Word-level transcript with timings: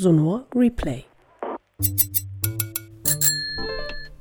Sonor 0.00 0.46
Replay. 0.54 1.04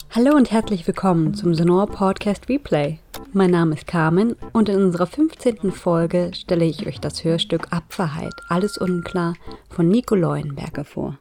Hallo 0.10 0.36
und 0.36 0.52
herzlich 0.52 0.86
willkommen 0.86 1.34
zum 1.34 1.56
Sonor 1.56 1.88
Podcast 1.88 2.50
Replay. 2.50 3.00
Mein 3.32 3.52
Name 3.52 3.76
ist 3.76 3.88
Carmen 3.88 4.36
und 4.52 4.68
in 4.68 4.76
unserer 4.76 5.08
15. 5.08 5.72
Folge 5.72 6.32
stelle 6.34 6.66
ich 6.66 6.86
euch 6.86 7.00
das 7.00 7.24
Hörstück 7.24 7.72
Abwahrheit, 7.72 8.34
alles 8.50 8.78
unklar 8.78 9.36
von 9.70 9.88
Nico 9.88 10.16
Leuenberger 10.16 10.84
vor. 10.84 11.18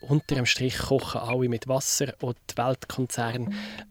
Unter 0.00 0.34
dem 0.34 0.46
Strich 0.46 0.76
kochen 0.76 1.20
alle 1.20 1.48
mit 1.48 1.68
Wasser 1.68 2.14
und 2.20 2.36
die 2.50 2.56
Weltkonzerne. 2.56 3.50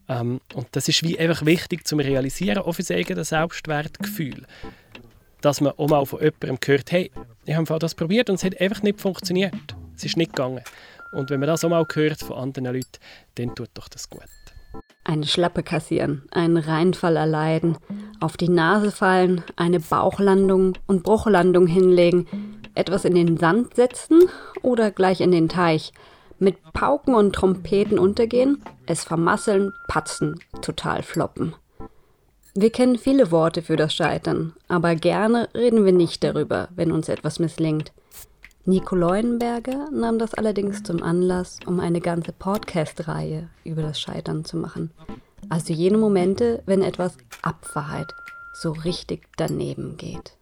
Ähm, 0.10 0.42
und 0.54 0.68
das 0.72 0.90
ist 0.90 1.02
wie 1.04 1.18
einfach 1.18 1.46
wichtig 1.46 1.88
zum 1.88 2.02
realisieren, 2.02 2.58
auch 2.58 2.74
für 2.74 2.82
das 2.82 2.92
eigene 2.92 3.24
Selbstwertgefühl. 3.24 4.46
Dass 5.42 5.62
man 5.62 5.74
auch 5.78 5.88
mal 5.88 6.06
von 6.06 6.20
jemandem 6.20 6.58
hört, 6.66 6.92
hey, 6.92 7.12
ich 7.46 7.56
habe 7.56 7.80
das 7.80 7.96
probiert 7.96 8.30
und 8.30 8.36
es 8.36 8.44
hat 8.44 8.60
einfach 8.60 8.84
nicht 8.84 9.00
funktioniert. 9.00 9.54
Es 9.96 10.04
ist 10.04 10.18
nicht 10.18 10.34
gegangen. 10.36 10.64
Und 11.12 11.30
wenn 11.30 11.40
man 11.40 11.48
das 11.48 11.64
auch 11.64 11.70
mal 11.70 11.86
hört 11.94 12.20
von 12.20 12.38
anderen 12.38 12.74
Leuten, 12.74 13.00
dann 13.36 13.56
tut 13.56 13.70
doch 13.74 13.88
das 13.88 14.10
gut. 14.10 14.24
Eine 15.04 15.26
Schlappe 15.26 15.64
kassieren, 15.64 16.24
einen 16.32 16.58
Reinfall 16.58 17.16
erleiden, 17.16 17.78
auf 18.20 18.38
die 18.38 18.50
Nase 18.50 18.92
fallen, 18.92 19.44
eine 19.56 19.80
Bauchlandung 19.80 20.78
und 20.86 21.04
Bruchlandung 21.04 21.66
hinlegen, 21.66 22.28
etwas 22.76 23.06
in 23.06 23.16
den 23.16 23.38
Sand 23.38 23.76
setzen 23.76 24.22
oder 24.62 24.92
gleich 24.92 25.22
in 25.22 25.32
den 25.32 25.50
Teich, 25.50 25.94
mit 26.38 26.62
Pauken 26.74 27.16
und 27.16 27.34
Trompeten 27.34 27.98
untergehen, 27.98 28.64
es 28.86 29.04
vermasseln, 29.04 29.74
patzen, 29.88 30.40
total 30.62 31.02
floppen. 31.02 31.56
Wir 32.56 32.72
kennen 32.72 32.98
viele 32.98 33.32
Worte 33.32 33.62
für 33.62 33.76
das 33.76 33.94
Scheitern, 33.94 34.54
aber 34.68 34.96
gerne 34.96 35.50
reden 35.54 35.86
wir 35.86 35.92
nicht 35.94 36.24
darüber, 36.24 36.68
wenn 36.76 36.92
uns 36.92 37.08
etwas 37.08 37.40
misslingt. 37.40 37.92
Nico 38.66 38.96
Leuenberger 38.96 39.90
nahm 39.92 40.20
das 40.20 40.34
allerdings 40.34 40.84
zum 40.84 41.04
Anlass, 41.04 41.60
um 41.66 41.80
eine 41.80 42.02
ganze 42.02 42.34
Podcast-Reihe 42.34 43.50
über 43.64 43.84
das 43.84 44.00
Scheitern 44.00 44.46
zu 44.46 44.58
machen. 44.58 44.92
Also 45.48 45.74
jene 45.74 45.98
Momente, 45.98 46.62
wenn 46.66 46.82
etwas 46.82 47.18
Abwahrheit 47.42 48.14
so 48.54 48.72
richtig 48.72 49.28
daneben 49.38 49.96
geht. 49.98 50.34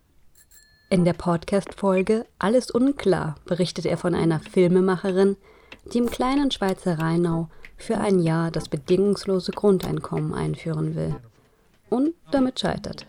In 0.90 1.04
der 1.04 1.14
Podcast-Folge 1.14 2.26
Alles 2.40 2.72
unklar 2.72 3.36
berichtet 3.46 3.86
er 3.86 3.98
von 3.98 4.16
einer 4.16 4.40
Filmemacherin, 4.40 5.36
die 5.94 5.98
im 5.98 6.10
kleinen 6.10 6.52
Schweizer 6.52 7.00
Rheinau 7.00 7.50
für 7.76 7.98
ein 7.98 8.20
Jahr 8.20 8.50
das 8.50 8.70
bedingungslose 8.70 9.52
Grundeinkommen 9.52 10.34
einführen 10.34 10.96
will. 10.96 11.18
Und 11.90 12.14
damit 12.32 12.60
scheitert. 12.60 13.06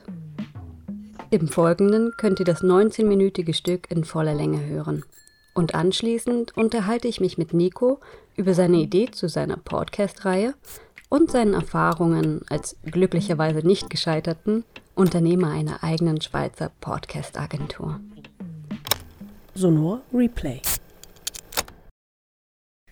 Im 1.30 1.48
Folgenden 1.48 2.12
könnt 2.16 2.38
ihr 2.38 2.46
das 2.46 2.62
19-minütige 2.62 3.52
Stück 3.52 3.90
in 3.90 4.04
voller 4.04 4.34
Länge 4.34 4.64
hören. 4.64 5.04
Und 5.54 5.74
anschließend 5.74 6.56
unterhalte 6.56 7.08
ich 7.08 7.20
mich 7.20 7.36
mit 7.36 7.52
Nico 7.52 7.98
über 8.36 8.54
seine 8.54 8.78
Idee 8.78 9.10
zu 9.10 9.28
seiner 9.28 9.56
Podcast-Reihe 9.56 10.54
und 11.08 11.30
seinen 11.30 11.54
Erfahrungen 11.54 12.42
als 12.48 12.76
glücklicherweise 12.84 13.66
nicht 13.66 13.90
gescheiterten 13.90 14.64
Unternehmer 14.94 15.50
einer 15.50 15.82
eigenen 15.82 16.20
Schweizer 16.20 16.70
Podcast-Agentur. 16.80 18.00
Sonor 19.54 20.00
Replay 20.12 20.62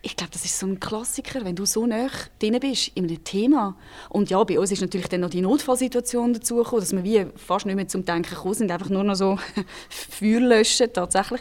ich 0.07 0.15
glaube, 0.15 0.33
das 0.33 0.45
ist 0.45 0.57
so 0.57 0.69
ein 0.69 0.79
Klassiker, 0.79 1.45
wenn 1.45 1.57
du 1.57 1.67
so 1.67 1.85
nah 1.85 2.07
drin 2.39 2.57
bist 2.61 2.93
in 2.95 3.09
einem 3.09 3.25
Thema. 3.25 3.77
Und 4.09 4.31
ja, 4.31 4.43
bei 4.45 4.57
uns 4.57 4.71
ist 4.71 4.81
natürlich 4.81 5.09
dann 5.09 5.23
noch 5.23 5.31
die 5.31 5.41
Notfallsituation 5.41 6.33
dazugekommen, 6.33 6.81
dass 6.81 6.93
wir 6.93 7.03
wie 7.03 7.27
fast 7.35 7.67
nicht 7.67 7.75
mehr 7.75 7.89
zum 7.89 8.05
Denken 8.05 8.31
gekommen 8.31 8.55
sind, 8.55 8.71
einfach 8.71 8.89
nur 8.89 9.03
noch 9.03 9.17
so 9.17 9.37
Feuer 9.91 10.39
löschen, 10.39 10.93
tatsächlich. 10.93 11.41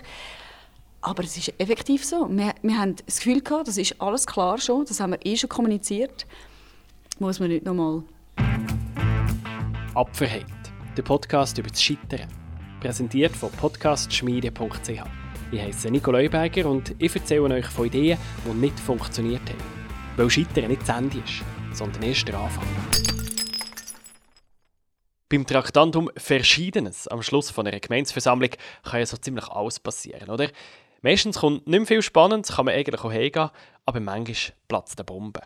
Aber 0.99 1.23
es 1.23 1.37
ist 1.37 1.53
effektiv 1.59 2.03
so. 2.03 2.27
Wir, 2.31 2.55
wir 2.63 2.77
haben 2.79 2.95
das 3.05 3.17
Gefühl 3.17 3.41
gehabt, 3.41 3.67
das 3.67 3.77
ist 3.77 4.01
alles 4.01 4.25
klar 4.25 4.57
schon, 4.57 4.83
das 4.83 4.99
haben 4.99 5.11
wir 5.11 5.23
eh 5.23 5.37
schon 5.37 5.49
kommuniziert. 5.49 6.25
Muss 7.19 7.39
man 7.39 7.49
nicht 7.49 7.65
nochmal. 7.65 8.01
Apferheit, 9.93 10.45
der 10.97 11.03
Podcast 11.03 11.59
über 11.59 11.69
das 11.69 11.83
Scheitern. 11.83 12.27
Präsentiert 12.81 13.35
von 13.35 13.51
podcastschmiede.ch. 13.51 15.24
Ich 15.51 15.61
heiße 15.61 15.91
Nico 15.91 16.11
Leuberger 16.11 16.67
und 16.67 16.95
ich 16.97 17.15
erzähle 17.15 17.43
euch 17.43 17.67
von 17.67 17.85
Ideen, 17.85 18.17
die 18.45 18.53
nicht 18.53 18.79
funktioniert 18.79 19.47
haben. 19.47 19.61
Weil 20.17 20.29
Scheitern 20.29 20.69
nicht 20.69 20.81
das 20.81 20.97
Ende 20.97 21.19
ist, 21.19 21.43
sondern 21.71 22.01
erst 22.01 22.27
der 22.27 22.39
Anfang. 22.39 22.65
Beim 25.29 25.45
Traktandum 25.45 26.09
Verschiedenes 26.17 27.07
am 27.07 27.21
Schluss 27.21 27.57
einer 27.57 27.79
Gemeinsversammlung 27.79 28.49
kann 28.83 28.99
ja 28.99 29.05
so 29.05 29.17
ziemlich 29.17 29.47
alles 29.47 29.79
passieren, 29.79 30.29
oder? 30.29 30.49
Meistens 31.01 31.37
kommt 31.37 31.67
nicht 31.67 31.79
mehr 31.79 31.85
viel 31.85 32.01
Spannendes, 32.01 32.55
kann 32.55 32.65
man 32.65 32.73
eigentlich 32.73 33.03
auch 33.03 33.11
hingehen, 33.11 33.51
aber 33.85 33.99
manchmal 33.99 34.55
platzt 34.67 34.97
eine 34.97 35.05
Bombe. 35.05 35.41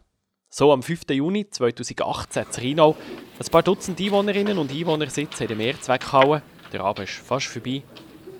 So 0.50 0.72
am 0.72 0.81
5. 0.81 1.10
Juni 1.12 1.50
2018 1.50 2.44
in 2.44 2.64
Rheinau. 2.64 2.96
Ein 3.38 3.52
paar 3.52 3.64
Dutzend 3.64 4.00
Einwohnerinnen 4.00 4.58
und 4.58 4.72
Einwohner 4.72 5.10
sitzen 5.10 5.44
in 5.44 5.50
der 5.50 5.58
Mehrzweckhalle. 5.58 6.42
Der 6.72 6.81
Abend 6.81 7.10
ist 7.10 7.18
fast 7.20 7.48
vorbei 7.48 7.84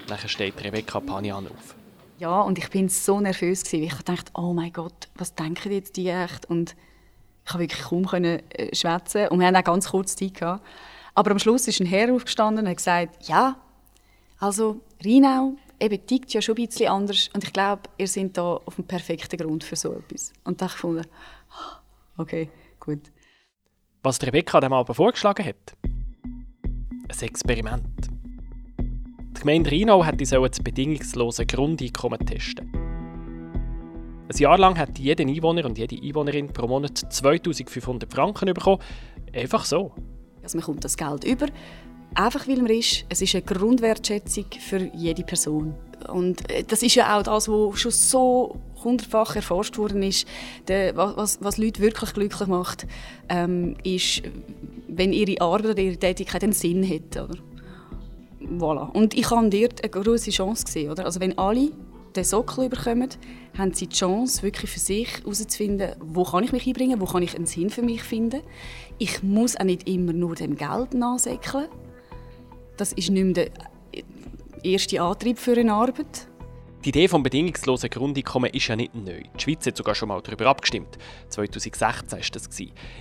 Nachher 0.10 0.28
steht 0.28 0.64
Rebecca 0.64 1.00
Panian 1.00 1.48
auf. 1.48 1.76
Ja, 2.18 2.42
und 2.42 2.58
ich 2.58 2.70
bin 2.70 2.90
so 2.90 3.22
nervös 3.22 3.64
gewesen. 3.64 3.84
Ich 3.84 4.02
dachte, 4.02 4.32
oh 4.34 4.54
mein 4.54 4.74
Gott, 4.74 5.08
was 5.16 5.36
denken 5.36 5.72
jetzt 5.72 5.98
die 5.98 6.10
echt? 6.10 6.48
Und 6.48 6.76
ich 7.46 7.52
konnte 7.52 7.64
wirklich 7.64 7.82
kaum 7.84 8.06
können, 8.08 8.42
äh, 8.50 8.76
schwätzen 8.76 9.28
und 9.28 9.40
wir 9.40 9.48
hatten 9.48 9.58
auch 9.58 9.64
ganz 9.64 9.90
kurz 9.90 10.16
Zeit 10.16 10.34
gehabt. 10.34 10.66
Aber 11.14 11.32
am 11.32 11.40
Schluss 11.40 11.68
ist 11.68 11.80
ein 11.80 11.86
Herr 11.86 12.14
aufgestanden 12.14 12.66
und 12.66 12.70
hat 12.70 12.78
gesagt, 12.78 13.28
ja, 13.28 13.56
also 14.40 14.82
Rheinau 15.04 15.56
eben 15.80 16.06
tickt 16.06 16.34
ja 16.34 16.42
schon 16.42 16.58
ein 16.58 16.66
bisschen 16.66 16.90
anders 16.90 17.30
und 17.34 17.44
ich 17.44 17.54
glaube, 17.54 17.84
ihr 17.98 18.08
seid 18.08 18.36
da 18.36 18.56
auf 18.66 18.76
dem 18.76 18.86
perfekten 18.86 19.38
Grund 19.38 19.64
für 19.64 19.76
so 19.76 19.94
etwas. 19.94 20.34
Und 20.44 20.62
da 20.62 20.70
habe 20.70 21.02
ich 21.02 21.08
okay, 22.18 22.50
gut. 22.80 23.12
Was 24.02 24.22
Rebecca 24.22 24.60
dem 24.60 24.74
aber 24.74 24.94
vorgeschlagen 24.94 25.46
hat? 25.46 25.76
Ein 25.84 27.20
Experiment. 27.22 28.09
Die 29.40 29.44
Gemeinde 29.44 29.72
Rheinau 29.72 30.04
hätte 30.04 30.26
das 30.26 30.60
bedingungslose 30.60 31.46
Grundeinkommen 31.46 32.20
testen. 32.26 32.70
Ein 32.74 34.38
Jahr 34.38 34.58
lang 34.58 34.78
hat 34.78 35.00
jeder 35.00 35.24
Einwohner 35.24 35.64
und 35.64 35.78
jede 35.78 35.96
Einwohnerin 35.96 36.52
pro 36.52 36.68
Monat 36.68 36.98
2500 36.98 38.12
Franken 38.12 38.54
bekommen. 38.54 38.82
Einfach 39.34 39.64
so. 39.64 39.94
Also 40.44 40.58
man 40.58 40.66
kommt 40.66 40.84
das 40.84 40.98
Geld 40.98 41.24
über, 41.24 41.46
einfach 42.16 42.50
weil 42.50 42.58
man 42.58 42.68
ist. 42.68 43.06
Es 43.08 43.22
ist 43.22 43.34
eine 43.34 43.46
Grundwertschätzung 43.46 44.48
für 44.60 44.92
jede 44.94 45.24
Person. 45.24 45.74
Und 46.10 46.52
äh, 46.52 46.66
das 46.66 46.84
ist 46.84 46.96
ja 46.96 47.18
auch 47.18 47.24
das, 47.24 47.48
was 47.48 47.80
schon 47.80 47.92
so 47.92 48.58
hundertfach 48.84 49.38
erforscht 49.38 49.78
worden 49.78 50.04
ist. 50.04 50.28
was, 50.68 51.42
was 51.42 51.58
Leute 51.58 51.82
wirklich 51.82 52.12
glücklich 52.14 52.50
macht, 52.50 52.88
ähm, 53.30 53.78
ist, 53.86 54.22
wenn 54.90 55.14
ihre 55.14 55.40
Arbeit 55.40 55.72
oder 55.72 55.80
ihre 55.82 55.98
Tätigkeit 55.98 56.44
einen 56.44 56.52
Sinn 56.52 56.84
hat. 56.84 57.16
Oder? 57.16 57.40
Voilà. 58.58 58.92
Und 58.92 59.14
ich 59.14 59.30
habe 59.30 59.50
dort 59.50 59.84
eine 59.84 59.90
große 59.90 60.32
Chance 60.32 60.66
gesehen. 60.66 60.92
Oder? 60.92 61.06
Also 61.06 61.20
wenn 61.20 61.38
alle 61.38 61.72
den 62.16 62.24
Sockel 62.24 62.70
bekommen, 62.70 63.10
haben 63.58 63.74
sie 63.74 63.88
die 63.88 63.96
Chance, 63.96 64.44
wirklich 64.44 64.72
für 64.72 64.80
sich 64.80 65.20
herauszufinden, 65.20 65.96
wo 66.00 66.24
kann 66.24 66.44
ich 66.44 66.52
mich 66.52 66.66
einbringen, 66.66 67.00
wo 67.00 67.06
kann 67.06 67.24
ich 67.24 67.36
einen 67.36 67.46
Sinn 67.46 67.70
für 67.70 67.82
mich 67.82 68.02
finden. 68.04 68.42
Ich 68.98 69.22
muss 69.24 69.56
auch 69.56 69.64
nicht 69.64 69.88
immer 69.88 70.14
nur 70.14 70.36
dem 70.36 70.56
Geld 70.56 70.94
nachsäckeln. 70.94 71.68
Das 72.78 72.94
ist 72.94 73.10
nicht 73.10 73.24
mehr 73.24 73.34
der 73.34 73.50
erste 74.64 75.02
Antrieb 75.02 75.38
für 75.38 75.54
eine 75.58 75.74
Arbeit. 75.74 76.29
Die 76.86 76.90
Idee 76.90 77.10
vom 77.10 77.24
bedingungslosen 77.24 77.90
Grundeinkommen 77.90 78.52
ist 78.54 78.70
ja 78.70 78.76
nicht 78.78 78.96
neu. 78.96 79.22
Die 79.38 79.44
Schweiz 79.44 79.66
hat 79.66 79.76
sogar 79.76 79.96
schon 79.96 80.08
mal 80.08 80.22
darüber 80.22 80.46
abgestimmt. 80.46 80.98
2016 81.28 81.92
war 82.10 82.20
das. 82.32 82.50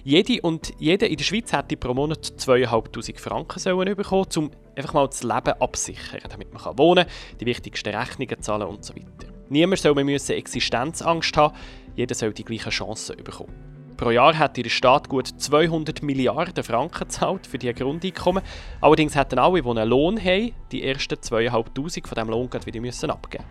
Jede 0.02 0.42
und 0.42 0.74
jeder 0.80 1.08
in 1.08 1.16
der 1.16 1.22
Schweiz 1.22 1.52
hätte 1.52 1.76
pro 1.76 1.94
Monat 1.94 2.26
2'500 2.38 3.20
Franken 3.20 3.60
sollen 3.60 3.94
bekommen, 3.94 4.26
um 4.36 4.50
einfach 4.74 4.94
mal 4.94 5.06
das 5.06 5.22
Leben 5.22 5.60
absichern, 5.60 6.20
damit 6.28 6.52
man 6.52 6.76
wohnen 6.76 7.06
kann, 7.06 7.38
die 7.40 7.46
wichtigsten 7.46 7.94
Rechnungen 7.94 8.42
zahlen 8.42 8.66
und 8.66 8.84
so 8.84 8.96
weiter. 8.96 9.32
Niemand 9.48 9.80
soll 9.80 9.94
mehr 10.02 10.18
Existenzangst 10.28 11.36
haben, 11.36 11.54
jeder 11.94 12.16
soll 12.16 12.32
die 12.32 12.44
gleichen 12.44 12.70
Chancen 12.70 13.16
bekommen. 13.22 13.67
Pro 13.98 14.12
Jahr 14.12 14.32
hätte 14.32 14.62
der 14.62 14.70
Staat 14.70 15.08
gut 15.08 15.26
200 15.26 16.04
Milliarden 16.04 16.62
Franken 16.62 17.00
gezahlt 17.00 17.48
für 17.48 17.58
die 17.58 17.74
Grundeinkommen. 17.74 18.44
Allerdings 18.80 19.16
hätten 19.16 19.40
alle, 19.40 19.60
die 19.60 19.68
einen 19.68 19.88
Lohn 19.88 20.24
haben, 20.24 20.52
die 20.70 20.84
ersten 20.84 21.16
2'500 21.16 22.06
von 22.06 22.14
diesem 22.14 22.30
Lohn 22.30 22.48
wieder 22.64 22.80
müssen 22.80 23.10
abgeben 23.10 23.42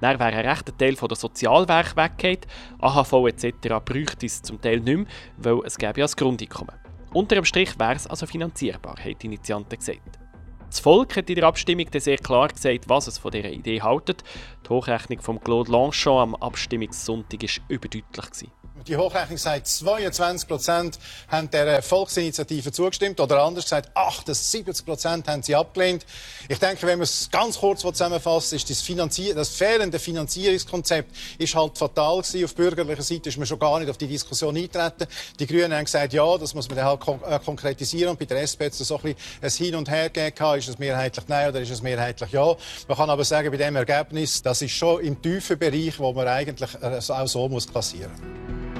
Dann 0.00 0.18
wäre 0.18 0.36
ein 0.36 0.46
rechter 0.48 0.76
Teil 0.76 0.94
der 0.94 1.16
Sozialwerke 1.16 1.96
weggegangen. 1.96 2.40
AHV 2.80 3.12
etc. 3.28 3.68
bräuchte 3.84 4.26
es 4.26 4.42
zum 4.42 4.60
Teil 4.60 4.80
nicht 4.80 4.96
mehr, 4.96 5.06
weil 5.36 5.60
es 5.64 5.78
gäbe 5.78 6.00
ja 6.00 6.04
das 6.04 6.16
Grundeinkommen. 6.16 6.74
Unter 7.12 7.36
dem 7.36 7.44
Strich 7.44 7.78
wäre 7.78 7.94
es 7.94 8.08
also 8.08 8.26
finanzierbar, 8.26 8.96
hat 8.96 9.22
die 9.22 9.26
Initianten 9.26 9.78
gesagt. 9.78 10.18
Das 10.66 10.80
Volk 10.80 11.16
hat 11.16 11.30
in 11.30 11.36
der 11.36 11.44
Abstimmung 11.44 11.86
sehr 11.96 12.18
klar 12.18 12.48
gesagt, 12.48 12.88
was 12.88 13.06
es 13.06 13.18
von 13.18 13.30
dieser 13.30 13.52
Idee 13.52 13.80
haltet. 13.80 14.24
Die 14.66 14.70
Hochrechnung 14.70 15.20
von 15.20 15.38
Claude 15.38 15.70
Lanchon 15.70 16.20
am 16.20 16.34
Abstimmungssonntag 16.34 17.42
war 17.42 17.64
überdeutlich. 17.68 18.50
Die 18.88 18.96
Hochrechnung 18.96 19.38
sagt, 19.38 19.68
22 19.68 20.48
Prozent 20.48 20.98
haben 21.28 21.48
der 21.50 21.80
Volksinitiative 21.80 22.72
zugestimmt. 22.72 23.20
Oder 23.20 23.40
anders 23.44 23.64
gesagt, 23.64 23.96
78 23.96 24.84
Prozent 24.84 25.28
haben 25.28 25.44
sie 25.44 25.54
abgelehnt. 25.54 26.04
Ich 26.48 26.58
denke, 26.58 26.84
wenn 26.88 26.98
man 26.98 27.04
es 27.04 27.30
ganz 27.30 27.56
kurz 27.56 27.82
zusammenfassen 27.82 28.56
ist 28.56 28.68
das, 28.68 28.82
Finanzier 28.82 29.32
das 29.36 29.50
fehlende 29.50 30.00
Finanzierungskonzept 30.00 31.16
ist 31.38 31.54
halt 31.54 31.78
fatal 31.78 32.18
gewesen. 32.18 32.44
Auf 32.44 32.54
bürgerlicher 32.56 33.02
Seite 33.02 33.28
ist 33.28 33.38
man 33.38 33.46
schon 33.46 33.60
gar 33.60 33.78
nicht 33.78 33.88
auf 33.88 33.96
die 33.96 34.08
Diskussion 34.08 34.56
eingetreten. 34.56 35.06
Die 35.38 35.46
Grünen 35.46 35.72
haben 35.72 35.84
gesagt, 35.84 36.12
ja, 36.12 36.36
das 36.36 36.52
muss 36.52 36.68
man 36.68 36.76
dann 36.76 36.86
halt 36.86 37.00
kon 37.00 37.20
äh, 37.22 37.38
konkretisieren. 37.38 38.10
Und 38.10 38.18
bei 38.18 38.24
der 38.24 38.42
SP 38.42 38.66
hat 38.66 38.72
es 38.72 38.78
so 38.78 39.00
ein, 39.04 39.14
ein 39.40 39.50
Hin 39.50 39.76
und 39.76 39.88
Her 39.88 40.10
gegeben. 40.10 40.58
Ist 40.58 40.68
es 40.68 40.78
mehrheitlich 40.80 41.28
Nein 41.28 41.48
oder 41.48 41.60
ist 41.60 41.70
es 41.70 41.80
mehrheitlich 41.80 42.32
Ja? 42.32 42.56
Man 42.88 42.96
kann 42.96 43.08
aber 43.08 43.24
sagen, 43.24 43.52
bei 43.52 43.56
dem 43.56 43.76
Ergebnis, 43.76 44.42
das 44.42 44.62
ist 44.62 44.72
schon 44.72 45.00
im 45.00 45.22
tiefen 45.22 45.58
Bereich, 45.60 45.96
wo 46.00 46.12
man 46.12 46.26
eigentlich 46.26 46.70
äh, 46.82 46.98
auch 47.12 47.28
so 47.28 47.48
muss 47.48 47.68
klassieren 47.68 48.10
muss. 48.10 48.73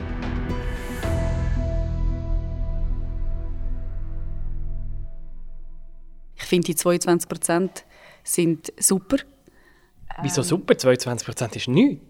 Finde, 6.54 6.66
die 6.66 6.76
22 6.76 7.28
Prozent 7.28 7.84
sind 8.22 8.72
super. 8.78 9.16
Wieso 10.22 10.42
super? 10.42 10.76
22 10.76 11.26
Prozent 11.26 11.56
ist 11.56 11.68
nichts. 11.68 12.00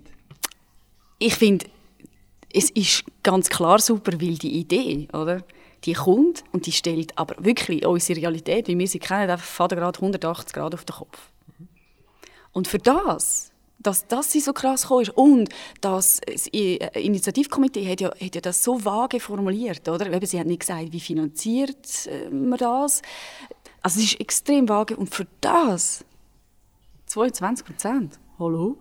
Ich 1.18 1.34
finde, 1.34 1.66
es 2.52 2.70
ist 2.70 3.04
ganz 3.22 3.48
klar 3.48 3.78
super, 3.78 4.12
weil 4.20 4.36
die 4.36 4.58
Idee, 4.58 5.08
oder? 5.12 5.42
Die 5.84 5.94
kommt 5.94 6.44
und 6.52 6.66
die 6.66 6.72
stellt 6.72 7.16
aber 7.18 7.42
wirklich 7.42 7.84
unsere 7.84 8.20
Realität, 8.20 8.68
wie 8.68 8.78
wir 8.78 8.88
sie 8.88 8.98
kennen, 8.98 9.30
einfach 9.30 9.68
gerade 9.68 9.98
180 9.98 10.52
Grad 10.52 10.74
auf 10.74 10.84
den 10.84 10.96
Kopf. 10.96 11.30
Und 12.52 12.68
für 12.68 12.78
das, 12.78 13.50
dass 13.78 14.06
das 14.06 14.32
so 14.32 14.52
krass 14.52 14.82
gekommen 14.82 15.02
ist 15.02 15.10
und 15.10 15.48
das 15.80 16.20
Initiativkomitee 16.52 17.90
hat 17.90 18.00
ja, 18.00 18.08
hat 18.08 18.34
ja 18.34 18.40
das 18.40 18.62
so 18.62 18.84
vage 18.84 19.20
formuliert, 19.20 19.88
oder? 19.88 20.10
Eben, 20.10 20.26
sie 20.26 20.40
hat 20.40 20.46
nicht 20.46 20.60
gesagt, 20.60 20.92
wie 20.92 21.00
finanziert 21.00 22.06
äh, 22.06 22.30
man 22.30 22.58
das. 22.58 23.02
Also 23.84 24.00
es 24.00 24.12
ist 24.12 24.20
extrem 24.20 24.66
vage 24.66 24.96
und 24.96 25.14
für 25.14 25.26
das 25.42 26.06
22 27.04 27.66
Prozent. 27.66 28.18
Hallo? 28.38 28.78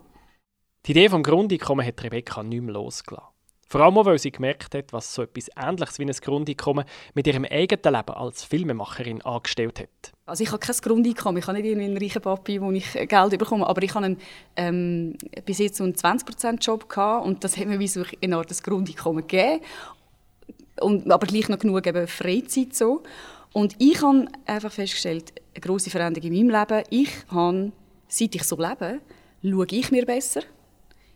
Die 0.85 0.91
Idee 0.91 1.09
vom 1.09 1.23
Grundeinkommen 1.23 1.85
hat 1.85 2.01
Rebecca 2.01 2.41
nicht 2.41 2.61
mehr 2.61 2.73
losgelassen. 2.73 3.27
Vor 3.67 3.81
allem 3.81 3.97
auch, 3.97 4.05
weil 4.05 4.17
sie 4.17 4.31
gemerkt 4.31 4.73
hat, 4.75 4.93
was 4.93 5.13
so 5.13 5.23
etwas 5.23 5.49
Ähnliches 5.57 5.99
wie 5.99 6.05
ein 6.05 6.11
Grundeinkommen 6.11 6.85
mit 7.15 7.27
ihrem 7.27 7.43
eigenen 7.43 7.95
Leben 7.95 8.13
als 8.15 8.45
Filmemacherin 8.45 9.21
angestellt 9.23 9.81
hat. 9.81 10.13
Also 10.25 10.41
ich 10.41 10.53
habe 10.53 10.59
kein 10.59 10.75
Grundeinkommen, 10.77 11.41
ich 11.41 11.47
habe 11.47 11.61
nicht 11.61 11.75
einen 11.75 11.97
reichen 11.97 12.21
Papi, 12.21 12.61
wo 12.61 12.71
ich 12.71 12.93
Geld 12.93 13.37
bekomme, 13.37 13.67
aber 13.67 13.83
ich 13.83 13.93
habe 13.95 14.05
einen, 14.05 14.17
ähm, 14.55 15.17
bis 15.43 15.57
jetzt 15.57 15.75
so 15.75 15.83
einen 15.83 15.95
20%-Job 15.95 16.87
gehabt 16.87 17.25
und 17.25 17.43
das 17.43 17.57
hat 17.57 17.67
mir 17.67 17.79
wie 17.79 17.89
so 17.89 18.03
eine 18.21 18.37
Art 18.37 18.63
Grundeinkommen 18.63 19.27
gegeben, 19.27 19.65
und, 20.79 21.11
aber 21.11 21.27
gleich 21.27 21.49
noch 21.49 21.59
genug 21.59 21.85
eben 21.85 22.07
Freizeit 22.07 22.75
so. 22.75 23.03
Und 23.53 23.75
ich 23.77 24.01
habe 24.01 24.25
einfach 24.45 24.71
festgestellt, 24.71 25.33
eine 25.53 25.61
grosse 25.61 25.91
Veränderung 25.91 26.31
in 26.31 26.47
meinem 26.47 26.67
Leben. 26.67 26.83
Ich 26.89 27.11
habe, 27.29 27.71
seit 28.07 28.35
ich 28.35 28.43
so 28.43 28.57
lebe, 28.57 28.99
schaue 29.43 29.67
ich 29.69 29.91
mir 29.91 30.05
besser. 30.05 30.41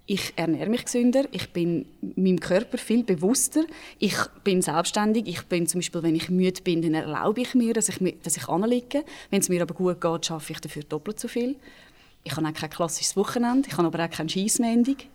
Ich 0.09 0.33
ernähre 0.37 0.69
mich 0.69 0.85
gesünder. 0.85 1.25
Ich 1.31 1.51
bin 1.51 1.85
meinem 2.15 2.39
Körper 2.39 2.77
viel 2.77 3.03
bewusster. 3.03 3.65
Ich 3.99 4.15
bin 4.43 4.61
selbstständig. 4.61 5.27
Ich 5.27 5.41
bin 5.47 5.67
zum 5.67 5.79
Beispiel, 5.79 6.01
wenn 6.03 6.15
ich 6.15 6.29
müde 6.29 6.61
bin, 6.61 6.81
dann 6.81 6.93
erlaube 6.93 7.41
ich 7.41 7.53
mir, 7.55 7.73
dass 7.73 7.89
ich, 7.89 7.97
dass 8.23 8.37
ich 8.37 8.47
anliege. 8.47 9.03
Wenn 9.31 9.41
es 9.41 9.49
mir 9.49 9.61
aber 9.61 9.73
gut 9.73 9.99
geht, 9.99 10.25
schaffe 10.27 10.53
ich 10.53 10.61
dafür 10.61 10.83
doppelt 10.83 11.19
so 11.19 11.27
viel. 11.27 11.57
Ich 12.23 12.37
habe 12.37 12.47
auch 12.47 12.53
kein 12.53 12.69
klassisches 12.69 13.17
Wochenende. 13.17 13.67
Ich 13.67 13.77
habe 13.77 13.87
aber 13.87 14.05
auch 14.05 14.09
kein 14.09 14.29
Scheissmendig. 14.29 15.09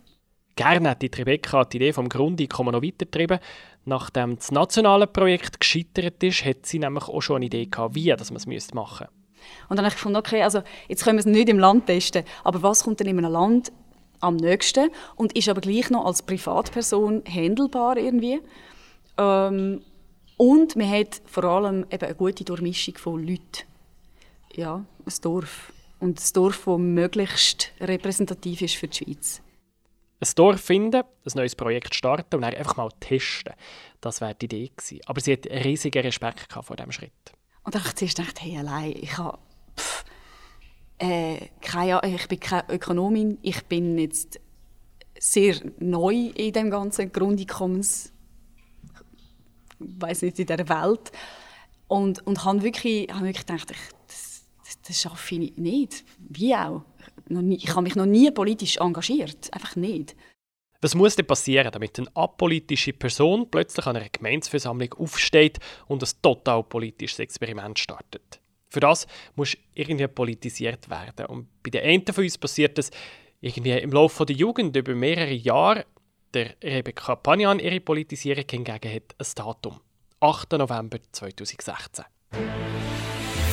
Gerne 0.56 0.90
hätte 0.90 1.18
Rebecca 1.18 1.64
die 1.64 1.78
Idee 1.78 1.92
vom 1.94 2.10
Grundeinkommen 2.10 2.72
noch 2.72 2.82
weitertreiben 2.82 3.38
Nachdem 3.84 4.36
das 4.36 4.52
nationale 4.52 5.06
Projekt 5.06 5.58
gescheitert 5.58 6.22
ist, 6.22 6.44
hat 6.44 6.66
sie 6.66 6.78
nämlich 6.78 7.04
auch 7.04 7.20
schon 7.20 7.36
eine 7.36 7.46
Idee 7.46 7.66
gehabt, 7.66 7.94
wie 7.94 8.10
man 8.10 8.20
es 8.20 8.30
machen 8.30 8.48
müsste. 8.52 8.74
Und 9.68 9.76
dann 9.76 9.78
habe 9.78 9.88
ich 9.88 9.94
gefunden, 9.94 10.18
okay, 10.18 10.42
also 10.42 10.62
jetzt 10.88 11.02
können 11.02 11.16
wir 11.16 11.20
es 11.20 11.26
nicht 11.26 11.48
im 11.48 11.58
Land 11.58 11.86
testen, 11.86 12.24
aber 12.44 12.62
was 12.62 12.84
kommt 12.84 13.00
denn 13.00 13.08
in 13.08 13.18
einem 13.18 13.32
Land 13.32 13.72
am 14.20 14.36
nächsten 14.36 14.90
und 15.16 15.36
ist 15.36 15.48
aber 15.48 15.60
gleich 15.60 15.90
noch 15.90 16.04
als 16.04 16.22
Privatperson 16.22 17.24
handelbar 17.26 17.96
irgendwie. 17.96 18.40
Ähm, 19.18 19.82
und 20.36 20.76
man 20.76 20.90
hat 20.90 21.20
vor 21.26 21.44
allem 21.44 21.84
eben 21.90 22.04
eine 22.04 22.14
gute 22.14 22.44
Durchmischung 22.44 22.96
von 22.98 23.20
Leuten. 23.20 23.64
Ja, 24.54 24.76
ein 24.76 25.14
Dorf. 25.22 25.72
Und 25.98 26.20
ein 26.20 26.32
Dorf, 26.34 26.62
das 26.66 26.78
möglichst 26.78 27.72
repräsentativ 27.80 28.62
ist 28.62 28.76
für 28.76 28.88
die 28.88 29.04
Schweiz 29.04 29.42
ein 30.22 30.28
Dorf 30.36 30.60
finden, 30.60 31.02
ein 31.02 31.32
neues 31.34 31.56
Projekt 31.56 31.94
starten 31.94 32.36
und 32.36 32.42
dann 32.42 32.54
einfach 32.54 32.76
mal 32.76 32.90
testen. 33.00 33.54
Das 34.00 34.20
wäre 34.20 34.34
die 34.34 34.44
Idee 34.44 34.70
gewesen. 34.74 35.00
Aber 35.06 35.20
sie 35.20 35.32
hat 35.32 35.46
riesigen 35.46 36.02
Respekt 36.02 36.52
vor 36.52 36.76
diesem 36.76 36.92
Schritt. 36.92 37.12
Und 37.64 37.74
dann 37.74 37.82
habe 37.82 37.94
ich 38.00 38.14
zuerst 38.14 38.40
hey, 38.40 38.58
allein, 38.58 38.94
ich 38.96 39.18
habe... 39.18 39.38
Äh, 40.98 41.48
keine, 41.60 42.00
ich 42.06 42.28
bin 42.28 42.38
keine 42.38 42.68
Ökonomin, 42.68 43.38
ich 43.42 43.64
bin 43.64 43.98
jetzt 43.98 44.38
sehr 45.18 45.56
neu 45.78 46.30
in 46.34 46.52
dem 46.52 46.70
ganzen 46.70 47.10
Grundeinkommens... 47.10 48.12
weiß 49.80 50.22
nicht, 50.22 50.38
in 50.38 50.46
dieser 50.46 50.68
Welt. 50.68 51.10
Und, 51.88 52.24
und 52.26 52.44
habe 52.44 52.62
wirklich, 52.62 53.12
habe 53.12 53.26
wirklich 53.26 53.46
gedacht, 53.46 53.72
ich, 53.72 53.78
das, 54.06 54.44
das 54.86 55.00
schaffe 55.00 55.34
ich 55.34 55.56
nicht. 55.56 56.04
Wie 56.18 56.54
auch 56.54 56.84
nie, 57.28 57.56
ich 57.56 57.70
habe 57.70 57.82
mich 57.82 57.96
noch 57.96 58.06
nie 58.06 58.30
politisch 58.30 58.76
engagiert. 58.78 59.52
Einfach 59.52 59.76
nicht. 59.76 60.14
Was 60.80 60.96
muss 60.96 61.14
denn 61.14 61.26
passieren, 61.26 61.70
damit 61.70 61.98
eine 61.98 62.08
apolitische 62.14 62.92
Person 62.92 63.48
plötzlich 63.48 63.86
an 63.86 63.96
einer 63.96 64.08
Gemeinsversammlung 64.08 64.92
aufsteht 64.94 65.58
und 65.86 66.02
ein 66.02 66.10
total 66.20 66.64
politisches 66.64 67.20
Experiment 67.20 67.78
startet? 67.78 68.40
Für 68.68 68.80
das 68.80 69.06
muss 69.36 69.56
irgendwie 69.74 70.08
politisiert 70.08 70.90
werden. 70.90 71.26
Und 71.26 71.62
bei 71.62 71.70
den 71.70 71.84
einen 71.84 72.06
von 72.06 72.24
uns 72.24 72.36
passiert 72.36 72.78
das 72.78 72.90
irgendwie 73.40 73.78
im 73.78 73.92
Laufe 73.92 74.26
der 74.26 74.34
Jugend 74.34 74.74
über 74.74 74.94
mehrere 74.94 75.34
Jahre. 75.34 75.86
Der 76.34 76.54
Rebecca 76.62 77.14
Panian, 77.14 77.60
ihre 77.60 77.80
Politisierung 77.80 78.44
hingegen 78.50 78.94
hat 78.94 79.14
ein 79.18 79.26
Datum. 79.36 79.80
8. 80.20 80.52
November 80.52 80.98
2016. 81.12 82.04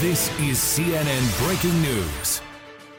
This 0.02 0.32
is 0.40 0.76
CNN 0.76 1.30
Breaking 1.46 1.82
News. 1.82 2.42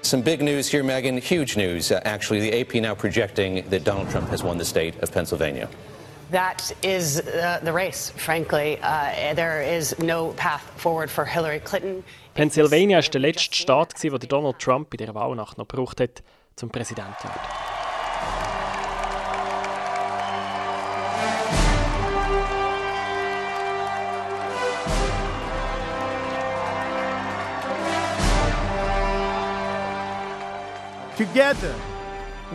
Some 0.02 0.22
big 0.22 0.40
news 0.40 0.66
here, 0.66 0.82
Megan. 0.82 1.18
Huge 1.18 1.56
news. 1.56 1.92
Uh, 1.92 2.00
actually, 2.04 2.40
the 2.40 2.60
AP 2.60 2.74
now 2.82 2.94
projecting 2.94 3.68
that 3.68 3.84
Donald 3.84 4.08
Trump 4.10 4.28
has 4.30 4.42
won 4.42 4.56
the 4.58 4.64
state 4.64 4.98
of 5.02 5.12
Pennsylvania. 5.12 5.68
That 6.30 6.72
is 6.82 7.20
uh, 7.20 7.60
the 7.62 7.72
race, 7.72 8.10
frankly. 8.16 8.78
Uh, 8.82 9.34
there 9.34 9.62
is 9.62 9.98
no 9.98 10.32
path 10.36 10.62
forward 10.76 11.10
for 11.10 11.24
Hillary 11.24 11.60
Clinton. 11.60 12.02
Pennsylvania 12.34 12.98
ist 12.98 13.12
der 13.12 13.20
letzte 13.20 13.54
Staat, 13.54 13.94
wo 14.04 14.16
Donald 14.16 14.58
Trump 14.58 14.94
in 14.94 15.04
der 15.04 15.14
Wahlnacht 15.14 15.58
noch 15.58 15.68
gebraucht 15.68 16.00
hat, 16.00 16.22
zum 16.56 16.70
Präsident 16.70 17.18
zu 17.20 17.28
werden. 17.28 17.79
Together, 31.20 31.74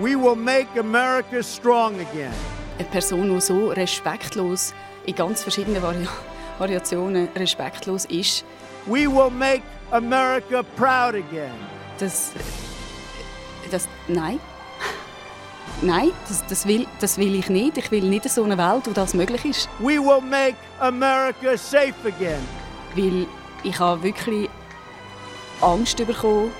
we 0.01 0.15
will 0.15 0.35
make 0.35 0.75
America 0.75 1.43
strong 1.43 1.99
again. 1.99 2.33
Eine 2.79 2.87
Person, 2.89 3.29
die 3.29 3.39
so 3.39 3.67
respektlos 3.67 4.73
in 5.05 5.13
ganz 5.13 5.43
verschiedenen 5.43 5.83
Vari 5.83 6.07
Variationen 6.57 7.29
respektlos 7.35 8.05
ist. 8.05 8.43
We 8.87 9.05
will 9.05 9.29
make 9.29 9.61
America 9.91 10.63
proud 10.77 11.13
again. 11.13 11.53
Das, 11.99 12.31
das, 13.69 13.87
nein. 14.07 14.39
Nein, 15.83 16.11
das, 16.27 16.43
das, 16.47 16.65
will, 16.65 16.87
das 16.99 17.19
will 17.19 17.35
ich 17.35 17.49
nicht. 17.49 17.77
Ich 17.77 17.91
will 17.91 18.05
nicht 18.05 18.27
so 18.27 18.43
eine 18.43 18.57
Welt, 18.57 18.87
wo 18.87 18.93
das 18.93 19.13
möglich 19.13 19.45
ist. 19.45 19.69
We 19.77 19.99
will 19.99 20.21
make 20.21 20.55
America 20.79 21.55
safe 21.55 21.93
again. 22.03 22.41
Weil 22.95 23.27
ich 23.61 23.77
habe 23.77 24.01
wirklich 24.01 24.49
Angst 25.61 25.97
bekommen 25.97 26.51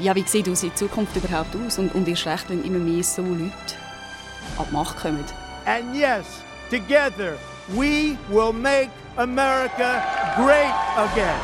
ja, 0.00 0.14
wie 0.14 0.22
sieht 0.22 0.48
unsere 0.48 0.74
Zukunft 0.74 1.16
überhaupt 1.16 1.54
aus? 1.56 1.78
Und, 1.78 1.94
und 1.94 2.08
erst 2.08 2.26
recht, 2.26 2.48
wenn 2.50 2.64
immer 2.64 2.78
mehr 2.78 3.02
so 3.02 3.22
Leute 3.22 3.52
an 4.58 4.66
die 4.68 4.72
Macht 4.72 4.98
kommen. 4.98 5.24
And 5.64 5.94
yes, 5.94 6.26
together 6.70 7.36
we 7.68 8.16
will 8.28 8.52
make 8.52 8.90
America 9.16 10.02
great 10.36 10.74
again. 10.96 11.40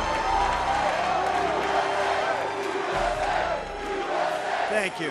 Thank 4.71 5.01
you. 5.01 5.11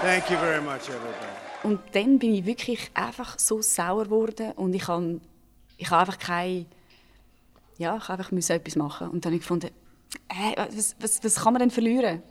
Thank 0.00 0.30
you 0.30 0.36
very 0.38 0.60
much, 0.60 0.88
everybody. 0.88 1.32
Und 1.62 1.80
dann 1.92 2.18
bin 2.18 2.34
ich 2.34 2.44
wirklich 2.44 2.90
einfach 2.94 3.38
so 3.38 3.62
sauer 3.62 4.04
geworden 4.04 4.52
und 4.56 4.74
ich 4.74 4.88
habe 4.88 5.20
ich 5.76 5.90
hab 5.90 6.00
einfach 6.00 6.18
kein 6.18 6.66
ja, 7.78 7.96
ich 7.96 8.08
einfach 8.08 8.32
etwas 8.32 8.76
machen 8.76 9.08
und 9.08 9.24
dann 9.24 9.30
habe 9.30 9.36
ich 9.36 9.42
gefunden, 9.42 9.70
äh, 10.28 10.66
was, 10.74 10.96
was, 11.00 11.24
was 11.24 11.36
kann 11.36 11.52
man 11.52 11.60
denn 11.60 11.70
verlieren? 11.70 12.22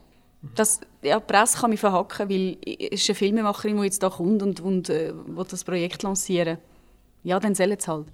Das, 0.55 0.81
ja, 1.03 1.19
die 1.19 1.25
Presse 1.25 1.59
kann 1.59 1.69
mich 1.69 1.79
verhacken, 1.79 2.29
weil 2.29 2.57
es 2.65 3.01
ist 3.01 3.09
eine 3.09 3.15
Filmemacherin, 3.15 3.77
die 3.77 3.83
jetzt 3.83 4.01
da 4.01 4.09
kommt 4.09 4.41
und, 4.41 4.59
und 4.59 4.89
äh, 4.89 5.13
das 5.49 5.63
Projekt 5.63 6.01
lancieren 6.01 6.57
Ja, 7.23 7.39
dann 7.39 7.53
sollen 7.53 7.77
sie 7.79 7.91
halt. 7.91 8.07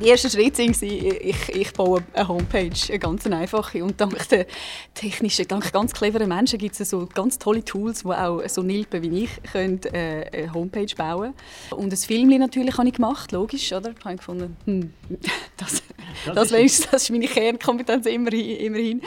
Die 0.00 0.08
ersten 0.08 0.30
Schritte 0.30 0.62
waren, 0.62 1.18
ich, 1.20 1.48
ich 1.50 1.72
baue 1.74 2.02
eine 2.14 2.26
Homepage, 2.26 2.70
eine 2.88 2.98
ganz 2.98 3.26
einfache. 3.26 3.84
Und 3.84 4.00
dank 4.00 4.28
der 4.30 4.46
technischen, 4.94 5.46
dank 5.46 5.70
ganz 5.72 5.92
cleveren 5.92 6.28
Menschen 6.28 6.58
gibt 6.58 6.80
es 6.80 6.88
so 6.88 7.06
ganz 7.06 7.38
tolle 7.38 7.62
Tools, 7.62 8.02
die 8.02 8.08
auch 8.08 8.40
so 8.48 8.62
Nilpen 8.62 9.02
wie 9.02 9.24
ich 9.24 9.42
können, 9.52 9.78
äh, 9.92 10.24
eine 10.32 10.54
Homepage 10.54 10.94
bauen 10.96 11.34
können. 11.68 11.82
Und 11.82 11.92
ein 11.92 11.96
Film 11.98 12.30
natürlich 12.30 12.78
habe 12.78 12.88
ich 12.88 12.94
gemacht, 12.94 13.30
logisch, 13.32 13.70
oder? 13.72 13.90
Ich 13.90 14.04
habe 14.04 14.16
gefunden, 14.16 14.56
hm, 14.64 14.92
das, 15.58 15.82
das, 16.24 16.34
das, 16.34 16.52
ist, 16.52 16.90
das 16.90 17.02
ist 17.02 17.10
meine 17.10 17.26
Kernkompetenz 17.26 18.06
immerhin. 18.06 18.56
immerhin. 18.56 19.02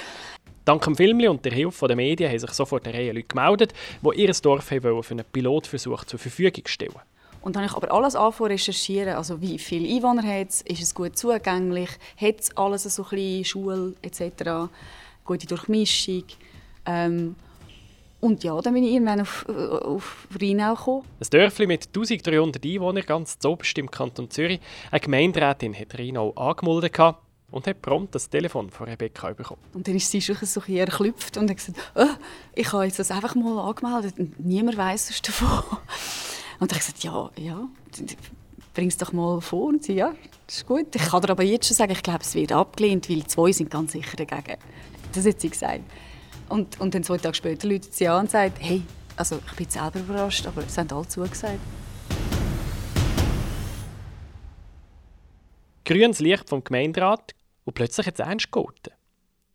Dank 0.63 0.83
dem 0.83 0.95
Film 0.95 1.19
und 1.27 1.43
der 1.43 1.53
Hilfe 1.53 1.87
der 1.87 1.95
Medien 1.95 2.29
haben 2.29 2.39
sich 2.39 2.51
sofort 2.51 2.87
eine 2.87 2.95
Reihe 2.95 3.11
Leute 3.11 3.27
gemeldet, 3.27 3.73
die 4.01 4.21
ihr 4.21 4.31
Dorf 4.31 4.63
für 4.65 5.01
einen 5.09 5.25
Pilotversuch 5.31 6.05
zur 6.05 6.19
Verfügung 6.19 6.63
stellen 6.67 6.93
und 7.43 7.55
dann 7.55 7.63
habe 7.63 7.71
ich 7.71 7.75
aber 7.75 7.93
alles 7.93 8.15
angefangen 8.15 8.51
recherchieren, 8.51 9.15
also 9.15 9.41
wie 9.41 9.59
viele 9.59 9.87
Einwohner 9.93 10.23
hat 10.23 10.49
es, 10.49 10.61
ist 10.61 10.81
es 10.81 10.95
gut 10.95 11.17
zugänglich, 11.17 11.89
hat 12.15 12.39
es 12.39 12.57
alles 12.57 12.83
so 12.83 13.03
ein 13.03 13.09
bisschen 13.09 13.45
Schule 13.45 13.93
etc., 14.01 14.71
gute 15.25 15.45
Durchmischung. 15.45 16.23
Ähm, 16.85 17.35
und 18.21 18.41
ja, 18.45 18.59
dann 18.61 18.73
bin 18.73 18.85
ich 18.85 18.93
irgendwann 18.93 19.19
auf, 19.19 19.45
äh, 19.49 19.51
auf 19.51 20.27
Rheinau 20.41 20.75
gekommen. 20.75 21.03
Ein 21.19 21.27
Dörfli 21.29 21.67
mit 21.67 21.87
1300 21.87 22.63
Einwohnern, 22.63 23.03
ganz 23.05 23.37
zoberst 23.37 23.77
im 23.77 23.91
Kanton 23.91 24.29
Zürich. 24.29 24.61
Eine 24.91 25.01
Gemeinderätin 25.01 25.77
hat 25.77 25.99
Rheinau 25.99 26.31
angemeldet 26.31 26.97
und 27.51 27.67
hat 27.67 27.81
prompt 27.81 28.15
das 28.15 28.29
Telefon 28.29 28.69
von 28.69 28.87
Rebecca 28.87 29.33
bekommen. 29.33 29.59
Und 29.73 29.85
dann 29.85 29.95
ist 29.95 30.09
sie 30.09 30.21
schon 30.21 30.37
so 30.37 30.61
ein 30.65 30.77
erklüpft 30.77 31.35
und 31.35 31.49
hat 31.49 31.57
gesagt, 31.57 31.77
oh, 31.95 32.05
ich 32.55 32.71
habe 32.71 32.85
jetzt 32.85 32.99
das 32.99 33.11
einfach 33.11 33.35
mal 33.35 33.59
angemeldet 33.59 34.17
und 34.17 34.39
niemand 34.39 34.77
weiß 34.77 35.21
davon. 35.21 35.77
Und 36.59 36.71
dann 36.71 36.79
habe 36.79 36.89
ich 36.89 36.93
gesagt, 36.93 37.03
ja, 37.03 37.29
ja, 37.37 37.67
bring 38.73 38.87
es 38.87 38.97
doch 38.97 39.13
mal 39.13 39.41
vor. 39.41 39.67
Und 39.67 39.83
sie, 39.83 39.93
ja, 39.93 40.13
das 40.47 40.57
ist 40.57 40.67
gut. 40.67 40.95
Ich 40.95 41.01
kann 41.01 41.21
dir 41.21 41.29
aber 41.29 41.43
jetzt 41.43 41.67
schon 41.67 41.75
sagen, 41.75 41.91
ich 41.91 42.03
glaube, 42.03 42.21
es 42.21 42.35
wird 42.35 42.51
abgelehnt, 42.51 43.09
weil 43.09 43.25
zwei 43.25 43.51
sind 43.51 43.69
ganz 43.69 43.93
sicher 43.93 44.17
dagegen. 44.17 44.57
Das 45.13 45.25
hat 45.25 45.41
sie 45.41 45.49
gesagt. 45.49 45.81
Und, 46.49 46.79
und 46.79 46.93
dann 46.93 47.03
zwei 47.03 47.17
Tage 47.17 47.35
später 47.35 47.67
läutet 47.67 47.93
sie 47.93 48.07
an 48.07 48.21
und 48.21 48.31
sagt, 48.31 48.57
hey, 48.59 48.81
also 49.15 49.39
ich 49.45 49.53
bin 49.53 49.69
selber 49.69 49.99
überrascht, 49.99 50.45
aber 50.45 50.63
es 50.65 50.77
haben 50.77 50.91
alle 50.91 51.07
zugesagt. 51.07 51.59
Grünes 55.85 56.19
Licht 56.19 56.49
vom 56.49 56.63
Gemeinderat 56.63 57.33
und 57.65 57.73
plötzlich 57.73 58.07
hat 58.07 58.13
es 58.13 58.19
ernst 58.19 58.51
gehalten. 58.51 58.91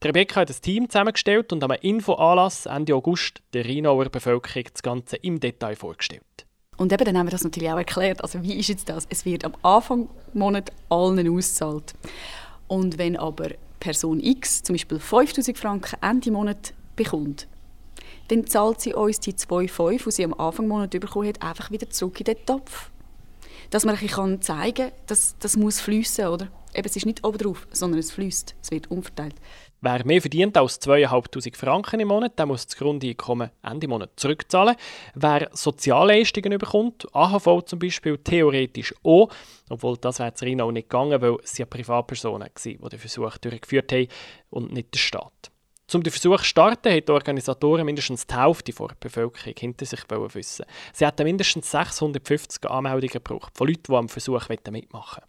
Rebecca 0.04 0.42
hat 0.42 0.50
ein 0.50 0.60
Team 0.60 0.88
zusammengestellt 0.88 1.52
und 1.52 1.64
am 1.64 1.72
Infoanlass 1.72 2.66
Ende 2.66 2.94
August 2.94 3.42
der 3.52 3.64
Rheinauer 3.64 4.08
Bevölkerung 4.10 4.64
das 4.72 4.82
Ganze 4.82 5.16
im 5.16 5.40
Detail 5.40 5.74
vorgestellt. 5.74 6.47
Und 6.78 6.92
eben, 6.92 7.04
dann 7.04 7.18
haben 7.18 7.26
wir 7.26 7.32
das 7.32 7.44
natürlich 7.44 7.70
auch 7.70 7.76
erklärt. 7.76 8.22
Also 8.22 8.42
wie 8.42 8.54
ist 8.54 8.68
jetzt 8.68 8.88
das? 8.88 9.06
Es 9.10 9.24
wird 9.24 9.44
am 9.44 9.52
Anfang 9.62 10.08
Monat 10.32 10.72
allen 10.88 11.28
ausgezahlt. 11.28 11.94
Und 12.68 12.98
wenn 12.98 13.16
aber 13.16 13.50
Person 13.80 14.20
X 14.20 14.62
zum 14.62 14.74
Beispiel 14.74 14.98
5000 14.98 15.58
Franken 15.58 15.96
Ende 16.00 16.30
Monat 16.30 16.72
bekommt, 16.96 17.48
dann 18.28 18.46
zahlt 18.46 18.80
sie 18.80 18.94
uns 18.94 19.20
die 19.20 19.34
2,5, 19.34 20.04
die 20.04 20.10
sie 20.10 20.24
am 20.24 20.34
Anfang 20.34 20.68
Monat 20.68 20.90
bekommen 20.90 21.28
hat, 21.28 21.42
einfach 21.42 21.70
wieder 21.70 21.90
zurück 21.90 22.20
in 22.20 22.24
den 22.24 22.46
Topf. 22.46 22.90
Dass 23.70 23.84
man 23.84 23.98
ein 23.98 24.40
zeigen 24.40 24.88
kann, 24.88 24.92
dass 25.06 25.36
das 25.38 25.56
muss 25.56 25.80
fließen, 25.80 26.28
oder? 26.28 26.48
Eben, 26.74 26.86
es 26.86 26.96
ist 26.96 27.06
nicht 27.06 27.24
oben 27.24 27.38
drauf, 27.38 27.66
sondern 27.72 27.98
es 27.98 28.12
fließt, 28.12 28.54
es 28.62 28.70
wird 28.70 28.90
umverteilt. 28.90 29.34
Wer 29.80 30.04
mehr 30.04 30.20
verdient 30.20 30.56
als 30.56 30.80
2'500 30.80 31.56
Franken 31.56 32.00
im 32.00 32.08
Monat, 32.08 32.36
der 32.36 32.46
muss 32.46 32.66
das 32.66 32.76
Grundeinkommen 32.76 33.50
Ende 33.62 33.86
Monat 33.86 34.10
zurückzahlen. 34.16 34.74
Wer 35.14 35.48
Sozialleistungen 35.52 36.58
bekommt, 36.58 37.06
AHV 37.14 37.62
zum 37.64 37.78
Beispiel, 37.78 38.18
theoretisch 38.18 38.92
auch, 39.04 39.28
obwohl 39.68 39.96
das 39.96 40.18
wäre 40.18 40.32
in 40.40 40.60
auch 40.60 40.72
nicht 40.72 40.90
gegangen, 40.90 41.22
weil 41.22 41.36
es 41.44 41.58
ja 41.58 41.66
Privatpersonen 41.66 42.48
waren, 42.48 42.52
die 42.64 42.76
den 42.76 42.98
Versuch 42.98 43.38
durchgeführt 43.38 43.92
haben 43.92 44.08
und 44.50 44.72
nicht 44.72 44.94
der 44.94 44.98
Staat. 44.98 45.52
Um 45.94 46.02
den 46.02 46.10
Versuch 46.10 46.38
zu 46.38 46.44
starten, 46.44 46.92
haben 46.92 47.04
die 47.06 47.12
Organisatoren 47.12 47.86
mindestens 47.86 48.26
die 48.26 48.34
Hälfte 48.34 48.72
der 48.72 48.96
Bevölkerung 48.98 49.54
hinter 49.56 49.86
sich 49.86 50.00
wissen. 50.10 50.66
Sie 50.92 51.06
hatten 51.06 51.22
mindestens 51.22 51.70
650 51.70 52.68
Anmeldungen 52.68 53.12
gebraucht 53.12 53.56
von 53.56 53.68
Leuten, 53.68 53.84
die 53.88 53.94
am 53.94 54.08
Versuch 54.08 54.48
mitmachen 54.48 54.86
wollten. 54.92 55.22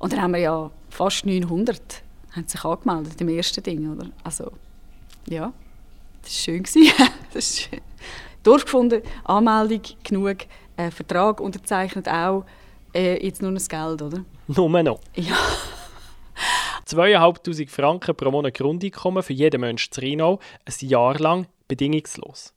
Und 0.00 0.12
dann 0.12 0.22
haben 0.22 0.32
wir 0.32 0.40
ja 0.40 0.70
fast 0.90 1.24
900 1.24 2.02
haben 2.32 2.48
sich 2.48 2.64
angemeldet 2.64 3.20
im 3.20 3.28
ersten 3.28 3.62
Ding, 3.62 3.92
oder? 3.92 4.06
Also, 4.24 4.52
ja, 5.28 5.52
das 6.22 6.48
war 6.48 6.54
schön. 6.54 6.62
das 7.32 7.50
ist 7.50 7.60
schön. 7.60 7.80
Durchgefunden, 8.42 9.02
Anmeldung 9.24 9.82
genug, 10.02 10.38
äh, 10.76 10.90
Vertrag 10.90 11.40
unterzeichnet 11.40 12.08
auch, 12.08 12.44
äh, 12.94 13.24
jetzt 13.24 13.42
nur 13.42 13.52
das 13.52 13.68
Geld, 13.68 14.02
oder? 14.02 14.24
Nur 14.48 14.82
noch? 14.82 15.00
Ja. 15.14 15.36
2'500 16.86 17.68
Franken 17.70 18.16
pro 18.16 18.30
Monat 18.30 18.54
Grundeinkommen 18.54 19.22
für 19.22 19.32
jeden 19.32 19.60
Menschen 19.60 19.92
zu 19.92 20.00
Rheinau, 20.00 20.40
ein 20.64 20.88
Jahr 20.88 21.18
lang 21.18 21.46
bedingungslos. 21.68 22.52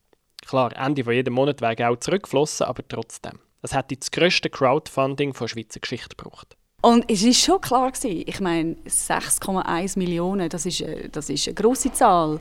Klar, 0.45 0.75
Ende 0.75 1.03
von 1.03 1.13
jedem 1.13 1.33
Monat 1.33 1.61
wäre 1.61 1.75
Geld 1.75 2.03
zurückgeflossen, 2.03 2.65
aber 2.65 2.87
trotzdem. 2.87 3.39
Es 3.61 3.73
hätte 3.73 3.95
das 3.95 4.11
grösste 4.11 4.49
Crowdfunding 4.49 5.33
von 5.33 5.47
Schweizer 5.47 5.79
Geschichte 5.79 6.15
gebraucht. 6.15 6.55
Und 6.85 7.09
es 7.09 7.25
war 7.25 7.33
schon 7.33 7.61
klar 7.61 7.91
gewesen, 7.91 8.23
ich 8.27 8.39
meine 8.39 8.75
6,1 8.85 9.97
Millionen, 9.97 10.49
das 10.49 10.67
ist, 10.67 10.81
äh, 10.81 11.09
das 11.09 11.31
ist 11.31 11.47
eine 11.47 11.55
grosse 11.55 11.91
Zahl. 11.91 12.39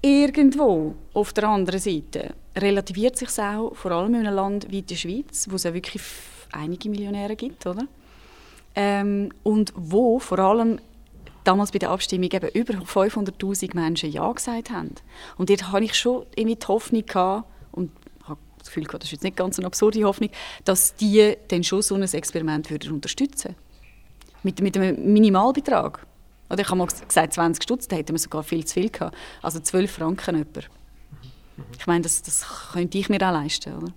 Irgendwo 0.00 0.94
auf 1.12 1.34
der 1.34 1.50
anderen 1.50 1.80
Seite 1.80 2.32
relativiert 2.56 3.18
sich 3.18 3.28
auch, 3.38 3.76
vor 3.76 3.90
allem 3.90 4.14
in 4.14 4.26
einem 4.26 4.34
Land 4.34 4.70
wie 4.70 4.80
der 4.80 4.94
Schweiz, 4.94 5.46
wo 5.50 5.56
es 5.56 5.64
ja 5.64 5.74
wirklich 5.74 6.00
einige 6.50 6.88
Millionäre 6.88 7.36
gibt, 7.36 7.66
oder? 7.66 7.86
Ähm, 8.74 9.32
und 9.42 9.74
wo 9.76 10.18
vor 10.18 10.38
allem 10.38 10.78
damals 11.44 11.72
bei 11.72 11.80
der 11.80 11.90
Abstimmung 11.90 12.30
eben 12.32 12.48
über 12.54 12.72
500'000 12.72 13.74
Menschen 13.74 14.12
Ja 14.12 14.32
gesagt 14.32 14.70
haben. 14.70 14.94
Und 15.36 15.50
dort 15.50 15.70
hatte 15.70 15.84
ich 15.84 15.94
schon 15.94 16.24
irgendwie 16.36 16.56
die 16.56 16.66
Hoffnung, 16.66 17.04
gehabt, 17.04 17.44
das 18.64 18.70
Gefühl 18.70 18.84
gehabt, 18.84 19.02
das 19.02 19.08
ist 19.08 19.12
jetzt 19.12 19.24
nicht 19.24 19.36
ganz 19.36 19.58
eine 19.58 19.66
absurde 19.66 20.02
Hoffnung, 20.04 20.30
dass 20.64 20.94
die 20.94 21.36
dann 21.48 21.64
schon 21.64 21.82
so 21.82 21.94
ein 21.94 22.02
Experiment 22.02 22.70
würden 22.70 22.92
unterstützen 22.92 23.54
mit, 24.42 24.60
mit 24.60 24.76
einem 24.76 25.12
Minimalbetrag. 25.12 26.06
Oder 26.50 26.60
ich 26.60 26.68
habe 26.68 26.76
mal 26.76 26.86
gesagt 26.86 27.32
20 27.32 27.62
Stutz, 27.62 27.88
da 27.88 27.96
hätten 27.96 28.12
wir 28.12 28.18
sogar 28.18 28.42
viel 28.42 28.64
zu 28.64 28.74
viel 28.74 28.90
gehabt. 28.90 29.16
Also 29.42 29.60
12 29.60 29.90
Franken 29.90 30.36
etwa. 30.36 30.60
Ich 31.78 31.86
meine, 31.86 32.02
das, 32.02 32.22
das 32.22 32.44
könnte 32.72 32.98
ich 32.98 33.08
mir 33.08 33.16
auch 33.16 33.32
leisten, 33.32 33.76
oder? 33.76 33.92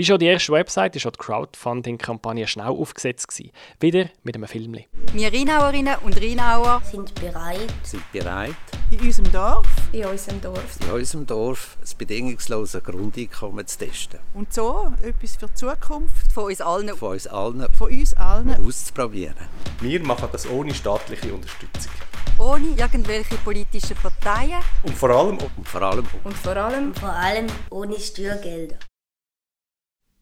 Wie 0.00 0.06
schon 0.06 0.18
die 0.18 0.28
erste 0.28 0.52
Website 0.52 0.96
ist 0.96 1.04
auch 1.04 1.10
die 1.10 1.18
Crowdfunding-Kampagne 1.18 2.46
schnell 2.46 2.68
aufgesetzt 2.68 3.28
gewesen. 3.28 3.50
Wieder 3.80 4.06
mit 4.22 4.34
einem 4.34 4.48
Film. 4.48 4.78
Wir 5.12 5.30
Rheinauerinnen 5.30 5.96
und 6.02 6.16
Rheinauer 6.16 6.80
sind 6.90 7.14
bereit. 7.16 7.66
Sind 7.82 8.10
bereit. 8.10 8.54
In 8.92 9.00
unserem 9.00 9.30
Dorf. 9.30 9.66
In 9.92 10.06
unserem 10.06 10.40
Dorf. 10.40 10.78
In 10.80 10.90
unserem 10.90 11.26
Dorf 11.26 11.76
das 11.82 11.94
bedingungslose 11.94 12.80
Grundeinkommen 12.80 13.66
zu 13.66 13.76
testen. 13.76 14.20
Und 14.32 14.54
so 14.54 14.90
etwas 15.02 15.36
für 15.36 15.48
die 15.48 15.54
Zukunft 15.54 16.32
von 16.32 16.44
uns 16.44 16.62
allen, 16.62 16.96
von 16.96 17.10
uns 17.12 17.26
allen, 17.26 17.66
von 17.74 17.90
uns 17.90 18.14
allen 18.14 18.66
auszuprobieren. 18.66 19.34
Wir 19.82 20.02
machen 20.02 20.30
das 20.32 20.48
ohne 20.48 20.72
staatliche 20.72 21.34
Unterstützung. 21.34 21.92
Ohne 22.38 22.68
irgendwelche 22.68 23.34
politischen 23.44 23.96
Parteien. 23.96 24.62
Und 24.82 24.96
vor 24.96 25.10
allem, 25.10 25.36
und 25.36 25.68
vor 25.68 25.82
allem, 25.82 26.06
und 26.24 26.36
vor 26.38 26.56
allem, 26.56 26.86
und 26.86 26.98
vor 26.98 27.10
allem 27.10 27.46
ohne 27.68 28.00
Steuergelder. 28.00 28.78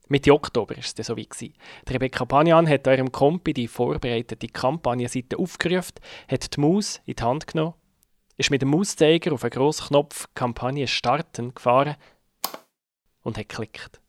Mitte 0.09 0.33
Oktober 0.33 0.75
war 0.75 0.83
es 0.83 1.07
so 1.07 1.17
wie. 1.17 1.29
Rebecca 1.89 2.25
Panian 2.25 2.69
hat 2.69 2.89
eurem 2.89 3.13
Kompi 3.13 3.53
die 3.53 3.69
vorbereitete 3.69 4.49
Kampagnenseite 4.49 5.39
aufgerufen, 5.39 5.95
hat 6.29 6.57
die 6.57 6.61
Maus 6.61 7.01
in 7.05 7.15
die 7.17 7.23
Hand 7.23 7.47
genommen, 7.47 7.75
ist 8.37 8.51
mit 8.51 8.63
dem 8.63 8.71
Mauszeiger 8.71 9.33
auf 9.33 9.45
einen 9.45 9.51
grossen 9.51 9.89
Knopf 9.89 10.29
Kampagne 10.35 10.87
starten 10.87 11.55
gefahren 11.55 11.97
und 13.23 13.37
hat 13.37 13.49
geklickt. 13.49 14.01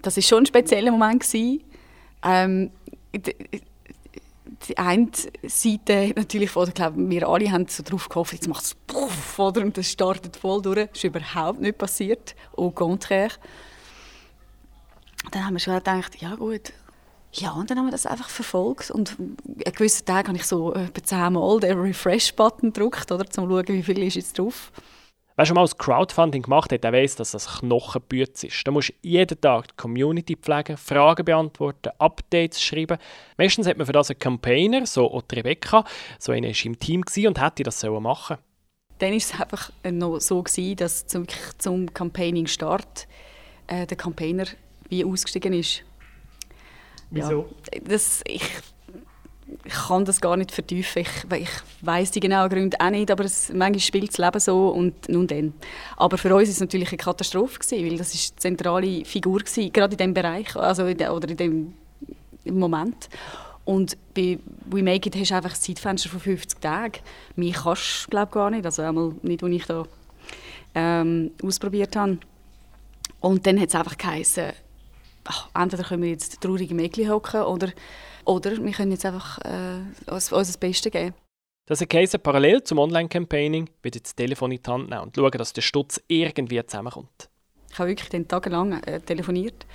Das 0.00 0.16
war 0.16 0.22
schon 0.22 0.44
ein 0.44 0.46
spezieller 0.46 0.90
Moment. 0.90 1.24
Ähm, 2.24 2.70
die, 3.14 3.34
die 4.68 4.78
eine 4.78 5.10
Seite 5.42 6.12
natürlich 6.16 6.54
ich 6.56 6.74
glaube, 6.74 7.10
wir 7.10 7.28
alle 7.28 7.50
haben 7.50 7.66
so 7.68 7.82
drauf 7.82 8.08
gehofft, 8.08 8.32
jetzt 8.32 8.48
macht 8.48 8.64
es 8.64 8.74
puff, 8.74 9.38
oder? 9.38 9.62
Und 9.62 9.76
das 9.76 9.90
startet 9.90 10.36
voll 10.36 10.62
durch. 10.62 10.88
Das 10.88 10.98
ist 10.98 11.04
überhaupt 11.04 11.60
nicht 11.60 11.78
passiert. 11.78 12.34
Au 12.56 12.70
contraire 12.70 13.32
dann 15.30 15.46
haben 15.46 15.54
wir 15.54 15.60
schon 15.60 15.74
gedacht, 15.74 16.20
ja 16.20 16.34
gut. 16.34 16.72
Ja, 17.34 17.52
und 17.52 17.70
dann 17.70 17.78
haben 17.78 17.86
wir 17.86 17.92
das 17.92 18.04
einfach 18.04 18.28
verfolgt. 18.28 18.90
Und 18.90 19.16
an 19.18 19.72
gewissen 19.72 20.04
Tagen 20.04 20.28
habe 20.28 20.36
ich 20.36 20.44
so 20.44 20.74
etwa 20.74 21.02
zehnmal 21.02 21.60
den 21.60 21.78
Refresh-Button 21.78 22.72
gedrückt, 22.72 23.10
oder, 23.10 23.24
um 23.24 23.30
zu 23.30 23.40
schauen, 23.40 23.68
wie 23.68 23.82
viel 23.82 24.02
ist 24.02 24.16
jetzt 24.16 24.38
drauf. 24.38 24.70
Wer 25.34 25.46
schon 25.46 25.54
mal 25.54 25.64
ein 25.64 25.78
Crowdfunding 25.78 26.42
gemacht 26.42 26.72
hat, 26.72 26.84
der 26.84 26.92
weiß, 26.92 27.16
dass 27.16 27.30
das 27.30 27.60
Knochenbütz 27.60 28.44
ist. 28.44 28.66
Da 28.66 28.70
musst 28.70 28.90
du 28.90 28.94
jeden 29.00 29.40
Tag 29.40 29.68
die 29.68 29.76
Community 29.76 30.36
pflegen, 30.36 30.76
Fragen 30.76 31.24
beantworten, 31.24 31.90
Updates 31.98 32.62
schreiben. 32.62 32.98
Meistens 33.38 33.66
hat 33.66 33.78
man 33.78 33.86
für 33.86 33.92
das 33.92 34.10
einen 34.10 34.18
Campaigner, 34.18 34.84
so 34.84 35.10
auch 35.10 35.22
Rebecca. 35.32 35.84
So 36.18 36.32
einer 36.32 36.48
war 36.48 36.66
im 36.66 36.78
Team 36.78 37.02
und 37.26 37.40
hätte 37.40 37.62
das 37.62 37.82
machen 37.82 38.36
Dann 38.98 39.10
war 39.10 39.16
es 39.16 39.40
einfach 39.40 39.72
noch 39.84 40.20
so, 40.20 40.42
gewesen, 40.42 40.76
dass 40.76 41.06
zum, 41.06 41.24
zum 41.56 41.92
Campaigning-Start 41.94 43.08
äh, 43.68 43.86
der 43.86 43.96
Campaigner 43.96 44.44
wie 44.92 45.04
ausgestiegen 45.04 45.54
ist. 45.54 45.82
Wieso? 47.10 47.48
Ja, 47.72 47.80
das, 47.84 48.22
ich 48.26 48.42
ich 49.64 49.72
kann 49.74 50.04
das 50.04 50.20
gar 50.20 50.36
nicht 50.36 50.50
vertiefen. 50.50 51.02
Ich, 51.02 51.38
ich 51.38 51.48
weiß 51.82 52.10
die 52.10 52.20
genauen 52.20 52.48
Gründe 52.48 52.76
auch 52.80 52.90
nicht, 52.90 53.10
aber 53.10 53.24
es, 53.24 53.50
manchmal 53.52 53.80
spielt 53.80 54.08
das 54.08 54.18
Leben 54.18 54.40
so 54.40 54.68
und 54.68 55.08
nun 55.08 55.26
dann. 55.26 55.52
Aber 55.96 56.16
für 56.16 56.34
uns 56.34 56.48
war 56.48 56.52
es 56.52 56.60
natürlich 56.60 56.88
eine 56.88 56.96
Katastrophe, 56.96 57.58
gewesen, 57.58 57.86
weil 57.86 57.98
das 57.98 58.14
ist 58.14 58.34
die 58.34 58.36
zentrale 58.36 59.04
Figur 59.04 59.40
war, 59.40 59.70
gerade 59.70 59.92
in 59.92 59.98
diesem 59.98 60.14
Bereich 60.14 60.56
also 60.56 60.86
in 60.86 60.96
de, 60.96 61.08
oder 61.08 61.28
in 61.28 61.36
dem 61.36 61.74
Moment. 62.44 63.08
Und 63.64 63.96
bei 64.14 64.38
We 64.70 64.82
Make 64.82 65.08
It 65.08 65.16
hast 65.16 65.30
du 65.30 65.34
einfach 65.36 65.54
ein 65.54 65.60
Zeitfenster 65.60 66.08
von 66.08 66.20
50 66.20 66.60
Tagen. 66.60 66.98
Mich 67.36 67.54
kannst 67.54 68.06
du, 68.06 68.10
glaube 68.10 68.32
gar 68.32 68.50
nicht, 68.50 68.64
also 68.64 68.82
einmal 68.82 69.12
nicht, 69.22 69.42
als 69.42 69.52
ich 69.52 69.66
da 69.66 69.84
ähm, 70.74 71.30
ausprobiert 71.42 71.94
habe. 71.94 72.18
Und 73.20 73.46
dann 73.46 73.60
hat 73.60 73.68
es 73.68 73.74
einfach 73.74 73.96
geheißen, 73.96 74.52
ach, 75.24 75.48
entweder 75.54 75.84
können 75.84 76.02
wir 76.02 76.10
jetzt 76.10 76.40
traurige 76.40 76.74
Mädchen 76.74 77.08
hocken 77.10 77.42
oder 77.42 77.72
oder 78.24 78.56
wir 78.62 78.72
können 78.72 78.92
jetzt 78.92 79.04
einfach 79.04 79.38
äh, 79.38 80.10
uns, 80.10 80.28
das 80.28 80.56
Beste 80.56 80.90
geben. 80.90 81.14
Das 81.66 81.80
heisst, 81.80 82.22
parallel 82.22 82.62
zum 82.62 82.78
Online-Campaigning 82.78 83.68
wird 83.82 84.02
das 84.02 84.14
Telefon 84.14 84.52
in 84.52 84.62
die 84.62 84.70
Hand 84.70 84.90
nehmen 84.90 85.02
und 85.02 85.16
schauen, 85.16 85.30
dass 85.32 85.52
der 85.52 85.62
Stutz 85.62 86.00
irgendwie 86.08 86.64
zusammenkommt. 86.64 87.28
Ich 87.70 87.78
habe 87.78 87.88
wirklich 87.90 88.08
den 88.08 88.28
tagelang 88.28 88.82
äh, 88.82 89.00
telefoniert. 89.00 89.66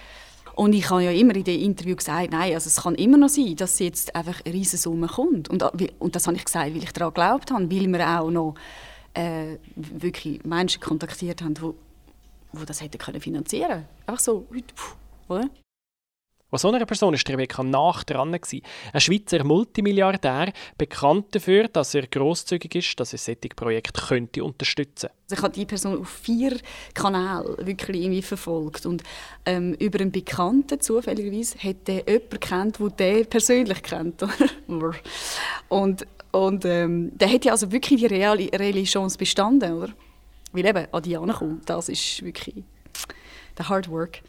Und 0.55 0.73
ich 0.73 0.89
habe 0.89 1.03
ja 1.03 1.11
immer 1.11 1.35
in 1.35 1.43
den 1.43 1.61
Interview 1.61 1.95
gesagt, 1.95 2.31
nein, 2.31 2.53
also 2.53 2.67
es 2.67 2.81
kann 2.81 2.95
immer 2.95 3.17
noch 3.17 3.29
sein, 3.29 3.55
dass 3.55 3.79
jetzt 3.79 4.15
einfach 4.15 4.41
eine 4.43 4.53
riesige 4.53 4.77
Summe 4.77 5.07
kommt. 5.07 5.49
Und, 5.49 5.61
äh, 5.61 5.89
und 5.99 6.15
das 6.15 6.27
habe 6.27 6.35
ich 6.35 6.45
gesagt, 6.45 6.73
weil 6.73 6.83
ich 6.83 6.91
daran 6.91 7.13
geglaubt 7.13 7.51
habe, 7.51 7.71
weil 7.71 7.87
wir 7.87 8.19
auch 8.19 8.31
noch 8.31 8.55
äh, 9.13 9.57
wirklich 9.75 10.43
Menschen 10.43 10.81
kontaktiert 10.81 11.41
haben, 11.41 11.53
die, 11.53 12.59
die 12.59 12.65
das 12.65 12.81
hätten 12.81 12.97
können 12.97 13.21
finanzieren 13.21 13.69
können. 13.69 13.85
Einfach 14.07 14.19
so, 14.19 14.45
oder? 15.29 15.49
An 16.49 16.59
so 16.59 16.71
einer 16.71 16.85
Person 16.85 17.13
war 17.13 17.19
Rebecca 17.33 17.61
nach 17.61 18.05
dran. 18.05 18.33
Ein 18.33 19.01
Schweizer 19.01 19.43
Multimilliardär, 19.43 20.53
bekannt 20.77 21.35
dafür, 21.35 21.67
dass 21.67 21.93
er 21.93 22.07
grosszügig 22.07 22.73
ist, 22.73 22.97
dass 22.97 23.11
er 23.11 23.19
solche 23.19 23.49
Projekte 23.53 24.01
könnte 24.01 24.45
unterstützen 24.45 25.09
könnte. 25.09 25.23
Also 25.25 25.35
ich 25.35 25.41
habe 25.41 25.53
diese 25.53 25.65
Person 25.65 25.99
auf 25.99 26.07
vier 26.07 26.57
Kanälen 26.93 27.67
wirklich 27.67 28.01
irgendwie 28.01 28.21
verfolgt. 28.21 28.85
Und 28.85 29.03
ähm, 29.45 29.73
über 29.73 29.99
einen 29.99 30.13
Bekannten, 30.13 30.79
zufälligerweise, 30.79 31.57
hat 31.57 31.89
er 31.89 32.07
jemanden 32.07 32.39
kennt, 32.39 32.79
der 32.79 32.89
der 32.91 33.23
persönlich 33.25 33.83
kennt. 33.83 34.23
und 35.67 36.07
und 36.31 36.65
ähm, 36.65 37.11
der 37.17 37.33
hat 37.33 37.45
ja 37.45 37.51
also 37.53 37.71
wirklich 37.71 37.99
die 37.99 38.05
reale, 38.05 38.49
reale 38.53 38.83
Chance 38.83 39.17
bestanden, 39.17 39.73
oder? 39.73 39.93
Weil 40.53 40.65
eben 40.65 40.87
an 40.91 41.03
die 41.03 41.15
kommen, 41.15 41.61
das 41.65 41.89
ist 41.89 42.23
wirklich 42.23 42.63
der 43.57 43.67
Hard 43.67 43.89
Work. 43.89 44.21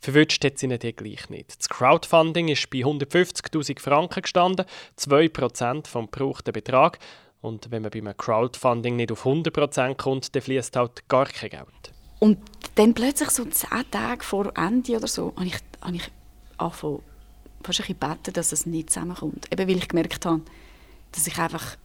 Verwünscht 0.00 0.44
hat 0.44 0.58
sie 0.58 0.66
ihn 0.66 0.78
dann 0.78 0.96
gleich 0.96 1.28
nicht. 1.28 1.58
Das 1.58 1.68
Crowdfunding 1.68 2.48
ist 2.48 2.70
bei 2.70 2.78
150'000 2.78 3.78
Franken 3.80 4.22
gestanden, 4.22 4.64
2% 4.98 5.86
vom 5.86 6.10
gebrauchten 6.10 6.52
Betrag. 6.52 6.98
Und 7.42 7.70
wenn 7.70 7.82
man 7.82 7.90
bei 7.90 7.98
einem 7.98 8.16
Crowdfunding 8.16 8.96
nicht 8.96 9.12
auf 9.12 9.26
100% 9.26 9.96
kommt, 9.96 10.34
dann 10.34 10.42
fließt 10.42 10.76
halt 10.76 11.08
gar 11.08 11.26
kein 11.26 11.50
Geld. 11.50 11.92
Und 12.18 12.38
dann 12.74 12.94
plötzlich 12.94 13.30
so 13.30 13.44
10 13.44 13.90
Tage 13.90 14.24
vor 14.24 14.52
Ende 14.56 14.96
oder 14.96 15.06
so, 15.06 15.34
habe 15.36 15.46
ich, 15.46 15.56
habe 15.80 15.96
ich 15.96 16.10
angefangen, 16.58 17.02
fast 17.62 17.80
ein 17.80 17.96
beten, 17.96 18.32
dass 18.32 18.52
es 18.52 18.66
nicht 18.66 18.90
zusammenkommt. 18.90 19.50
Eben 19.52 19.68
weil 19.68 19.78
ich 19.78 19.88
gemerkt 19.88 20.24
habe, 20.24 20.42
dass 21.12 21.26
ich 21.26 21.38
einfach 21.38 21.76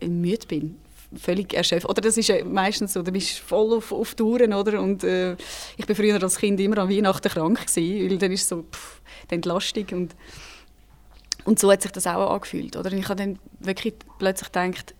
müde 0.00 0.46
bin 0.46 0.76
völlig 1.16 1.54
erschöpft. 1.54 1.88
Oder 1.88 2.00
das 2.00 2.16
ist 2.16 2.28
ja 2.28 2.44
meistens 2.44 2.92
so, 2.92 3.02
du 3.02 3.12
bist 3.12 3.38
voll 3.38 3.76
auf, 3.76 3.92
auf 3.92 4.14
Touren, 4.14 4.52
oder? 4.52 4.80
Und 4.80 5.04
äh, 5.04 5.36
ich 5.76 5.86
bin 5.86 5.96
früher 5.96 6.22
als 6.22 6.38
Kind 6.38 6.60
immer 6.60 6.78
an 6.78 6.90
Weihnachten 6.90 7.28
krank 7.28 7.66
gewesen, 7.66 8.10
weil 8.10 8.18
dann 8.18 8.32
ist 8.32 8.48
so 8.48 8.62
pff, 8.62 9.00
die 9.30 9.34
Entlastung 9.34 9.86
und 9.92 10.14
und 11.44 11.58
so 11.58 11.70
hat 11.70 11.82
sich 11.82 11.92
das 11.92 12.06
auch 12.06 12.30
angefühlt, 12.30 12.76
oder? 12.76 12.90
Und 12.90 12.98
ich 12.98 13.08
habe 13.08 13.16
dann 13.16 13.38
wirklich 13.60 13.94
plötzlich 14.18 14.50
gedacht, 14.50 14.94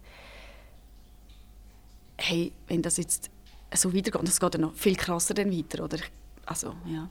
hey, 2.18 2.52
wenn 2.68 2.82
das 2.82 2.96
jetzt 2.98 3.30
so 3.74 3.94
weitergeht, 3.94 4.28
das 4.28 4.40
geht 4.40 4.54
dann 4.54 4.60
noch 4.60 4.74
viel 4.74 4.96
krasser 4.96 5.34
dann 5.34 5.50
weiter, 5.50 5.84
oder? 5.84 5.98
Also, 6.46 6.74
ja. 6.86 7.08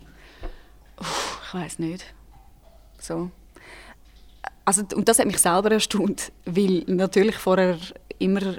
Uff, 0.99 1.41
ich 1.47 1.53
weiß 1.53 1.79
nicht. 1.79 2.05
So. 2.99 3.31
Also, 4.65 4.83
und 4.95 5.09
das 5.09 5.19
hat 5.19 5.25
mich 5.25 5.39
selber 5.39 5.71
erstaunt, 5.71 6.31
weil 6.45 6.83
natürlich 6.87 7.35
vorher 7.35 7.77
immer 8.19 8.57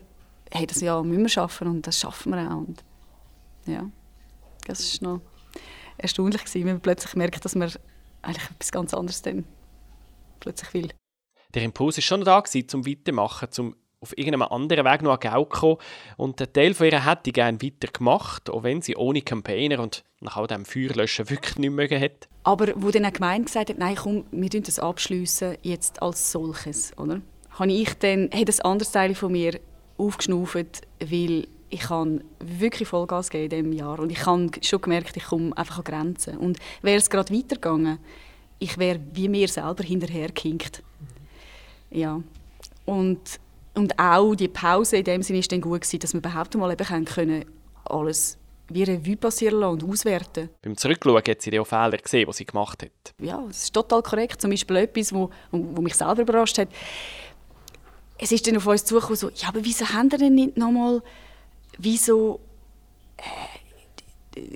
hey, 0.55 0.67
das 0.67 0.81
Jahr 0.81 1.03
müssen 1.03 1.23
wir 1.23 1.29
schaffen 1.29 1.69
und 1.69 1.87
das 1.87 1.99
schaffen 1.99 2.33
wir 2.33 2.51
auch. 2.51 2.59
Und 2.59 2.85
ja, 3.67 3.91
das 4.67 4.81
ist 4.81 5.03
noch 5.03 5.21
erstaunlich 5.99 6.45
gewesen, 6.45 6.65
wenn 6.65 6.75
man 6.75 6.81
plötzlich 6.81 7.15
merkt, 7.17 7.45
dass 7.45 7.55
man 7.55 7.71
eigentlich 8.23 8.51
etwas 8.51 8.73
ganz 8.73 8.95
anderes 8.95 9.23
dann 9.23 9.45
plötzlich 10.41 10.73
will. 10.75 10.89
Der 11.55 11.63
Impuls 11.63 11.97
war 11.97 12.03
schon 12.03 12.25
da, 12.25 12.41
gewesen, 12.41 12.69
zum 12.69 12.87
Weitermachen, 12.87 13.51
zum 13.51 13.77
auf 14.01 14.17
irgendeinem 14.19 14.43
anderen 14.43 14.85
Weg 14.85 15.01
noch 15.01 15.15
an 15.15 15.21
Geld 15.21 15.49
kommen. 15.49 15.79
Und 16.19 16.41
ein 16.41 16.53
Teil 16.53 16.75
von 16.75 16.87
ihr 16.87 17.07
hätte 17.07 17.33
gerne 17.33 17.63
weitergemacht, 17.63 18.51
auch 18.51 18.63
wenn 18.63 18.83
sie 18.83 18.97
ohne 18.97 19.23
Campaigner 19.23 19.81
und 19.81 20.05
nach 20.21 20.37
all 20.37 20.47
dem 20.47 20.67
Feuerlöschen 20.67 21.31
wirklich 21.31 21.57
nicht 21.57 21.71
mögen 21.71 21.99
hat. 21.99 22.29
Aber 22.43 22.73
wo 22.77 22.91
dann 22.91 23.05
eine 23.05 23.13
Gemeinde 23.13 23.47
gesagt 23.47 23.71
hat, 23.71 23.79
nein, 23.79 23.97
komm, 23.97 24.27
wir 24.31 24.51
das 24.51 24.79
abschliessen 24.79 25.57
jetzt 25.63 26.03
als 26.03 26.31
solches, 26.31 26.97
oder? 26.99 27.23
Habe 27.51 27.73
ich 27.73 27.95
dann, 27.95 28.25
hat 28.25 28.49
ein 28.49 28.61
anderes 28.61 28.93
Teil 28.93 29.15
von 29.15 29.33
mir 29.33 29.59
aufgeschnauft, 29.97 30.83
weil 31.01 31.47
ich 31.71 31.89
habe 31.89 32.21
wirklich 32.39 32.89
Vollgas 32.89 33.31
gegeben 33.31 33.67
in 33.67 33.73
diesem 33.73 33.79
Jahr 33.79 33.99
und 33.99 34.11
ich 34.11 34.25
habe 34.27 34.51
schon 34.63 34.81
gemerkt, 34.81 35.17
ich 35.17 35.25
komme 35.25 35.57
einfach 35.57 35.79
an 35.79 35.85
Grenzen. 35.85 36.39
Und 36.39 36.59
wäre 36.83 36.99
es 36.99 37.11
gerade 37.11 37.35
weitergegangen, 37.35 37.99
ich 38.59 38.79
wäre 38.79 39.01
wie 39.13 39.29
mir 39.29 39.49
selber 39.49 39.83
hinterhergehinkt. 39.83 40.83
Ja. 41.91 42.21
Und, 42.85 43.21
und 43.75 43.99
auch 43.99 44.35
die 44.35 44.49
Pause 44.49 44.99
in 44.99 45.05
dem 45.05 45.23
Sinne 45.23 45.41
ist 45.41 45.51
dann 45.51 45.61
gut 45.61 45.83
gewesen, 45.83 45.99
dass 45.99 46.13
wir 46.13 46.19
überhaupt 46.19 46.55
mal 46.55 46.71
eben 46.73 47.05
können, 47.05 47.45
alles 47.85 48.39
wie 48.69 48.83
Revue 48.83 49.17
passieren 49.17 49.61
lassen 49.61 49.83
und 49.83 49.91
auswerten. 49.91 50.49
Beim 50.63 50.77
Zurückschauen 50.77 51.23
hat 51.29 51.43
sie 51.43 51.59
auch 51.59 51.67
Fehler 51.67 51.99
gesehen, 51.99 52.27
die 52.27 52.33
sie 52.33 52.47
gemacht 52.47 52.83
hat. 52.83 53.15
Ja, 53.21 53.43
das 53.47 53.65
ist 53.65 53.75
total 53.75 54.03
korrekt. 54.03 54.41
Zum 54.41 54.51
Beispiel 54.51 54.77
etwas, 54.77 55.13
was 55.13 55.29
mich 55.53 55.95
selber 55.95 56.23
überrascht 56.23 56.59
hat 56.59 56.69
es 58.19 58.33
ist 58.33 58.47
dann 58.47 58.57
auf 58.57 58.67
uns 58.67 58.85
zugekommen, 58.85 59.17
so, 59.17 59.31
ja, 59.31 59.49
aber 59.49 59.65
wieso 59.65 59.89
haben 59.89 60.11
wir 60.11 60.19
denn 60.19 60.35
nicht 60.35 60.57
nochmal, 60.57 61.03
wieso, 61.79 62.41
äh, 63.17 63.65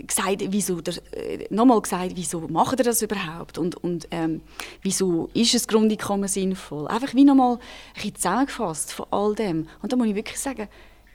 gesagt, 0.06 0.42
wieso, 0.48 0.80
äh, 1.12 1.46
nochmal 1.50 1.80
gesagt, 1.80 2.12
wieso 2.14 2.40
machen 2.40 2.78
wir 2.78 2.84
das 2.84 3.02
überhaupt 3.02 3.58
und, 3.58 3.76
und 3.76 4.08
ähm, 4.10 4.42
wieso 4.82 5.30
ist 5.34 5.54
das 5.54 5.68
Grundeinkommen 5.68 6.28
sinnvoll? 6.28 6.88
Einfach 6.88 7.14
wie 7.14 7.24
nochmal 7.24 7.54
ein 7.54 7.60
bisschen 7.94 8.14
zusammengefasst 8.16 8.92
von 8.92 9.06
all 9.10 9.34
dem. 9.34 9.68
Und 9.82 9.92
da 9.92 9.96
muss 9.96 10.08
ich 10.08 10.14
wirklich 10.14 10.38
sagen, 10.38 10.68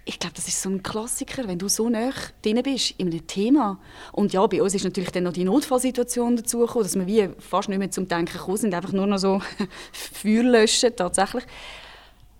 ich 0.06 0.20
glaube, 0.20 0.36
das 0.36 0.48
ist 0.48 0.62
so 0.62 0.70
ein 0.70 0.84
Klassiker, 0.84 1.48
wenn 1.48 1.60
du 1.60 1.70
so 1.70 1.88
nah 1.88 2.12
drin 2.42 2.62
bist 2.62 2.96
in 2.98 3.08
einem 3.08 3.26
Thema. 3.26 3.80
Und 4.12 4.34
ja, 4.34 4.46
bei 4.48 4.62
uns 4.62 4.76
ist 4.76 4.84
natürlich 4.84 5.12
dann 5.12 5.24
noch 5.24 5.34
die 5.34 5.46
Notfallsituation 5.46 6.36
dazugekommen, 6.36 6.84
dass 6.84 6.96
wir 6.96 7.08
wie 7.08 7.30
fast 7.40 7.70
nicht 7.70 7.78
mehr 7.78 7.92
zum 7.92 8.08
Denken 8.08 8.34
gekommen 8.34 8.58
sind, 8.58 8.74
einfach 8.74 8.92
nur 8.92 9.08
noch 9.08 9.18
so 9.18 9.42
Feuer 9.94 10.44
löschen 10.44 10.94
tatsächlich. 10.96 11.46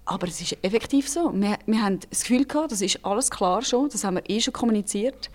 Aber 0.06 0.28
es 0.28 0.42
ist 0.42 0.58
effektiv 0.62 1.08
so. 1.08 1.32
Wir, 1.34 1.58
wir 1.66 1.82
haben 1.82 2.00
das 2.10 2.22
Gefühl 2.22 2.46
gehabt, 2.46 2.72
das 2.72 2.82
ist 2.82 3.04
alles 3.06 3.32
klar 3.32 3.62
schon, 3.62 3.90
das 3.90 4.04
haben 4.04 4.16
wir 4.16 4.30
eh 4.30 4.42
schon 4.42 4.54
kommuniziert. 4.54 5.30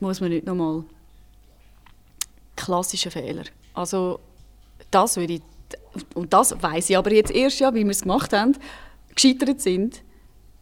Muss 0.00 0.20
man 0.20 0.30
nicht 0.30 0.46
nochmal 0.46 0.84
klassische 2.56 3.10
Fehler. 3.10 3.44
Also 3.74 4.20
das 4.90 5.16
würde 5.16 5.34
ich, 5.34 5.42
und 6.14 6.32
das 6.32 6.60
weiß 6.60 6.90
ich 6.90 6.96
aber 6.96 7.12
jetzt 7.12 7.30
erst 7.30 7.60
ja, 7.60 7.74
wie 7.74 7.84
wir 7.84 7.90
es 7.90 8.02
gemacht 8.02 8.32
haben, 8.32 8.56
gescheitert 9.14 9.60
sind. 9.60 10.02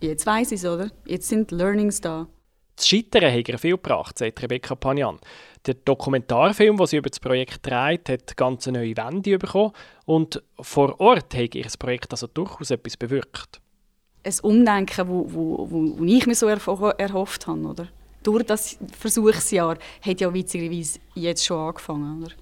Jetzt 0.01 0.25
weiß 0.27 0.53
ich 0.53 0.61
es, 0.61 0.65
oder? 0.65 0.91
Jetzt 1.05 1.29
sind 1.29 1.51
Learnings 1.51 2.01
da. 2.01 2.29
Das 2.79 2.87
Scheitern 2.87 3.33
hat 3.33 3.49
ihr 3.49 3.59
viel 3.59 3.73
gebracht, 3.73 4.19
sagt 4.19 4.41
Rebecca 4.41 4.77
Panian. 4.77 5.19
Der 5.67 5.75
Dokumentarfilm, 5.75 6.77
den 6.77 6.87
sie 6.87 6.99
über 6.99 7.11
das 7.11 7.19
Projekt 7.19 7.67
dreht, 7.67 8.09
hat 8.09 8.37
ganz 8.37 8.69
neue 8.69 8.97
Wände 8.97 9.37
bekommen 9.37 9.73
und 10.07 10.41
vor 10.61 11.01
Ort 11.01 11.35
hat 11.35 11.57
ihr 11.57 11.67
Projekt 11.77 12.12
also 12.12 12.29
durchaus 12.29 12.71
etwas 12.71 12.97
bewirkt. 12.97 13.61
Ein 14.23 14.35
Umdenken, 14.43 15.09
wo, 15.09 15.27
wo, 15.29 15.69
wo 15.99 16.05
ich 16.05 16.25
mir 16.29 16.37
so 16.37 16.47
erhofft 16.47 17.49
habe. 17.49 17.67
Oder? 17.67 17.88
Durch 18.23 18.45
das 18.45 18.79
Versuchsjahr 18.97 19.77
hat 20.01 20.21
ja 20.21 20.33
witzigerweise 20.33 21.01
jetzt 21.17 21.45
schon 21.45 21.59
angefangen. 21.59 22.23
Oder? 22.23 22.33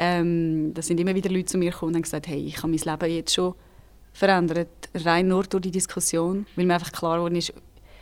Ähm, 0.00 0.74
da 0.74 0.82
sind 0.82 0.98
immer 0.98 1.14
wieder 1.14 1.30
Leute 1.30 1.44
zu 1.44 1.58
mir 1.58 1.70
gekommen 1.70 1.90
und 1.90 1.94
haben 1.94 2.02
gesagt, 2.02 2.26
hey, 2.26 2.44
ich 2.44 2.56
habe 2.56 2.68
mein 2.68 2.80
Leben 2.80 3.14
jetzt 3.14 3.34
schon 3.34 3.54
verändert, 4.12 4.88
rein 4.94 5.28
nur 5.28 5.44
durch 5.44 5.62
die 5.62 5.70
Diskussion, 5.70 6.44
weil 6.56 6.66
mir 6.66 6.74
einfach 6.74 6.90
klar 6.90 7.18
geworden 7.18 7.36
ist, 7.36 7.54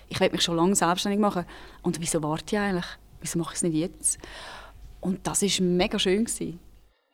ich 0.08 0.20
will 0.20 0.30
mich 0.30 0.42
schon 0.42 0.56
lange 0.56 0.74
selbstständig 0.74 1.20
machen. 1.20 1.44
Und 1.82 2.00
wieso 2.00 2.22
warte 2.22 2.56
ich 2.56 2.60
eigentlich? 2.60 2.86
Wieso 3.20 3.38
mache 3.38 3.52
ich 3.52 3.56
es 3.56 3.62
nicht 3.62 3.74
jetzt? 3.74 4.18
Und 5.00 5.26
das 5.26 5.42
war 5.42 5.66
mega 5.66 5.98
schön. 5.98 6.24
Gewesen. 6.24 6.60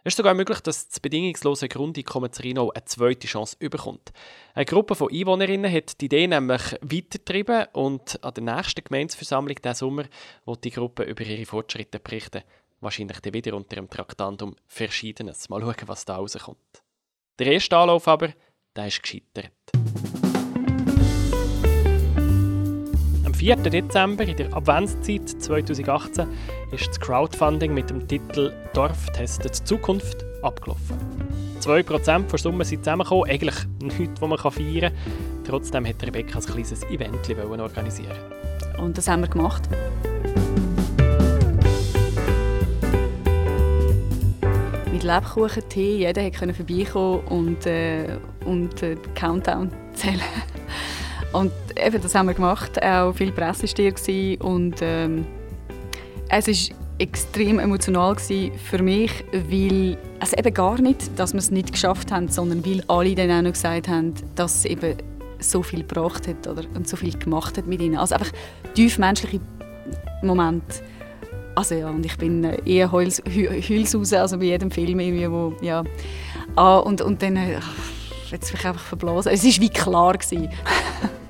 Es 0.06 0.12
ist 0.12 0.16
sogar 0.18 0.34
möglich, 0.34 0.60
dass 0.60 0.86
das 0.88 1.00
bedingungslose 1.00 1.66
Grundeinkommen 1.66 2.30
Rino 2.42 2.70
eine 2.70 2.84
zweite 2.84 3.26
Chance 3.26 3.56
bekommt. 3.58 4.12
Eine 4.52 4.66
Gruppe 4.66 4.94
von 4.94 5.10
Einwohnerinnen 5.10 5.72
hat 5.72 5.98
die 5.98 6.04
Idee 6.04 6.26
nämlich 6.26 6.60
weitergetrieben 6.82 7.68
und 7.72 8.22
an 8.22 8.34
der 8.34 8.44
nächsten 8.44 8.84
Gemeinsversammlung 8.84 9.56
diesen 9.56 9.74
Sommer 9.74 10.04
wird 10.44 10.64
die 10.64 10.72
Gruppe 10.72 11.04
über 11.04 11.24
ihre 11.24 11.46
Fortschritte 11.46 12.00
berichten. 12.00 12.42
Wahrscheinlich 12.80 13.20
dann 13.20 13.32
wieder 13.32 13.54
unter 13.54 13.76
dem 13.76 13.88
Traktandum 13.88 14.54
Verschiedenes. 14.66 15.48
Mal 15.48 15.62
schauen, 15.62 15.74
was 15.86 16.04
da 16.04 16.16
rauskommt. 16.16 16.58
Der 17.38 17.46
erste 17.46 17.74
Anlauf 17.78 18.06
aber, 18.06 18.28
der 18.76 18.88
ist 18.88 19.02
gescheitert. 19.02 19.52
Am 23.34 23.40
4. 23.40 23.56
Dezember, 23.56 24.22
in 24.22 24.36
der 24.36 24.56
Adventszeit 24.56 25.28
2018, 25.28 26.28
ist 26.70 26.86
das 26.86 27.00
Crowdfunding 27.00 27.74
mit 27.74 27.90
dem 27.90 28.06
Titel 28.06 28.52
«Dorf 28.74 29.06
testet 29.06 29.56
Zukunft» 29.56 30.24
abgelaufen. 30.42 30.96
2% 31.60 32.30
der 32.30 32.38
Summe 32.38 32.64
sind 32.64 32.84
zusammengekommen, 32.84 33.28
eigentlich 33.28 33.56
nichts, 33.80 34.22
was 34.22 34.28
man 34.28 34.38
feiern 34.38 34.92
kann. 34.92 35.42
Trotzdem 35.44 35.84
hat 35.84 36.00
Rebecca 36.04 36.38
ein 36.38 36.44
kleines 36.44 36.84
Event 36.84 37.28
organisieren 37.60 38.16
Und 38.78 38.96
das 38.96 39.08
haben 39.08 39.22
wir 39.22 39.28
gemacht. 39.28 39.68
Mit 44.92 45.02
Lebkuchen, 45.02 45.68
Tee, 45.68 45.96
jeder 45.96 46.30
konnte 46.30 46.54
vorbeikommen 46.54 47.24
und, 47.26 47.66
äh, 47.66 48.16
und 48.44 48.80
äh, 48.84 48.94
Countdown 49.16 49.72
zählen. 49.92 50.20
Und 51.34 51.52
eben, 51.76 52.00
das 52.00 52.14
haben 52.14 52.26
wir 52.26 52.34
gemacht. 52.34 52.82
Auch 52.82 53.12
viel 53.12 53.32
Presse 53.32 53.66
war 53.66 54.46
und 54.46 54.76
ähm, 54.80 55.26
es 56.28 56.46
war 56.46 56.76
extrem 56.98 57.58
emotional 57.58 58.16
für 58.16 58.82
mich, 58.82 59.24
weil 59.32 59.98
also 60.20 60.36
eben 60.36 60.54
gar 60.54 60.80
nicht, 60.80 61.18
dass 61.18 61.32
wir 61.32 61.38
es 61.38 61.50
nicht 61.50 61.72
geschafft 61.72 62.12
haben, 62.12 62.28
sondern 62.28 62.64
weil 62.64 62.84
alle 62.86 63.14
dann 63.16 63.30
auch 63.32 63.42
noch 63.42 63.52
gesagt 63.52 63.88
haben, 63.88 64.14
dass 64.36 64.58
es 64.58 64.64
eben 64.66 64.96
so 65.40 65.62
viel 65.62 65.80
gebracht 65.80 66.28
hat 66.28 66.46
oder, 66.46 66.62
und 66.74 66.88
so 66.88 66.96
viel 66.96 67.18
gemacht 67.18 67.58
hat 67.58 67.66
mit 67.66 67.80
ihnen. 67.82 67.96
Also 67.96 68.14
einfach 68.14 68.30
tief 68.74 68.98
menschliche 68.98 69.40
Momente. 70.22 70.82
Also 71.56 71.74
ja, 71.74 71.90
und 71.90 72.06
ich 72.06 72.16
bin 72.16 72.44
äh, 72.44 72.58
eher 72.64 72.92
Heuls, 72.92 73.22
Heulshaus, 73.26 74.12
also 74.12 74.38
bei 74.38 74.44
jedem 74.44 74.70
Film 74.70 75.00
irgendwie, 75.00 75.30
wo, 75.30 75.54
ja. 75.60 75.82
Ah, 76.54 76.78
und, 76.78 77.00
und 77.00 77.20
dann, 77.22 77.36
ach, 77.58 77.68
jetzt 78.30 78.52
mich 78.52 78.64
einfach 78.64 78.84
verblasen. 78.84 79.32
Es 79.32 79.44
war 79.44 79.62
wie 79.62 79.70
klar. 79.70 80.16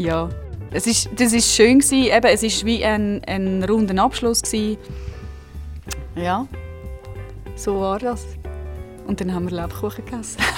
ja, 0.00 0.28
es 0.72 0.86
ist, 0.86 1.10
das 1.16 1.32
ist 1.32 1.54
schön 1.54 1.80
gewesen. 1.80 2.04
Eben, 2.04 2.26
es 2.26 2.42
ist 2.42 2.64
wie 2.64 2.84
ein, 2.84 3.22
ein 3.24 3.62
runder 3.64 4.02
Abschluss 4.02 4.42
gewesen. 4.42 4.78
Ja, 6.16 6.46
so 7.54 7.80
war 7.80 7.98
das. 7.98 8.26
Und 9.06 9.20
dann 9.20 9.34
haben 9.34 9.50
wir 9.50 9.62
Lebkuchen 9.62 10.04
gegessen. 10.04 10.40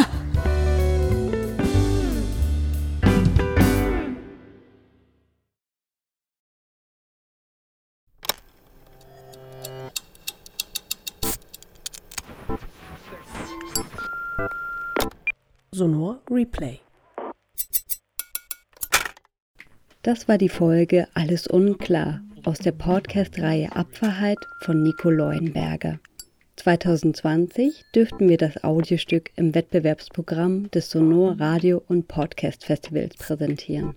Sonor 15.75 16.21
Replay 16.31 16.81
Das 20.05 20.27
war 20.27 20.37
die 20.37 20.49
Folge 20.49 21.07
Alles 21.15 21.47
unklar 21.47 22.23
aus 22.43 22.59
der 22.59 22.73
Podcast-Reihe 22.73 23.71
Abwahrheit 23.77 24.39
von 24.63 24.83
Nico 24.83 25.11
Leuenberger. 25.11 26.01
2020 26.57 27.85
dürften 27.95 28.29
wir 28.29 28.37
das 28.37 28.65
Audiostück 28.65 29.31
im 29.37 29.55
Wettbewerbsprogramm 29.55 30.69
des 30.73 30.91
Sonor 30.91 31.39
Radio 31.39 31.85
und 31.87 32.09
Podcast 32.09 32.65
Festivals 32.65 33.17
präsentieren. 33.17 33.95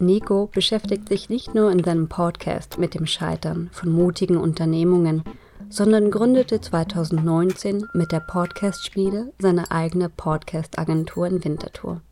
Nico 0.00 0.48
beschäftigt 0.52 1.08
sich 1.08 1.28
nicht 1.28 1.54
nur 1.54 1.70
in 1.70 1.84
seinem 1.84 2.08
Podcast 2.08 2.78
mit 2.78 2.94
dem 2.94 3.06
Scheitern 3.06 3.70
von 3.70 3.92
mutigen 3.92 4.36
Unternehmungen, 4.36 5.22
sondern 5.68 6.10
gründete 6.10 6.60
2019 6.60 7.86
mit 7.94 8.10
der 8.10 8.18
Podcast-Schmiede 8.18 9.32
seine 9.38 9.70
eigene 9.70 10.08
Podcast-Agentur 10.08 11.28
in 11.28 11.44
Winterthur. 11.44 12.02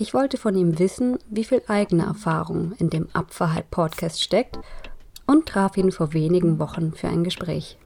Ich 0.00 0.14
wollte 0.14 0.38
von 0.38 0.56
ihm 0.56 0.78
wissen, 0.78 1.18
wie 1.28 1.44
viel 1.44 1.60
eigene 1.68 2.04
Erfahrung 2.04 2.72
in 2.78 2.88
dem 2.88 3.10
Abverhalt-Podcast 3.12 4.22
steckt 4.22 4.58
und 5.26 5.44
traf 5.44 5.76
ihn 5.76 5.92
vor 5.92 6.14
wenigen 6.14 6.58
Wochen 6.58 6.94
für 6.94 7.08
ein 7.08 7.22
Gespräch. 7.22 7.76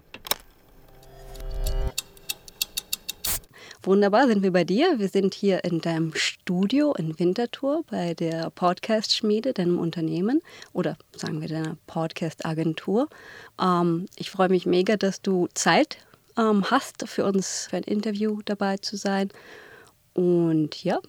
Wunderbar, 3.82 4.28
sind 4.28 4.44
wir 4.44 4.52
bei 4.52 4.62
dir. 4.62 5.00
Wir 5.00 5.08
sind 5.08 5.34
hier 5.34 5.64
in 5.64 5.80
deinem 5.80 6.14
Studio 6.14 6.94
in 6.94 7.18
Winterthur 7.18 7.82
bei 7.90 8.14
der 8.14 8.48
Podcast-Schmiede, 8.50 9.52
deinem 9.52 9.80
Unternehmen 9.80 10.40
oder 10.72 10.96
sagen 11.16 11.40
wir 11.40 11.48
deiner 11.48 11.76
Podcast-Agentur. 11.88 13.08
Ähm, 13.60 14.06
ich 14.14 14.30
freue 14.30 14.50
mich 14.50 14.66
mega, 14.66 14.96
dass 14.96 15.20
du 15.20 15.48
Zeit 15.54 15.98
ähm, 16.38 16.70
hast, 16.70 17.08
für 17.08 17.24
uns 17.24 17.66
für 17.68 17.78
ein 17.78 17.82
Interview 17.82 18.40
dabei 18.44 18.76
zu 18.76 18.96
sein. 18.96 19.30
Und 20.14 20.84
ja, 20.84 21.00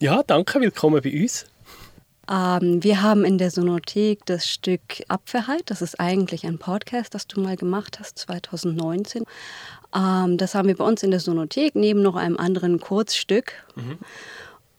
ja, 0.00 0.22
danke, 0.22 0.60
willkommen 0.60 1.02
bei 1.02 1.22
uns. 1.22 1.46
Ähm, 2.30 2.84
wir 2.84 3.02
haben 3.02 3.24
in 3.24 3.36
der 3.36 3.50
Sonothek 3.50 4.24
das 4.26 4.48
Stück 4.48 4.80
Apfelheit. 5.08 5.62
Das 5.66 5.82
ist 5.82 5.98
eigentlich 5.98 6.46
ein 6.46 6.58
Podcast, 6.58 7.14
das 7.14 7.26
du 7.26 7.40
mal 7.40 7.56
gemacht 7.56 7.98
hast, 7.98 8.16
2019. 8.18 9.24
Ähm, 9.92 10.36
das 10.36 10.54
haben 10.54 10.68
wir 10.68 10.76
bei 10.76 10.84
uns 10.84 11.02
in 11.02 11.10
der 11.10 11.18
Sonothek, 11.18 11.74
neben 11.74 12.00
noch 12.02 12.14
einem 12.14 12.36
anderen 12.36 12.78
Kurzstück. 12.78 13.52
Mhm. 13.74 13.98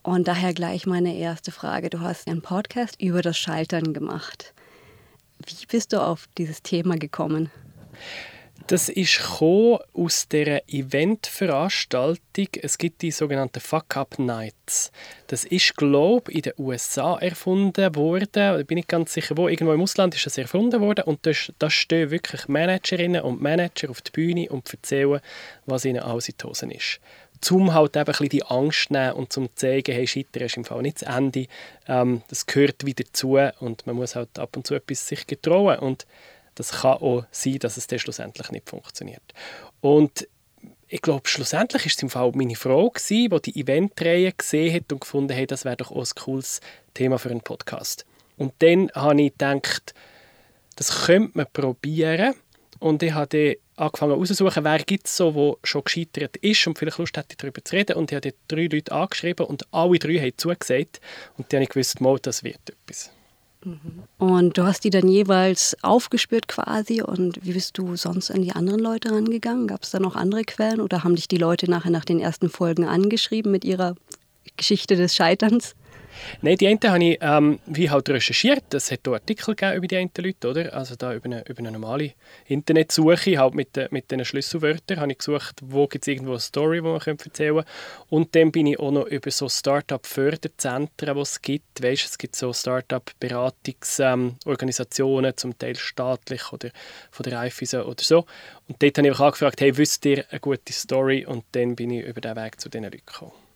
Und 0.04 0.28
daher 0.30 0.54
gleich 0.54 0.86
meine 0.86 1.18
erste 1.18 1.52
Frage. 1.52 1.90
Du 1.90 2.00
hast 2.00 2.28
einen 2.30 2.42
Podcast 2.42 3.02
über 3.02 3.22
das 3.22 3.38
Scheitern 3.38 3.94
gemacht. 3.94 4.54
Wie 5.46 5.66
bist 5.66 5.92
du 5.92 6.02
auf 6.02 6.30
dieses 6.38 6.62
Thema 6.62 6.96
gekommen? 6.96 7.52
Das 8.70 8.88
ist 8.88 9.20
aus 9.42 10.28
der 10.28 10.62
Eventveranstaltung. 10.72 12.50
Es 12.62 12.78
gibt 12.78 13.02
die 13.02 13.10
sogenannten 13.10 13.60
Fuck-Up 13.60 14.20
Nights. 14.20 14.92
Das 15.26 15.44
ist, 15.44 15.76
glaube 15.76 16.32
ich, 16.32 16.36
in 16.36 16.42
den 16.44 16.54
USA 16.60 17.18
erfunden 17.18 17.96
worden. 17.96 18.28
Da 18.32 18.62
bin 18.62 18.78
ich 18.78 18.86
ganz 18.86 19.14
sicher, 19.14 19.36
wo. 19.38 19.48
Irgendwo 19.48 19.74
im 19.74 19.82
Ausland 19.82 20.14
ist 20.14 20.28
das 20.28 20.38
erfunden 20.38 20.82
worden. 20.82 21.06
Und 21.06 21.26
da, 21.26 21.70
stehen 21.72 22.12
wirklich 22.12 22.48
Managerinnen 22.48 23.24
und 23.24 23.42
Manager 23.42 23.90
auf 23.90 24.04
der 24.04 24.12
Bühne 24.12 24.48
und 24.50 24.72
erzählen, 24.72 25.20
was 25.66 25.84
ihnen 25.86 26.04
alles 26.04 26.30
in 26.30 26.36
die 26.40 26.46
Hosen 26.46 26.70
ist. 26.70 27.00
Zum 27.42 27.74
halt 27.74 27.98
eben 27.98 28.14
ein 28.14 28.30
die 28.30 28.44
Angst 28.44 28.92
nehmen 28.92 29.14
und 29.14 29.34
zum 29.34 29.50
zeigen, 29.56 29.96
hey, 29.96 30.06
Scheitern 30.06 30.44
ist 30.44 30.58
im 30.58 30.66
Fall 30.66 30.84
nicht 30.84 31.02
das 31.02 31.16
Ende. 31.18 31.48
Ähm, 31.88 32.22
das 32.28 32.46
gehört 32.46 32.86
wieder 32.86 33.06
zu 33.14 33.40
und 33.62 33.88
man 33.88 33.96
muss 33.96 34.16
halt 34.16 34.38
ab 34.38 34.56
und 34.56 34.68
zu 34.68 34.76
etwas 34.76 35.08
sich 35.08 35.26
getrauen. 35.26 35.80
Und 35.80 36.06
das 36.60 36.72
kann 36.82 36.98
auch 36.98 37.24
sein, 37.32 37.58
dass 37.60 37.78
es 37.78 37.88
dann 37.88 38.00
schlussendlich 38.00 38.52
nicht 38.52 38.69
funktioniert. 38.69 39.24
Und 39.80 40.28
ich 40.89 41.02
glaube, 41.02 41.30
schlussendlich 41.30 41.84
war 41.84 41.91
es 41.95 42.04
im 42.04 42.10
Fall 42.10 42.32
meine 42.36 42.56
Frau, 42.58 42.89
gewesen, 42.89 43.30
die 43.30 43.52
die 43.52 43.62
Eventreihe 43.62 44.34
gesehen 44.34 44.76
hat 44.76 44.91
und 44.91 45.00
gefunden 45.00 45.38
hat, 45.38 45.52
das 45.52 45.63
wäre 45.63 45.78
doch 45.78 45.91
auch 45.91 46.04
ein 46.04 46.22
cooles 46.22 46.60
Thema 46.93 47.17
für 47.17 47.30
einen 47.30 47.39
Podcast. 47.39 48.06
Und 48.36 48.54
dann 48.60 48.91
habe 48.93 49.22
ich 49.22 49.32
gedacht, 49.32 49.93
das 50.76 51.06
könnte 51.06 51.38
man 51.38 51.48
probieren. 51.54 52.36
Und 52.80 53.04
ich 53.04 53.13
habe 53.13 53.28
dann 53.78 53.86
angefangen 53.86 54.12
herauszusuchen, 54.12 54.63
wer 54.65 54.80
gibt 54.80 55.08
es 55.08 55.15
so, 55.15 55.32
der 55.32 55.56
schon 55.63 55.84
gescheitert 55.86 56.36
ist 56.38 56.67
und 56.67 56.78
vielleicht 56.78 56.98
Lust 56.98 57.15
hätte, 57.15 57.38
darüber 57.38 57.63
zu 57.63 57.74
reden. 57.74 57.95
Und 57.95 58.12
ich 58.12 58.17
habe 58.17 58.34
drei 58.50 58.67
Leute 58.69 58.91
angeschrieben 58.91 59.45
und 59.45 59.65
alle 59.74 59.98
drei 59.98 60.17
haben 60.17 60.38
zugesagt. 60.38 61.00
Und 61.38 61.54
dann 61.54 61.60
habe 61.60 61.63
ich 61.63 61.69
gewusst, 61.69 62.02
mal, 62.02 62.19
das 62.19 62.43
wird 62.43 62.69
etwas. 62.69 63.12
Und 64.17 64.58
du 64.58 64.63
hast 64.63 64.84
die 64.84 64.89
dann 64.89 65.08
jeweils 65.08 65.76
aufgespürt 65.82 66.48
quasi. 66.48 67.02
Und 67.02 67.45
wie 67.45 67.54
bist 67.54 67.78
du 67.78 67.95
sonst 67.95 68.32
an 68.32 68.41
die 68.41 68.54
anderen 68.54 68.80
Leute 68.80 69.12
rangegangen? 69.12 69.67
Gab 69.67 69.84
es 69.84 69.91
da 69.91 70.00
noch 70.00 70.15
andere 70.15 70.43
Quellen 70.43 70.80
oder 70.80 71.04
haben 71.04 71.15
dich 71.15 71.28
die 71.28 71.38
Leute 71.38 71.69
nachher 71.69 71.91
nach 71.91 72.06
den 72.06 72.19
ersten 72.19 72.50
Folgen 72.50 72.86
angeschrieben 72.86 73.52
mit 73.52 73.65
ihrer 73.65 73.95
Geschichte 74.56 74.95
des 74.95 75.15
Scheiterns? 75.15 75.76
Nein, 76.42 76.58
die 76.58 76.68
einen 76.68 76.80
habe 76.84 77.04
ich 77.04 77.18
ähm, 77.22 77.60
wie 77.66 77.90
halt 77.90 78.10
recherchiert. 78.10 78.72
Es 78.74 78.92
hat 78.92 79.08
Artikel 79.08 79.52
über 79.52 79.88
die 79.88 79.98
einen 79.98 80.12
Leute, 80.18 80.50
oder? 80.50 80.74
Also 80.74 80.96
da 80.96 81.14
über 81.14 81.26
eine, 81.26 81.44
über 81.48 81.60
eine 81.60 81.72
normale 81.72 82.14
Internetsuche, 82.48 83.38
halt 83.38 83.54
mit, 83.54 83.76
de, 83.76 83.88
mit 83.92 84.10
diesen 84.10 84.26
Schlüsselwörtern, 84.26 85.00
habe 85.00 85.12
ich 85.12 85.20
gesucht, 85.20 85.58
wo 85.62 85.86
gibt 85.88 86.04
es 86.04 86.08
irgendwo 86.08 86.32
eine 86.32 86.40
Story, 86.40 86.78
die 86.78 86.84
man 86.84 87.00
erzählen 87.00 87.56
kann. 87.56 87.66
Und 88.10 88.36
dann 88.36 88.52
bin 88.52 88.66
ich 88.68 88.80
auch 88.80 88.92
noch 88.92 89.08
über 89.08 89.32
so 89.32 89.50
Start-up-Förderzentren, 89.50 91.16
die 91.16 91.22
es 91.22 91.42
gibt. 91.42 91.84
Weißt, 91.84 92.06
es 92.06 92.18
gibt 92.18 92.36
so 92.36 92.52
Start-up-Beratungsorganisationen, 92.54 95.32
ähm, 95.32 95.38
zum 95.38 95.58
Teil 95.58 95.76
staatlich 95.76 96.52
oder 96.52 96.70
von 97.12 97.24
der 97.24 97.40
Raiffeisen 97.40 97.84
oder 97.84 98.04
so. 98.04 98.26
Und 98.68 98.82
dort 98.82 98.98
habe 98.98 99.08
ich 99.08 99.14
auch 99.16 99.22
angefragt, 99.22 99.62
hey, 99.62 99.78
wisst 99.78 100.06
ihr 100.06 100.26
eine 100.30 100.40
gute 100.40 100.74
Story? 100.74 101.26
Und 101.26 101.46
dann 101.54 101.76
bin 101.76 101.92
ich 101.92 102.06
über 102.06 102.22
diesen 102.22 102.38
Weg 102.38 102.60
zu 102.60 102.70
diesen 102.70 102.84
Leuten 102.84 103.06
gekommen. 103.06 103.49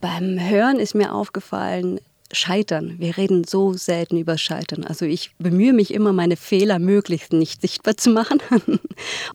Beim 0.00 0.38
Hören 0.38 0.78
ist 0.78 0.94
mir 0.94 1.12
aufgefallen, 1.12 2.00
Scheitern. 2.32 2.96
Wir 2.98 3.16
reden 3.16 3.44
so 3.44 3.72
selten 3.72 4.18
über 4.18 4.36
Scheitern. 4.38 4.84
Also 4.84 5.06
ich 5.06 5.30
bemühe 5.38 5.72
mich 5.72 5.94
immer, 5.94 6.12
meine 6.12 6.36
Fehler 6.36 6.78
möglichst 6.78 7.32
nicht 7.32 7.62
sichtbar 7.62 7.96
zu 7.96 8.10
machen. 8.10 8.40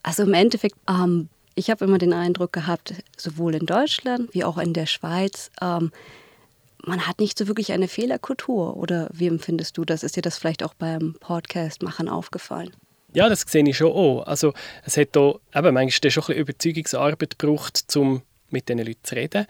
also 0.04 0.24
im 0.24 0.34
Endeffekt, 0.34 0.76
ähm, 0.88 1.30
ich 1.56 1.70
habe 1.70 1.86
immer 1.86 1.98
den 1.98 2.14
Eindruck 2.14 2.54
gehabt, 2.54 2.94
sowohl 3.18 3.56
in 3.56 3.66
Deutschland 3.66 4.34
wie 4.34 4.44
auch 4.44 4.58
in 4.58 4.74
der 4.74 4.86
Schweiz, 4.86 5.50
ähm, 5.62 5.92
man 6.86 7.08
hat 7.08 7.20
nicht 7.20 7.38
so 7.38 7.48
wirklich 7.48 7.72
eine 7.72 7.88
Fehlerkultur. 7.88 8.78
Oder 8.78 9.10
wie 9.14 9.28
empfindest 9.28 9.78
du 9.78 9.86
das? 9.86 10.04
Ist 10.04 10.16
dir 10.16 10.22
das 10.22 10.38
vielleicht 10.38 10.64
auch 10.64 10.74
beim 10.74 11.16
Podcast-Machen 11.20 12.10
aufgefallen? 12.10 12.72
Ja, 13.14 13.30
das 13.30 13.42
sehe 13.48 13.68
ich 13.68 13.78
schon 13.78 13.92
auch. 13.92 14.24
Also 14.24 14.54
es 14.84 14.98
hat 14.98 15.10
da 15.14 15.36
eben 15.56 15.74
manchmal 15.74 16.12
schon 16.12 16.24
ein 16.24 16.28
bisschen 16.28 16.42
Überzeugungsarbeit 16.42 17.40
gebraucht, 17.40 17.96
um 17.96 18.22
mit 18.50 18.70
diesen 18.70 18.86
Leuten 18.86 19.04
zu 19.04 19.16
reden 19.16 19.48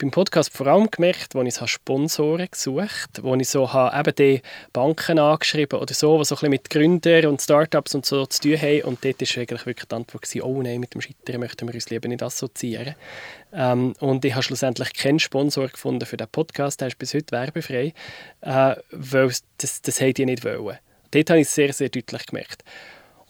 beim 0.00 0.10
Podcast 0.10 0.56
vor 0.56 0.66
allem 0.66 0.90
gemerkt, 0.90 1.36
als 1.36 1.60
ich 1.60 1.68
Sponsoren 1.68 2.48
gesucht 2.50 3.18
habe, 3.18 3.22
wo 3.22 3.34
ich 3.34 3.48
so 3.48 3.70
habe, 3.70 3.98
eben 3.98 4.14
die 4.16 4.42
Banken 4.72 5.18
angeschrieben 5.18 5.78
oder 5.78 5.92
so, 5.92 6.18
die 6.18 6.24
so 6.24 6.34
ein 6.34 6.36
bisschen 6.36 6.50
mit 6.50 6.70
Gründern 6.70 7.26
und 7.26 7.42
Startups 7.42 7.94
und 7.94 8.06
so 8.06 8.24
zu 8.24 8.40
tun 8.40 8.60
haben. 8.60 8.82
Und 8.82 9.04
dort 9.04 9.20
war 9.20 9.42
eigentlich 9.42 9.66
wirklich 9.66 9.88
die 9.88 9.94
Antwort, 9.94 10.22
gewesen, 10.22 10.42
oh 10.42 10.62
nein, 10.62 10.80
mit 10.80 10.94
dem 10.94 11.02
Scheitern 11.02 11.40
möchten 11.40 11.68
wir 11.68 11.74
uns 11.74 11.90
lieber 11.90 12.08
nicht 12.08 12.22
assoziieren. 12.22 12.94
Ähm, 13.52 13.92
und 14.00 14.24
ich 14.24 14.32
habe 14.32 14.42
schlussendlich 14.42 14.94
keinen 14.94 15.18
Sponsor 15.18 15.68
gefunden 15.68 16.06
für 16.06 16.16
diesen 16.16 16.30
Podcast, 16.30 16.80
der 16.80 16.88
ist 16.88 16.98
bis 16.98 17.12
heute 17.12 17.32
werbefrei, 17.32 17.92
äh, 18.40 18.76
weil 18.90 19.32
das, 19.58 19.82
das 19.82 19.96
die 19.96 20.24
nicht 20.24 20.44
wollen. 20.44 20.78
Dort 21.10 21.30
habe 21.30 21.40
ich 21.40 21.46
es 21.46 21.54
sehr, 21.54 21.72
sehr 21.72 21.90
deutlich 21.90 22.26
gemerkt. 22.26 22.64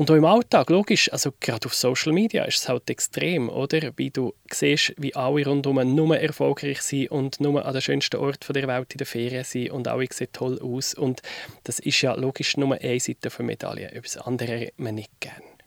Und 0.01 0.11
auch 0.11 0.15
im 0.15 0.25
Alltag, 0.25 0.71
logisch, 0.71 1.13
also 1.13 1.31
gerade 1.41 1.67
auf 1.67 1.75
Social 1.75 2.15
Media 2.15 2.45
ist 2.45 2.63
es 2.63 2.69
halt 2.71 2.89
extrem, 2.89 3.51
oder? 3.51 3.93
Wie 3.97 4.09
du 4.09 4.33
siehst, 4.51 4.95
wie 4.97 5.15
alle 5.15 5.45
rundherum 5.45 5.95
nur 5.95 6.17
erfolgreich 6.17 6.81
sind 6.81 7.11
und 7.11 7.39
nur 7.39 7.67
an 7.67 7.75
den 7.75 7.83
schönsten 7.83 8.17
Ort 8.17 8.49
der 8.49 8.67
Welt 8.67 8.95
in 8.95 8.97
der 8.97 9.07
Ferien 9.07 9.45
sind 9.45 9.73
und 9.73 9.89
alle 9.89 10.07
sehen 10.11 10.29
toll 10.33 10.59
aus. 10.63 10.95
Und 10.95 11.21
das 11.65 11.81
ist 11.81 12.01
ja 12.01 12.15
logisch 12.15 12.57
nur 12.57 12.81
eine 12.81 12.99
Seite 12.99 13.29
der 13.29 13.45
Medaille. 13.45 13.91
Über 13.91 14.01
das 14.01 14.17
andere 14.17 14.69
hat 14.69 14.79
man 14.79 14.95
nicht 14.95 15.11
gerne. 15.21 15.60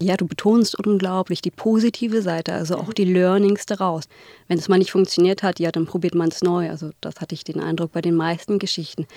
Ja, 0.00 0.16
du 0.16 0.28
betonst 0.28 0.78
unglaublich 0.78 1.42
die 1.42 1.50
positive 1.50 2.22
Seite, 2.22 2.52
also 2.52 2.76
auch 2.76 2.92
die 2.92 3.04
Learnings 3.04 3.66
daraus. 3.66 4.04
Wenn 4.46 4.56
es 4.56 4.68
mal 4.68 4.78
nicht 4.78 4.92
funktioniert 4.92 5.42
hat, 5.42 5.58
ja, 5.58 5.72
dann 5.72 5.86
probiert 5.86 6.14
man 6.14 6.28
es 6.28 6.40
neu. 6.40 6.70
Also 6.70 6.90
das 7.00 7.20
hatte 7.20 7.34
ich 7.34 7.42
den 7.42 7.58
Eindruck 7.58 7.90
bei 7.90 8.00
den 8.00 8.14
meisten 8.14 8.60
Geschichten. 8.60 9.08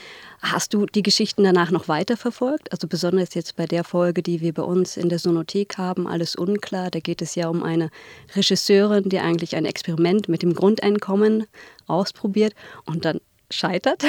Hast 0.41 0.73
du 0.73 0.87
die 0.87 1.03
Geschichten 1.03 1.43
danach 1.43 1.69
noch 1.69 1.87
weiterverfolgt? 1.87 2.71
Also 2.71 2.87
besonders 2.87 3.35
jetzt 3.35 3.57
bei 3.57 3.67
der 3.67 3.83
Folge, 3.83 4.23
die 4.23 4.41
wir 4.41 4.53
bei 4.53 4.63
uns 4.63 4.97
in 4.97 5.09
der 5.09 5.19
Sonothek 5.19 5.77
haben, 5.77 6.07
alles 6.07 6.35
unklar. 6.35 6.89
Da 6.89 6.99
geht 6.99 7.21
es 7.21 7.35
ja 7.35 7.47
um 7.47 7.61
eine 7.61 7.91
Regisseurin, 8.35 9.07
die 9.07 9.19
eigentlich 9.19 9.55
ein 9.55 9.65
Experiment 9.65 10.29
mit 10.29 10.41
dem 10.41 10.55
Grundeinkommen 10.55 11.45
ausprobiert 11.85 12.55
und 12.85 13.05
dann 13.05 13.19
scheitert 13.51 14.03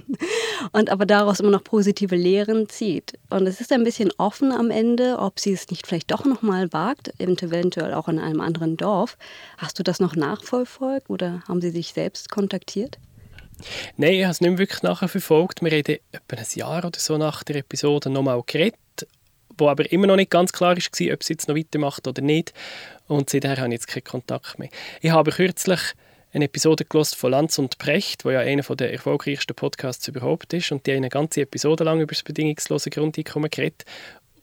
und 0.72 0.90
aber 0.90 1.06
daraus 1.06 1.40
immer 1.40 1.50
noch 1.50 1.64
positive 1.64 2.16
Lehren 2.16 2.68
zieht. 2.68 3.18
Und 3.30 3.46
es 3.46 3.60
ist 3.60 3.72
ein 3.72 3.84
bisschen 3.84 4.12
offen 4.18 4.52
am 4.52 4.70
Ende, 4.70 5.18
ob 5.18 5.40
sie 5.40 5.52
es 5.52 5.70
nicht 5.70 5.86
vielleicht 5.86 6.10
doch 6.10 6.24
nochmal 6.24 6.72
wagt, 6.72 7.12
eventuell 7.20 7.94
auch 7.94 8.08
in 8.08 8.18
einem 8.18 8.40
anderen 8.40 8.76
Dorf. 8.76 9.16
Hast 9.58 9.78
du 9.78 9.82
das 9.82 10.00
noch 10.00 10.16
nachverfolgt 10.16 11.10
oder 11.10 11.42
haben 11.48 11.60
sie 11.60 11.70
sich 11.70 11.92
selbst 11.92 12.30
kontaktiert? 12.30 12.98
Nein, 13.96 14.14
ich 14.14 14.24
habe 14.24 14.32
es 14.32 14.40
nicht 14.40 14.58
wirklich 14.58 14.82
nachverfolgt. 14.82 15.62
Wir 15.62 15.70
haben 15.70 15.98
etwa 16.12 16.36
ein 16.36 16.46
Jahr 16.54 16.84
oder 16.84 16.98
so 16.98 17.16
nach 17.18 17.42
der 17.44 17.56
Episode 17.56 18.10
nochmal 18.10 18.42
geredet, 18.46 18.78
wo 19.58 19.68
aber 19.68 19.90
immer 19.92 20.06
noch 20.06 20.16
nicht 20.16 20.30
ganz 20.30 20.52
klar 20.52 20.76
war, 20.76 20.82
ob 21.14 21.22
sie 21.22 21.32
jetzt 21.32 21.48
noch 21.48 21.56
weitermacht 21.56 22.06
oder 22.06 22.22
nicht. 22.22 22.52
Und 23.08 23.30
seither 23.30 23.56
habe 23.58 23.68
ich 23.68 23.74
jetzt 23.74 23.88
keinen 23.88 24.04
Kontakt 24.04 24.58
mehr. 24.58 24.70
Ich 25.00 25.10
habe 25.10 25.30
kürzlich 25.30 25.80
eine 26.32 26.46
Episode 26.46 26.84
gelost 26.84 27.14
von 27.14 27.30
Lanz 27.30 27.58
und 27.58 27.78
Precht, 27.78 28.24
wo 28.24 28.30
ja 28.30 28.40
einer 28.40 28.62
der 28.62 28.92
erfolgreichsten 28.92 29.54
Podcasts 29.54 30.08
überhaupt 30.08 30.52
ist. 30.52 30.72
Und 30.72 30.86
die 30.86 30.92
haben 30.92 30.98
eine 30.98 31.08
ganze 31.08 31.42
Episode 31.42 31.84
lang 31.84 32.00
über 32.00 32.12
das 32.12 32.22
bedingungslose 32.22 32.90
Grundeinkommen 32.90 33.50
geredet. 33.50 33.84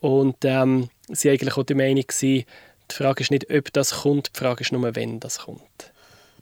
Und 0.00 0.36
ähm, 0.44 0.88
sie 1.08 1.28
waren 1.28 1.34
eigentlich 1.34 1.56
auch 1.56 1.64
der 1.64 1.76
Meinung, 1.76 2.02
gewesen, 2.06 2.44
die 2.90 2.94
Frage 2.94 3.22
ist 3.22 3.30
nicht, 3.30 3.50
ob 3.50 3.72
das 3.72 4.02
kommt, 4.02 4.30
die 4.34 4.38
Frage 4.38 4.62
ist 4.62 4.72
nur, 4.72 4.94
wenn 4.94 5.20
das 5.20 5.40
kommt. 5.40 5.92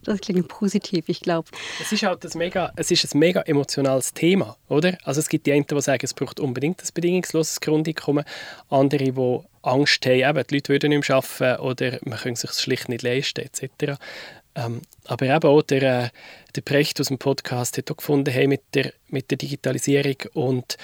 Das 0.05 0.21
klingt 0.21 0.49
positiv, 0.49 1.09
ich 1.09 1.21
glaube. 1.21 1.49
Es 1.81 1.93
ist 1.93 2.03
halt 2.03 2.25
ein 2.25 2.39
mega, 2.39 2.73
es 2.77 2.91
ist 2.91 3.15
ein 3.15 3.19
mega 3.19 3.41
emotionales 3.43 4.15
Thema, 4.15 4.57
oder? 4.69 4.97
Also 5.05 5.21
es 5.21 5.29
gibt 5.29 5.47
die 5.47 5.53
einen, 5.53 5.67
die 5.67 5.81
sagen, 5.81 6.05
es 6.05 6.15
braucht 6.15 6.41
unbedingt 6.41 6.81
ein 6.81 6.89
bedingungsloses 6.95 7.61
Grundeinkommen, 7.61 8.25
andere, 8.71 9.13
die 9.13 9.41
Angst 9.63 10.07
haben, 10.07 10.21
eben, 10.21 10.47
die 10.47 10.55
Leute 10.55 10.73
würden 10.73 10.91
nicht 10.91 11.09
mehr 11.09 11.17
arbeiten 11.17 11.61
oder 11.61 11.99
man 12.05 12.19
könnte 12.19 12.41
sich 12.41 12.53
schlicht 12.53 12.89
nicht 12.89 13.03
leisten, 13.03 13.41
etc. 13.41 13.99
Ähm, 14.59 14.83
aber 15.07 15.27
eben 15.27 15.49
auch 15.49 15.63
der, 15.63 15.83
äh, 15.83 16.09
der 16.57 16.61
Precht 16.63 17.01
aus 17.01 17.09
dem 17.09 17.19
Podcast 17.19 17.79
hat 17.79 17.91
auch 17.93 17.97
gefunden, 17.97 18.33
hey, 18.33 18.49
mit, 18.49 18.63
der, 18.75 18.93
mit 19.09 19.31
der 19.31 19.39
Digitalisierung 19.39 20.17
und 20.35 20.77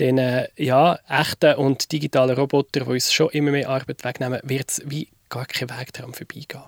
den 0.00 0.18
äh, 0.18 0.48
ja, 0.56 0.98
echten 1.08 1.54
und 1.54 1.92
digitalen 1.92 2.36
Robotern, 2.36 2.84
die 2.84 2.90
uns 2.90 3.10
schon 3.10 3.30
immer 3.30 3.50
mehr 3.52 3.70
Arbeit 3.70 4.04
wegnehmen, 4.04 4.40
wird 4.44 4.70
es 4.70 4.82
wie 4.84 5.08
gar 5.30 5.46
kein 5.46 5.70
Weg 5.70 5.94
daran 5.94 6.12
vorbeigehen. 6.12 6.62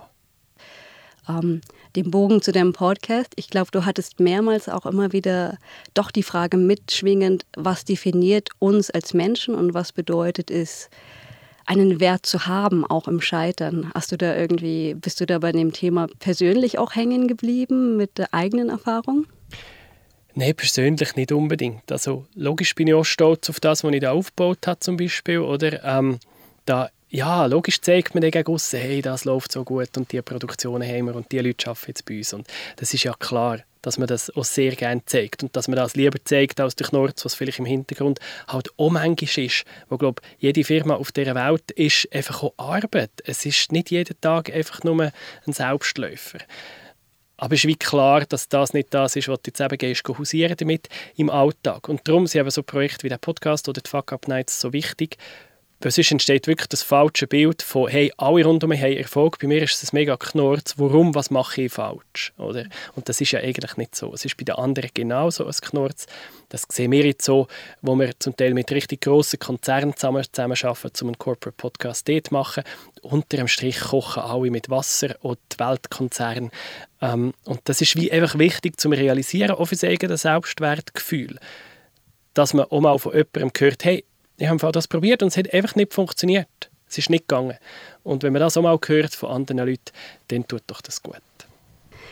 Ähm, 1.29 1.61
den 1.95 2.09
Bogen 2.09 2.41
zu 2.41 2.51
deinem 2.51 2.73
Podcast. 2.73 3.33
Ich 3.35 3.49
glaube, 3.49 3.69
du 3.71 3.85
hattest 3.85 4.19
mehrmals 4.19 4.67
auch 4.67 4.87
immer 4.87 5.13
wieder 5.13 5.57
doch 5.93 6.09
die 6.09 6.23
Frage 6.23 6.57
mitschwingend, 6.57 7.45
was 7.55 7.85
definiert 7.85 8.49
uns 8.57 8.89
als 8.89 9.13
Menschen 9.13 9.53
und 9.53 9.75
was 9.75 9.91
bedeutet 9.91 10.49
es, 10.49 10.89
einen 11.65 11.99
Wert 11.99 12.25
zu 12.25 12.47
haben, 12.47 12.85
auch 12.85 13.07
im 13.07 13.21
Scheitern. 13.21 13.91
Hast 13.93 14.11
du 14.11 14.17
da 14.17 14.35
irgendwie, 14.35 14.93
bist 14.93 15.19
du 15.19 15.25
da 15.25 15.39
bei 15.39 15.51
dem 15.51 15.73
Thema 15.73 16.07
persönlich 16.19 16.77
auch 16.77 16.95
hängen 16.95 17.27
geblieben 17.27 17.97
mit 17.97 18.17
der 18.17 18.33
eigenen 18.33 18.69
Erfahrung? 18.69 19.25
Nein, 20.35 20.53
persönlich 20.55 21.15
nicht 21.15 21.31
unbedingt. 21.31 21.91
Also 21.91 22.25
logisch 22.35 22.75
bin 22.75 22.87
ich 22.87 22.93
auch 22.93 23.05
stolz 23.05 23.49
auf 23.49 23.59
das, 23.59 23.83
was 23.83 23.93
ich 23.93 24.01
da 24.01 24.11
aufgebaut 24.11 24.67
habe 24.67 24.79
zum 24.79 24.97
Beispiel. 24.97 25.39
Oder 25.39 25.83
ähm, 25.83 26.19
da, 26.65 26.89
ja, 27.09 27.45
logisch 27.45 27.81
zeigt 27.81 28.13
man 28.13 28.21
dann 28.21 28.31
gegen 28.31 28.57
hey, 28.71 29.01
das 29.01 29.25
läuft 29.25 29.51
so 29.51 29.63
gut 29.63 29.97
und 29.97 30.11
die 30.11 30.21
Produktionen 30.21 30.87
haben 30.87 31.05
wir 31.05 31.15
und 31.15 31.31
die 31.31 31.39
Leute 31.39 31.69
arbeiten 31.69 31.85
jetzt 31.87 32.05
bei 32.05 32.17
uns. 32.17 32.33
Und 32.33 32.47
das 32.77 32.93
ist 32.93 33.03
ja 33.03 33.13
klar 33.13 33.59
dass 33.85 33.99
man 33.99 34.07
das 34.07 34.35
auch 34.35 34.43
sehr 34.43 34.75
gerne 34.75 35.05
zeigt 35.05 35.43
und 35.43 35.55
dass 35.55 35.67
man 35.67 35.77
das 35.77 35.95
lieber 35.95 36.17
zeigt 36.23 36.59
als 36.59 36.75
der 36.75 36.87
Knorz, 36.87 37.23
was 37.23 37.35
vielleicht 37.35 37.59
im 37.59 37.65
Hintergrund 37.65 38.19
halt 38.47 38.69
auch 38.77 38.89
manchmal 38.89 39.45
ist, 39.45 39.63
wo 39.89 39.97
glaube 39.97 40.21
jede 40.39 40.63
Firma 40.63 40.95
auf 40.95 41.11
dieser 41.11 41.35
Welt 41.35 41.69
ist 41.71 42.07
einfach 42.11 42.41
auch 42.41 42.53
Arbeit. 42.57 43.11
Es 43.25 43.45
ist 43.45 43.71
nicht 43.71 43.91
jeden 43.91 44.19
Tag 44.21 44.51
einfach 44.51 44.83
nur 44.83 45.11
ein 45.45 45.53
Selbstläufer. 45.53 46.39
Aber 47.37 47.53
es 47.53 47.63
ist 47.63 47.67
wie 47.67 47.75
klar, 47.75 48.25
dass 48.25 48.49
das 48.49 48.73
nicht 48.73 48.93
das 48.93 49.17
ist, 49.17 49.27
was 49.27 49.41
du 49.41 49.49
jetzt 49.49 49.59
eben 49.59 49.77
gehst, 49.77 50.07
hausieren 50.07 50.55
damit 50.57 50.87
im 51.17 51.29
Alltag. 51.29 51.89
Und 51.89 52.07
darum 52.07 52.27
sind 52.27 52.41
eben 52.41 52.49
so 52.49 52.63
Projekte 52.63 53.03
wie 53.03 53.09
der 53.09 53.17
Podcast 53.17 53.67
oder 53.67 53.81
die 53.81 53.89
Fuck 53.89 54.13
Up 54.13 54.27
Nights 54.27 54.61
so 54.61 54.71
wichtig, 54.71 55.17
weil 55.85 55.91
sonst 55.91 56.11
entsteht 56.11 56.47
wirklich 56.47 56.67
das 56.69 56.81
falsche 56.81 57.27
Bild 57.27 57.61
von, 57.61 57.87
hey, 57.87 58.11
alle 58.17 58.43
rund 58.43 58.63
um 58.63 58.71
mich 58.71 58.81
haben 58.81 58.97
Erfolg, 58.97 59.37
bei 59.37 59.45
mir 59.45 59.61
ist 59.61 59.83
es 59.83 59.93
mega 59.93 60.17
Knurz, 60.17 60.73
warum, 60.77 61.13
was 61.13 61.29
mache 61.29 61.61
ich 61.61 61.73
falsch? 61.73 62.33
Oder? 62.39 62.65
Und 62.95 63.07
das 63.07 63.21
ist 63.21 63.33
ja 63.33 63.39
eigentlich 63.39 63.77
nicht 63.77 63.95
so. 63.95 64.11
Es 64.11 64.25
ist 64.25 64.35
bei 64.35 64.45
den 64.45 64.55
anderen 64.55 64.89
genauso 64.95 65.45
ein 65.45 65.53
Knurz. 65.53 66.07
Das 66.49 66.63
sehen 66.71 66.91
wir 66.91 67.05
jetzt 67.05 67.23
so, 67.23 67.47
wo 67.83 67.95
wir 67.99 68.19
zum 68.19 68.35
Teil 68.35 68.55
mit 68.55 68.71
richtig 68.71 69.01
grossen 69.01 69.37
Konzernen 69.37 69.95
zusammen, 69.95 70.23
zusammenarbeiten, 70.23 70.91
um 71.01 71.07
einen 71.09 71.19
Corporate 71.19 71.55
Podcast 71.55 72.09
dort 72.09 72.29
zu 72.29 72.33
machen. 72.33 72.63
Unter 73.03 73.37
dem 73.37 73.47
Strich 73.47 73.79
kochen 73.79 74.23
alle 74.23 74.49
mit 74.49 74.71
Wasser 74.71 75.15
und 75.21 75.37
die 75.53 75.59
Weltkonzerne. 75.59 76.49
Ähm, 76.99 77.35
und 77.43 77.61
das 77.65 77.81
ist 77.81 77.95
wie 77.95 78.11
einfach 78.11 78.39
wichtig 78.39 78.79
zu 78.79 78.89
realisieren, 78.89 79.51
auch 79.51 79.65
für 79.65 79.75
das 79.75 79.83
eigene 79.83 80.17
Selbstwertgefühl. 80.17 81.37
Dass 82.33 82.55
man 82.55 82.65
auch 82.65 82.81
mal 82.81 82.97
von 82.97 83.13
jemandem 83.13 83.51
hört, 83.55 83.85
hey, 83.85 84.03
ich 84.37 84.47
habe 84.47 84.71
das 84.71 84.87
probiert 84.87 85.21
und 85.21 85.29
es 85.29 85.37
hat 85.37 85.53
einfach 85.53 85.75
nicht 85.75 85.93
funktioniert. 85.93 86.47
Es 86.87 86.97
ist 86.97 87.09
nicht 87.09 87.27
gegangen. 87.27 87.57
Und 88.03 88.23
wenn 88.23 88.33
man 88.33 88.41
das 88.41 88.57
auch 88.57 88.61
mal 88.61 88.77
hört 88.85 89.15
von 89.15 89.31
anderen 89.31 89.67
Leuten, 89.67 89.91
dann 90.27 90.47
tut 90.47 90.63
doch 90.67 90.81
das 90.81 91.01
gut. 91.01 91.15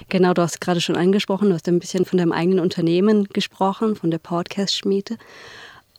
Genau, 0.09 0.33
du 0.33 0.41
hast 0.41 0.59
gerade 0.59 0.81
schon 0.81 0.95
angesprochen, 0.95 1.49
du 1.49 1.53
hast 1.53 1.67
ein 1.67 1.79
bisschen 1.79 2.05
von 2.05 2.17
deinem 2.17 2.31
eigenen 2.31 2.59
Unternehmen 2.59 3.25
gesprochen, 3.25 3.95
von 3.95 4.12
der 4.12 4.17
Podcast-Schmiede. 4.17 5.17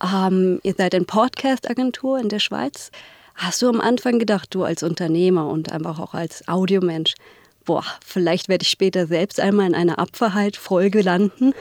Ähm, 0.02 0.60
ihr 0.62 0.74
seid 0.74 0.94
eine 0.94 1.04
Podcast-Agentur 1.04 2.18
in 2.18 2.28
der 2.28 2.40
Schweiz. 2.40 2.90
Hast 3.37 3.62
du 3.62 3.68
am 3.68 3.80
Anfang 3.80 4.18
gedacht, 4.18 4.54
du 4.54 4.64
als 4.64 4.82
Unternehmer 4.82 5.48
und 5.48 5.72
einfach 5.72 5.98
auch 5.98 6.14
als 6.14 6.46
Audiomensch, 6.48 7.14
boah, 7.64 7.84
vielleicht 8.04 8.48
werde 8.48 8.62
ich 8.62 8.68
später 8.68 9.06
selbst 9.06 9.40
einmal 9.40 9.66
in 9.66 9.74
einer 9.74 9.98
Abverhalt-Folge 9.98 11.00
landen? 11.00 11.54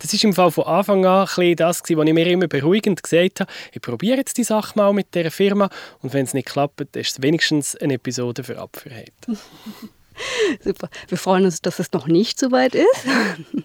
Das 0.00 0.14
ist 0.14 0.24
im 0.24 0.32
Fall 0.32 0.50
von 0.50 0.64
Anfang 0.64 1.04
an 1.04 1.26
das, 1.56 1.82
was 1.82 1.90
ich 1.90 1.96
mir 1.96 2.26
immer 2.26 2.48
beruhigend 2.48 3.02
gesagt 3.02 3.40
habe. 3.40 3.52
Ich 3.72 3.82
probiere 3.82 4.16
jetzt 4.16 4.38
die 4.38 4.44
Sache 4.44 4.72
mal 4.76 4.92
mit 4.92 5.14
dieser 5.14 5.30
Firma 5.30 5.68
und 6.00 6.12
wenn 6.12 6.24
es 6.24 6.34
nicht 6.34 6.48
klappt, 6.48 6.80
ist 6.96 7.12
es 7.12 7.22
wenigstens 7.22 7.76
eine 7.76 7.94
Episode 7.94 8.42
für 8.42 8.58
Abverheit. 8.58 9.12
Super. 10.64 10.88
Wir 11.08 11.18
freuen 11.18 11.44
uns, 11.44 11.60
dass 11.62 11.78
es 11.78 11.92
noch 11.92 12.06
nicht 12.06 12.38
so 12.38 12.50
weit 12.50 12.74
ist. 12.74 13.06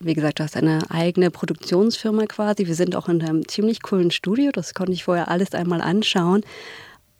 Wie 0.00 0.14
gesagt, 0.14 0.38
du 0.38 0.44
hast 0.44 0.56
eine 0.56 0.88
eigene 0.90 1.30
Produktionsfirma 1.30 2.26
quasi. 2.26 2.66
Wir 2.66 2.76
sind 2.76 2.94
auch 2.94 3.08
in 3.08 3.20
einem 3.20 3.48
ziemlich 3.48 3.82
coolen 3.82 4.10
Studio. 4.10 4.52
Das 4.52 4.74
konnte 4.74 4.92
ich 4.92 5.04
vorher 5.04 5.28
alles 5.28 5.54
einmal 5.54 5.80
anschauen. 5.80 6.44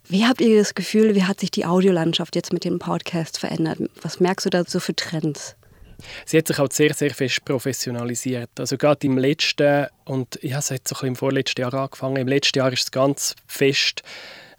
Wie 0.08 0.26
habt 0.26 0.40
ihr 0.40 0.56
das 0.56 0.74
Gefühl, 0.74 1.14
wie 1.14 1.24
hat 1.24 1.40
sich 1.40 1.50
die 1.50 1.66
Audiolandschaft 1.66 2.36
jetzt 2.36 2.52
mit 2.52 2.64
dem 2.64 2.78
Podcast 2.78 3.38
verändert? 3.38 3.80
Was 4.00 4.20
merkst 4.20 4.46
du 4.46 4.50
da 4.50 4.64
so 4.64 4.80
für 4.80 4.94
Trends? 4.94 5.56
Sie 6.24 6.38
hat 6.38 6.48
sich 6.48 6.58
auch 6.58 6.70
sehr, 6.70 6.94
sehr 6.94 7.14
fest 7.14 7.44
professionalisiert. 7.44 8.50
Also 8.58 8.76
gerade 8.76 9.06
im 9.06 9.18
letzten, 9.18 9.86
und 10.04 10.38
ja, 10.42 10.58
es 10.58 10.70
hat 10.70 10.86
so 10.86 10.96
ein 11.00 11.08
im 11.08 11.16
vorletzten 11.16 11.60
Jahr 11.60 11.74
angefangen, 11.74 12.16
im 12.16 12.28
letzten 12.28 12.58
Jahr 12.58 12.72
ist 12.72 12.84
es 12.84 12.90
ganz 12.90 13.34
fest 13.46 14.02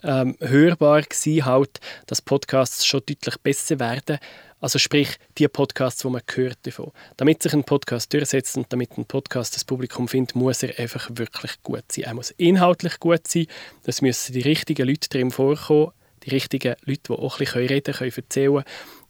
ähm, 0.03 0.37
hörbar 0.39 1.01
gewesen, 1.01 1.45
halt, 1.45 1.79
dass 2.07 2.21
Podcasts 2.21 2.85
schon 2.85 3.01
deutlich 3.07 3.37
besser 3.37 3.79
werden. 3.79 4.19
Also 4.61 4.77
sprich, 4.77 5.17
die 5.37 5.47
Podcasts, 5.47 6.01
die 6.01 6.09
man 6.09 6.21
hört 6.33 6.57
davon. 6.63 6.91
Damit 7.15 7.41
sich 7.41 7.53
ein 7.53 7.63
Podcast 7.63 8.11
durchsetzt 8.11 8.57
und 8.57 8.71
damit 8.73 8.97
ein 8.97 9.05
Podcast 9.05 9.55
das 9.55 9.63
Publikum 9.63 10.09
findet, 10.09 10.35
muss 10.35 10.63
er 10.63 10.77
einfach 10.77 11.09
wirklich 11.13 11.63
gut 11.63 11.85
sein. 11.89 12.05
Er 12.05 12.13
muss 12.13 12.31
inhaltlich 12.31 12.99
gut 12.99 13.25
sein. 13.25 13.47
Es 13.85 14.01
müssen 14.01 14.33
die 14.33 14.41
richtigen 14.41 14.87
Leute 14.87 15.07
drin 15.07 15.31
vorkommen, 15.31 15.91
die 16.23 16.31
richtigen 16.31 16.75
Leute, 16.83 17.01
die 17.07 17.13
auch 17.13 17.39
ein 17.39 17.45
bisschen 17.45 17.67
reden 17.67 17.93
können, 17.93 18.13
erzählen 18.13 18.63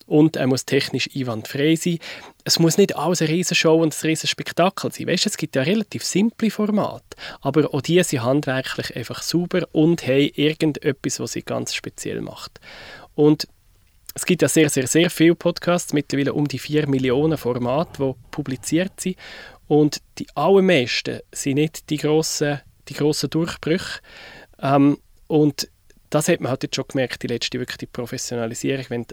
und 0.09 0.35
er 0.37 0.47
muss 0.47 0.65
technisch 0.65 1.07
einwandfrei 1.15 1.75
sein. 1.75 1.99
Es 2.43 2.57
muss 2.57 2.77
nicht 2.77 2.95
alles 2.95 3.21
eine 3.21 3.29
Riesenshow 3.29 3.75
und 3.75 3.95
ein 3.95 4.07
riesen 4.07 4.27
Spektakel 4.27 4.91
sein. 4.91 5.07
Weißt, 5.07 5.27
es 5.27 5.37
gibt 5.37 5.55
ja 5.55 5.61
relativ 5.61 6.03
simple 6.03 6.49
Formate, 6.49 7.15
aber 7.41 7.73
auch 7.73 7.81
die 7.81 8.01
sind 8.01 8.23
handwerklich 8.23 8.95
einfach 8.95 9.21
sauber 9.21 9.67
und 9.71 10.07
haben 10.07 10.31
irgendetwas, 10.33 11.19
was 11.19 11.33
sie 11.33 11.43
ganz 11.43 11.75
speziell 11.75 12.21
macht. 12.21 12.59
Und 13.13 13.47
es 14.15 14.25
gibt 14.25 14.41
ja 14.41 14.49
sehr, 14.49 14.69
sehr, 14.69 14.87
sehr 14.87 15.11
viele 15.11 15.35
Podcasts, 15.35 15.93
mittlerweile 15.93 16.33
um 16.33 16.47
die 16.47 16.59
4 16.59 16.87
Millionen 16.87 17.37
Formate, 17.37 18.03
die 18.03 18.13
publiziert 18.31 18.99
sind. 18.99 19.15
Und 19.67 20.01
die 20.17 20.27
allermeisten 20.33 21.19
sind 21.31 21.55
nicht 21.55 21.89
die 21.91 21.97
grossen, 21.97 22.61
die 22.87 22.95
grossen 22.95 23.29
Durchbrüche. 23.29 23.99
Ähm, 24.59 24.97
und 25.27 25.69
das 26.09 26.27
hat 26.27 26.41
man 26.41 26.49
halt 26.49 26.63
jetzt 26.63 26.75
schon 26.75 26.85
gemerkt, 26.87 27.21
die 27.21 27.27
letzte 27.27 27.59
wirklich 27.59 27.77
die 27.77 27.85
Professionalisierung. 27.85 28.85
Wenn 28.89 29.05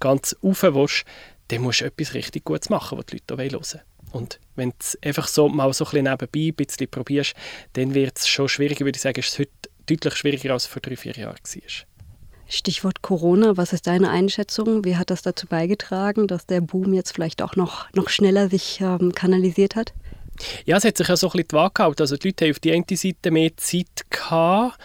ganz 0.00 0.36
rauf 0.42 0.62
willst, 0.62 1.04
dann 1.48 1.62
musst 1.62 1.80
du 1.80 1.84
etwas 1.84 2.14
richtig 2.14 2.44
Gutes 2.44 2.70
machen, 2.70 2.98
was 2.98 3.06
die 3.06 3.16
Leute 3.16 3.36
hören 3.36 3.52
wollen. 3.52 3.82
Und 4.12 4.40
wenn 4.54 4.70
du 4.70 4.76
es 4.80 4.98
einfach 5.02 5.28
so 5.28 5.48
mal 5.48 5.72
so 5.72 5.84
ein 5.84 5.90
bisschen 5.90 6.04
nebenbei 6.04 6.48
ein 6.48 6.54
bisschen 6.54 6.88
probierst, 6.88 7.34
dann 7.74 7.94
wird 7.94 8.18
es 8.18 8.28
schon 8.28 8.48
schwieriger, 8.48 8.84
würde 8.84 8.96
ich 8.96 9.02
sagen, 9.02 9.20
ist 9.20 9.32
es 9.32 9.38
heute 9.38 9.50
deutlich 9.86 10.14
schwieriger, 10.14 10.52
als 10.52 10.64
es 10.64 10.68
vor 10.68 10.80
drei, 10.80 10.96
vier 10.96 11.12
Jahren 11.12 11.36
war. 11.36 11.86
Stichwort 12.48 13.02
Corona, 13.02 13.56
was 13.56 13.72
ist 13.72 13.88
deine 13.88 14.10
Einschätzung? 14.10 14.84
Wie 14.84 14.96
hat 14.96 15.10
das 15.10 15.22
dazu 15.22 15.48
beigetragen, 15.48 16.28
dass 16.28 16.46
der 16.46 16.60
Boom 16.60 16.94
jetzt 16.94 17.12
vielleicht 17.12 17.42
auch 17.42 17.56
noch, 17.56 17.92
noch 17.92 18.08
schneller 18.08 18.48
sich 18.48 18.80
ähm, 18.80 19.12
kanalisiert 19.12 19.74
hat? 19.74 19.92
Ja, 20.64 20.76
es 20.76 20.84
hat 20.84 20.96
sich 20.96 21.08
ja 21.08 21.16
so 21.16 21.26
ein 21.28 21.32
bisschen 21.32 21.48
die 21.48 21.54
Waage 21.56 21.74
gehalten. 21.74 22.02
Also 22.02 22.16
die 22.16 22.28
Leute 22.28 22.44
haben 22.44 22.52
auf 22.52 22.60
die 22.60 22.72
eine 22.72 22.84
Seite 22.88 23.30
mehr 23.30 23.56
Zeit 23.56 24.06
gehabt, 24.10 24.78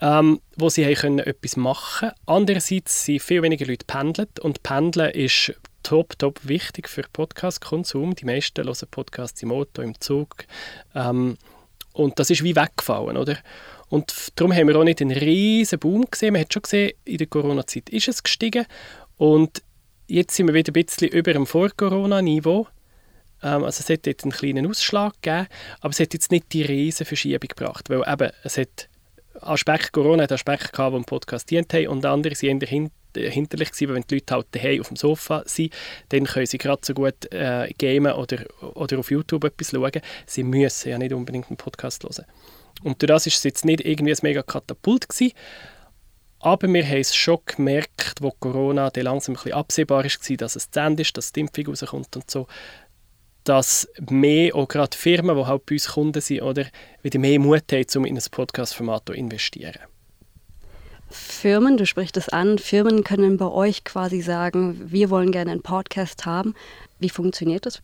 ähm, 0.00 0.40
wo 0.56 0.68
sie 0.68 0.92
können 0.94 1.18
etwas 1.20 1.56
machen 1.56 2.10
konnten. 2.10 2.20
Andererseits 2.26 3.04
sind 3.04 3.22
viel 3.22 3.42
weniger 3.42 3.66
Leute 3.66 3.86
pendelt 3.86 4.40
und 4.40 4.62
Pendeln 4.62 5.10
ist 5.10 5.54
top, 5.82 6.18
top 6.18 6.40
wichtig 6.42 6.88
für 6.88 7.02
Podcast-Konsum. 7.12 8.14
Die 8.14 8.24
meisten 8.24 8.64
hören 8.64 8.88
Podcasts 8.90 9.42
im 9.42 9.52
Auto, 9.52 9.82
im 9.82 9.98
Zug 10.00 10.46
ähm, 10.94 11.36
und 11.92 12.18
das 12.18 12.30
ist 12.30 12.44
wie 12.44 12.54
weggefallen, 12.54 13.16
oder? 13.16 13.38
Und 13.88 14.32
darum 14.34 14.52
haben 14.52 14.68
wir 14.68 14.76
auch 14.76 14.84
nicht 14.84 15.00
einen 15.00 15.16
riesen 15.16 15.78
Boom 15.78 16.04
gesehen. 16.10 16.32
Man 16.32 16.42
hat 16.42 16.52
schon 16.52 16.62
gesehen, 16.62 16.92
in 17.04 17.18
der 17.18 17.26
Corona-Zeit 17.26 17.88
ist 17.88 18.08
es 18.08 18.22
gestiegen. 18.22 18.66
Und 19.16 19.62
jetzt 20.06 20.34
sind 20.34 20.46
wir 20.46 20.54
wieder 20.54 20.72
ein 20.72 20.84
bisschen 20.84 21.08
über 21.08 21.32
dem 21.32 21.46
Vor-Corona-Niveau. 21.46 22.66
Ähm, 23.42 23.64
also 23.64 23.80
es 23.80 23.88
hat 23.88 24.06
jetzt 24.06 24.24
einen 24.24 24.32
kleinen 24.32 24.66
Ausschlag 24.66 25.14
gegeben, 25.22 25.46
aber 25.80 25.90
es 25.90 26.00
hat 26.00 26.12
jetzt 26.12 26.30
nicht 26.30 26.52
die 26.52 26.62
riesen 26.62 27.06
Verschiebung 27.06 27.48
gebracht, 27.48 27.88
weil 27.88 28.02
eben, 28.06 28.30
es 28.42 28.58
hat 28.58 28.88
Aspekte, 29.40 29.90
Corona 29.92 30.24
hat 30.24 30.32
Aspekte 30.32 30.72
gehabt, 30.72 30.92
die 30.92 30.96
im 30.96 31.04
Podcast 31.04 31.50
dient 31.50 31.72
haben 31.72 31.88
und 31.88 32.04
andere 32.04 32.34
sind 32.34 32.62
eher 32.62 32.68
hinterlich 32.68 33.72
gewesen, 33.72 33.94
wenn 33.94 34.02
die 34.02 34.16
Leute 34.16 34.34
halt 34.34 34.46
daheim 34.52 34.80
auf 34.80 34.88
dem 34.88 34.96
Sofa 34.96 35.42
sind, 35.46 35.72
dann 36.10 36.24
können 36.24 36.46
sie 36.46 36.58
gerade 36.58 36.82
so 36.84 36.94
gut 36.94 37.32
äh, 37.32 37.72
gamen 37.78 38.12
oder, 38.12 38.44
oder 38.74 38.98
auf 38.98 39.10
YouTube 39.10 39.44
etwas 39.44 39.70
schauen. 39.70 40.02
Sie 40.26 40.42
müssen 40.42 40.90
ja 40.90 40.98
nicht 40.98 41.12
unbedingt 41.12 41.48
einen 41.48 41.56
Podcast 41.56 42.04
hören. 42.04 42.26
Und 42.82 43.00
durch 43.00 43.08
das 43.08 43.26
ist 43.26 43.38
es 43.38 43.44
jetzt 43.44 43.64
nicht 43.64 43.80
irgendwie 43.80 44.12
ein 44.12 44.18
mega 44.22 44.42
Katapult 44.42 45.08
gewesen, 45.08 45.32
aber 46.40 46.72
wir 46.72 46.86
haben 46.86 47.00
es 47.00 47.14
schon 47.14 47.38
gemerkt, 47.46 48.20
wo 48.20 48.30
Corona 48.30 48.92
langsam 48.94 49.32
ein 49.32 49.36
bisschen 49.36 49.52
absehbar 49.54 50.04
war, 50.04 50.36
dass 50.36 50.56
es 50.56 50.70
zu 50.70 50.80
Ende 50.80 51.02
ist, 51.02 51.16
dass 51.16 51.32
die 51.32 51.40
Impfung 51.40 51.66
rauskommt 51.68 52.14
und 52.14 52.30
so, 52.30 52.46
dass 53.48 53.88
mehr, 54.10 54.54
auch 54.54 54.68
gerade 54.68 54.96
Firmen, 54.96 55.36
die 55.36 55.46
halt 55.46 55.66
bei 55.66 55.74
uns 55.74 55.88
Kunden 55.88 56.20
sind, 56.20 56.42
oder, 56.42 56.66
wieder 57.02 57.18
mehr 57.18 57.38
Mut 57.38 57.72
haben, 57.72 57.86
um 57.96 58.04
in 58.04 58.16
ein 58.16 58.24
Podcast-Format 58.30 59.04
zu 59.06 59.12
investieren. 59.12 59.80
Firmen, 61.08 61.76
du 61.76 61.86
sprichst 61.86 62.16
es 62.16 62.28
an, 62.28 62.58
Firmen 62.58 63.04
können 63.04 63.36
bei 63.36 63.46
euch 63.46 63.84
quasi 63.84 64.20
sagen, 64.20 64.90
wir 64.90 65.08
wollen 65.10 65.30
gerne 65.30 65.52
einen 65.52 65.62
Podcast 65.62 66.26
haben. 66.26 66.54
Wie 66.98 67.08
funktioniert 67.08 67.64
das? 67.64 67.80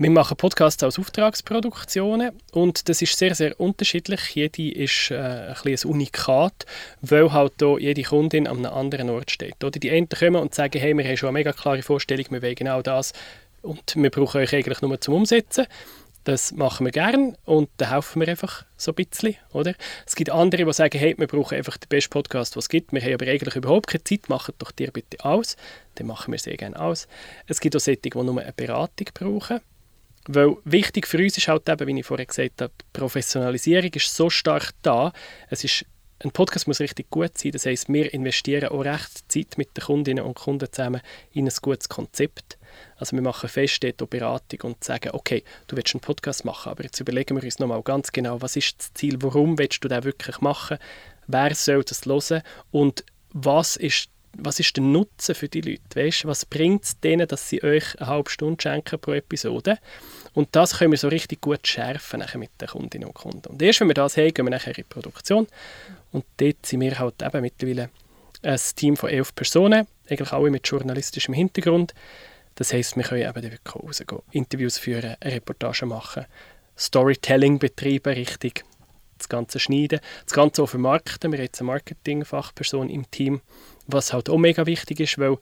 Wir 0.00 0.10
machen 0.10 0.36
Podcasts 0.36 0.80
als 0.84 0.96
Auftragsproduktionen 0.96 2.30
und 2.52 2.88
das 2.88 3.02
ist 3.02 3.18
sehr, 3.18 3.34
sehr 3.34 3.58
unterschiedlich. 3.58 4.20
Jede 4.32 4.70
ist 4.70 5.10
äh, 5.10 5.16
ein, 5.16 5.56
ein 5.64 5.90
Unikat, 5.90 6.66
weil 7.00 7.32
halt 7.32 7.54
hier 7.58 7.80
jede 7.80 8.04
Kundin 8.04 8.46
an 8.46 8.58
einem 8.58 8.72
anderen 8.72 9.10
Ort 9.10 9.32
steht. 9.32 9.64
Oder 9.64 9.80
die 9.80 9.90
einen 9.90 10.08
kommen 10.08 10.36
und 10.36 10.54
sagen, 10.54 10.78
hey, 10.78 10.96
wir 10.96 11.04
haben 11.04 11.16
schon 11.16 11.30
eine 11.30 11.38
mega 11.38 11.52
klare 11.52 11.82
Vorstellung, 11.82 12.26
wir 12.30 12.42
wollen 12.42 12.54
genau 12.54 12.80
das 12.80 13.12
und 13.62 13.96
wir 13.96 14.10
brauchen 14.10 14.40
euch 14.40 14.54
eigentlich 14.54 14.80
nur 14.80 15.00
zum 15.00 15.14
Umsetzen. 15.14 15.66
Das 16.24 16.52
machen 16.52 16.84
wir 16.84 16.92
gerne 16.92 17.38
und 17.46 17.70
da 17.78 17.90
helfen 17.92 18.20
wir 18.20 18.28
einfach 18.28 18.66
so 18.76 18.92
ein 18.92 18.96
bisschen. 18.96 19.36
Oder? 19.52 19.74
Es 20.06 20.14
gibt 20.14 20.30
andere, 20.30 20.64
die 20.64 20.72
sagen, 20.74 20.98
hey, 20.98 21.14
wir 21.16 21.26
brauchen 21.26 21.56
einfach 21.56 21.78
den 21.78 21.88
besten 21.88 22.10
Podcast, 22.10 22.54
was 22.54 22.64
es 22.64 22.68
gibt. 22.68 22.92
Wir 22.92 23.00
haben 23.00 23.14
aber 23.14 23.26
eigentlich 23.26 23.56
überhaupt 23.56 23.86
keine 23.86 24.04
Zeit, 24.04 24.28
macht 24.28 24.52
doch 24.58 24.70
dir 24.70 24.90
bitte 24.90 25.24
aus. 25.24 25.56
Dann 25.94 26.06
machen 26.06 26.32
wir 26.32 26.38
sehr 26.38 26.56
gerne 26.58 26.78
aus. 26.78 27.08
Es 27.46 27.60
gibt 27.60 27.76
auch 27.76 27.80
solche, 27.80 28.00
die 28.00 28.10
nur 28.10 28.42
eine 28.42 28.52
Beratung 28.52 29.06
brauchen. 29.14 29.60
Weil 30.26 30.56
wichtig 30.64 31.06
für 31.06 31.16
uns 31.16 31.38
ist 31.38 31.48
halt 31.48 31.66
eben, 31.66 31.86
wie 31.86 32.00
ich 32.00 32.06
vorher 32.06 32.26
gesagt 32.26 32.60
habe, 32.60 32.72
die 32.78 32.84
Professionalisierung 32.92 33.90
ist 33.94 34.14
so 34.14 34.28
stark 34.28 34.72
da. 34.82 35.14
Es 35.48 35.64
ist, 35.64 35.86
ein 36.22 36.30
Podcast 36.30 36.68
muss 36.68 36.80
richtig 36.80 37.08
gut 37.08 37.38
sein. 37.38 37.52
Das 37.52 37.64
heißt, 37.64 37.88
wir 37.88 38.12
investieren 38.12 38.68
auch 38.68 38.84
recht 38.84 39.32
Zeit 39.32 39.56
mit 39.56 39.74
den 39.74 39.84
Kundinnen 39.84 40.24
und 40.24 40.34
Kunden 40.34 40.70
zusammen 40.70 41.00
in 41.32 41.46
ein 41.46 41.54
gutes 41.62 41.88
Konzept. 41.88 42.57
Also 42.98 43.16
wir 43.16 43.22
machen 43.22 43.48
fest 43.48 43.82
dort 43.82 44.10
Beratung 44.10 44.60
und 44.62 44.84
sagen, 44.84 45.10
okay, 45.12 45.42
du 45.66 45.76
willst 45.76 45.94
einen 45.94 46.00
Podcast 46.00 46.44
machen, 46.44 46.70
aber 46.70 46.84
jetzt 46.84 47.00
überlegen 47.00 47.36
wir 47.36 47.44
uns 47.44 47.58
nochmal 47.58 47.82
ganz 47.82 48.12
genau, 48.12 48.42
was 48.42 48.56
ist 48.56 48.78
das 48.78 48.94
Ziel, 48.94 49.16
warum 49.20 49.58
willst 49.58 49.82
du 49.82 49.88
den 49.88 50.04
wirklich 50.04 50.40
machen, 50.40 50.78
wer 51.26 51.54
soll 51.54 51.84
das 51.84 52.04
hören 52.04 52.42
und 52.70 53.04
was 53.32 53.76
ist 53.76 54.08
was 54.36 54.60
ist 54.60 54.76
der 54.76 54.84
Nutzen 54.84 55.34
für 55.34 55.48
die 55.48 55.62
Leute? 55.62 55.82
Weißt, 55.94 56.26
was 56.26 56.44
bringt 56.44 56.84
es 56.84 57.00
denen, 57.00 57.26
dass 57.26 57.48
sie 57.48 57.62
euch 57.62 57.98
eine 57.98 58.08
halbe 58.08 58.30
Stunde 58.30 58.62
schenken 58.62 58.98
pro 58.98 59.12
Episode? 59.12 59.78
Und 60.34 60.48
das 60.52 60.78
können 60.78 60.92
wir 60.92 60.98
so 60.98 61.08
richtig 61.08 61.40
gut 61.40 61.66
schärfen 61.66 62.22
mit 62.36 62.50
den 62.60 62.68
Kundinnen 62.68 63.08
und 63.08 63.14
Kunden. 63.14 63.46
Und 63.48 63.60
erst 63.60 63.80
wenn 63.80 63.88
wir 63.88 63.94
das 63.94 64.16
haben, 64.16 64.32
gehen 64.32 64.46
wir 64.46 64.50
nachher 64.50 64.68
in 64.68 64.74
die 64.74 64.82
Produktion. 64.84 65.46
Und 66.12 66.24
dort 66.36 66.64
sind 66.64 66.80
wir 66.80 66.98
halt 66.98 67.22
eben 67.22 67.40
mittlerweile 67.40 67.90
ein 68.42 68.60
Team 68.76 68.96
von 68.96 69.10
elf 69.10 69.34
Personen, 69.34 69.86
eigentlich 70.08 70.32
alle 70.32 70.50
mit 70.50 70.66
journalistischem 70.68 71.34
Hintergrund. 71.34 71.94
Das 72.58 72.72
heisst, 72.72 72.96
wir 72.96 73.04
können 73.04 73.22
eben 73.22 73.42
wirklich 73.52 73.76
rausgehen, 73.76 74.20
Interviews 74.32 74.78
führen, 74.78 75.14
eine 75.20 75.34
Reportage 75.34 75.86
machen, 75.86 76.26
Storytelling 76.76 77.60
betreiben, 77.60 78.14
richtig 78.14 78.64
das 79.16 79.28
Ganze 79.28 79.60
schneiden, 79.60 80.00
das 80.24 80.32
Ganze 80.32 80.64
auch 80.64 80.68
vermarkten. 80.68 81.30
Wir 81.30 81.38
haben 81.38 81.44
jetzt 81.44 81.60
eine 81.60 81.68
Marketingfachperson 81.68 82.90
im 82.90 83.08
Team, 83.12 83.42
was 83.86 84.12
halt 84.12 84.28
auch 84.28 84.38
mega 84.38 84.66
wichtig 84.66 84.98
ist, 84.98 85.18
weil 85.18 85.38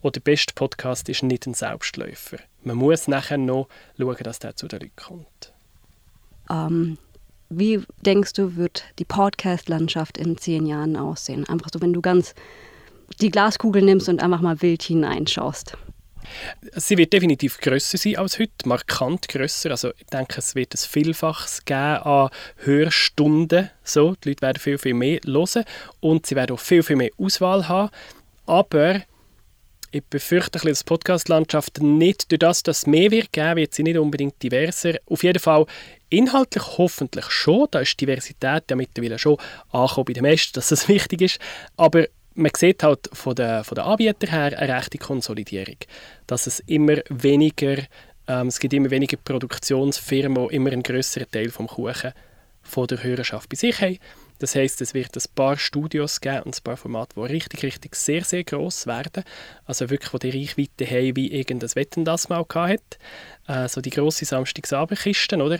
auch 0.00 0.10
der 0.10 0.20
beste 0.20 0.54
Podcast 0.54 1.08
ist 1.08 1.24
nicht 1.24 1.44
ein 1.48 1.54
Selbstläufer. 1.54 2.38
Man 2.62 2.76
muss 2.76 3.08
nachher 3.08 3.36
noch 3.36 3.66
schauen, 3.98 4.16
dass 4.22 4.38
der 4.38 4.54
zu 4.54 4.68
den 4.68 4.78
Leuten 4.78 4.94
kommt. 4.94 5.52
Ähm, 6.48 6.98
wie 7.48 7.82
denkst 8.06 8.34
du, 8.34 8.54
wird 8.54 8.84
die 9.00 9.04
Podcast-Landschaft 9.04 10.18
in 10.18 10.38
zehn 10.38 10.66
Jahren 10.66 10.96
aussehen? 10.96 11.48
Einfach 11.48 11.70
so, 11.72 11.80
wenn 11.80 11.92
du 11.92 12.00
ganz 12.00 12.36
die 13.20 13.30
Glaskugel 13.30 13.82
nimmst 13.82 14.08
und 14.08 14.22
einfach 14.22 14.40
mal 14.40 14.62
wild 14.62 14.84
hineinschaust. 14.84 15.76
Sie 16.76 16.96
wird 16.98 17.12
definitiv 17.12 17.58
grösser 17.58 17.98
sein 17.98 18.16
als 18.16 18.38
heute, 18.38 18.52
markant 18.66 19.28
grösser. 19.28 19.70
Also 19.70 19.90
ich 19.98 20.06
denke, 20.06 20.38
es 20.38 20.54
wird 20.54 20.74
ein 20.74 20.78
Vielfaches 20.78 21.64
geben 21.64 21.78
an 21.78 22.30
Hörstunden. 22.58 23.70
So, 23.82 24.14
die 24.22 24.30
Leute 24.30 24.42
werden 24.42 24.58
viel, 24.58 24.78
viel 24.78 24.94
mehr 24.94 25.20
hören 25.24 25.64
und 26.00 26.26
sie 26.26 26.36
werden 26.36 26.54
auch 26.54 26.60
viel, 26.60 26.82
viel 26.82 26.96
mehr 26.96 27.10
Auswahl 27.18 27.68
haben. 27.68 27.90
Aber 28.46 29.02
ich 29.92 30.04
befürchte, 30.04 30.58
dass 30.58 30.78
die 30.78 30.84
Podcast-Landschaft 30.84 31.82
nicht 31.82 32.30
durch 32.30 32.38
das, 32.38 32.62
dass 32.62 32.78
es 32.78 32.86
mehr 32.86 33.10
wird 33.10 33.32
geben, 33.32 33.56
wird 33.56 33.74
sie 33.74 33.82
nicht 33.82 33.98
unbedingt 33.98 34.40
diverser. 34.40 34.94
Auf 35.06 35.24
jeden 35.24 35.40
Fall 35.40 35.66
inhaltlich 36.10 36.62
hoffentlich 36.78 37.28
schon. 37.30 37.66
Da 37.70 37.80
ist 37.80 38.00
Diversität 38.00 38.64
ja 38.70 38.76
mittlerweile 38.76 39.18
schon 39.18 39.36
angekommen 39.70 40.04
bei 40.06 40.12
den 40.12 40.22
meisten, 40.22 40.52
dass 40.54 40.68
das 40.68 40.88
wichtig 40.88 41.22
ist. 41.22 41.38
Aber 41.76 42.06
man 42.34 42.52
sieht 42.56 42.82
halt 42.82 43.08
von 43.12 43.34
den, 43.34 43.64
von 43.64 43.74
den 43.74 43.84
Anbietern 43.84 44.30
her 44.30 44.58
eine 44.58 44.74
rechte 44.76 44.98
Konsolidierung. 44.98 45.76
Dass 46.26 46.46
es 46.46 46.60
immer 46.60 46.96
weniger, 47.08 47.78
ähm, 48.28 48.48
es 48.48 48.60
gibt 48.60 48.72
immer 48.72 48.90
weniger 48.90 49.16
Produktionsfirmen, 49.16 50.48
die 50.48 50.54
immer 50.54 50.70
einen 50.72 50.82
größeren 50.82 51.30
Teil 51.30 51.50
vom 51.50 51.66
Kuchen 51.66 52.12
von 52.62 52.86
der 52.86 53.02
Hörerschaft 53.02 53.48
bei 53.48 53.56
sich 53.56 53.80
haben. 53.80 53.98
Das 54.38 54.54
heißt, 54.54 54.80
es 54.80 54.94
wird 54.94 55.14
ein 55.14 55.22
paar 55.34 55.58
Studios 55.58 56.20
geben 56.20 56.44
und 56.44 56.56
ein 56.56 56.64
paar 56.64 56.76
Formate, 56.78 57.14
die 57.14 57.32
richtig, 57.32 57.62
richtig 57.62 57.94
sehr, 57.94 58.24
sehr 58.24 58.42
gross 58.42 58.86
werden. 58.86 59.22
Also 59.66 59.90
wirklich, 59.90 60.10
die 60.12 60.30
die 60.30 60.38
Reichweite 60.38 60.86
haben, 60.86 61.16
wie 61.16 61.30
irgendein 61.30 61.74
Wetten 61.74 62.04
das 62.06 62.30
mal 62.30 62.46
hatte. 62.54 62.80
Äh, 63.46 63.68
so 63.68 63.82
die 63.82 63.90
grosse 63.90 64.24
Samstagsabendkisten, 64.24 65.42
oder? 65.42 65.58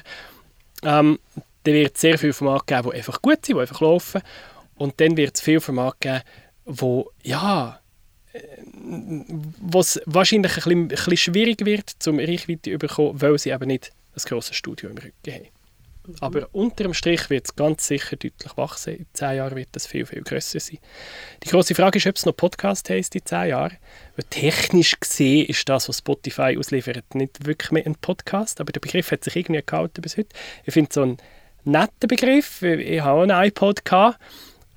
Ähm, 0.82 1.18
dann 1.64 1.74
wird 1.74 1.94
es 1.94 2.00
sehr 2.00 2.18
viele 2.18 2.32
Formate 2.32 2.64
geben, 2.66 2.90
die 2.90 2.96
einfach 2.96 3.20
gut 3.20 3.44
sind, 3.44 3.56
die 3.56 3.60
einfach 3.60 3.80
laufen. 3.82 4.22
Und 4.76 4.98
dann 4.98 5.16
wird 5.18 5.36
es 5.36 5.42
viele 5.42 5.60
Formate 5.60 5.96
geben, 6.00 6.22
wo, 6.70 7.10
ja, 7.22 7.80
was 9.60 10.00
wahrscheinlich 10.06 10.52
ein 10.52 10.54
bisschen, 10.54 10.82
ein 10.82 10.88
bisschen 10.88 11.16
schwierig 11.16 11.64
wird, 11.64 11.90
zum 11.98 12.18
Reichweite 12.18 12.70
zu 12.70 12.78
bekommen, 12.78 13.20
weil 13.20 13.38
sie 13.38 13.50
eben 13.50 13.66
nicht 13.66 13.92
ein 14.14 14.22
grosses 14.24 14.56
Studio 14.56 14.90
im 14.90 14.98
Rücken 14.98 15.32
haben. 15.32 15.48
Mhm. 16.06 16.14
Aber 16.20 16.48
unter 16.52 16.84
dem 16.84 16.94
Strich 16.94 17.28
wird 17.28 17.46
es 17.46 17.56
ganz 17.56 17.86
sicher 17.86 18.16
deutlich 18.16 18.56
wachsen. 18.56 18.96
In 18.96 19.06
zehn 19.12 19.36
Jahren 19.36 19.56
wird 19.56 19.68
das 19.72 19.86
viel, 19.86 20.06
viel 20.06 20.22
grösser 20.22 20.60
sein. 20.60 20.78
Die 21.42 21.48
große 21.48 21.74
Frage 21.74 21.98
ist, 21.98 22.06
ob 22.06 22.16
es 22.16 22.24
noch 22.24 22.36
Podcast 22.36 22.88
heisst 22.88 23.14
in 23.14 23.24
zehn 23.24 23.48
Jahren. 23.48 23.76
Weil 24.16 24.24
technisch 24.30 24.98
gesehen 24.98 25.46
ist 25.46 25.68
das, 25.68 25.88
was 25.88 25.98
Spotify 25.98 26.56
ausliefert, 26.58 27.14
nicht 27.14 27.44
wirklich 27.46 27.70
mehr 27.72 27.86
ein 27.86 27.96
Podcast. 27.96 28.60
Aber 28.60 28.72
der 28.72 28.80
Begriff 28.80 29.10
hat 29.10 29.24
sich 29.24 29.36
irgendwie 29.36 29.62
gehalten 29.64 30.00
bis 30.02 30.16
heute. 30.16 30.34
Ich 30.64 30.72
finde 30.72 30.90
so 30.92 31.02
ein 31.02 31.16
netter 31.64 32.06
Begriff. 32.06 32.62
Ich 32.62 33.00
habe 33.00 33.18
auch 33.18 33.22
einen 33.22 33.48
iPod 33.48 33.84
gehabt. 33.84 34.18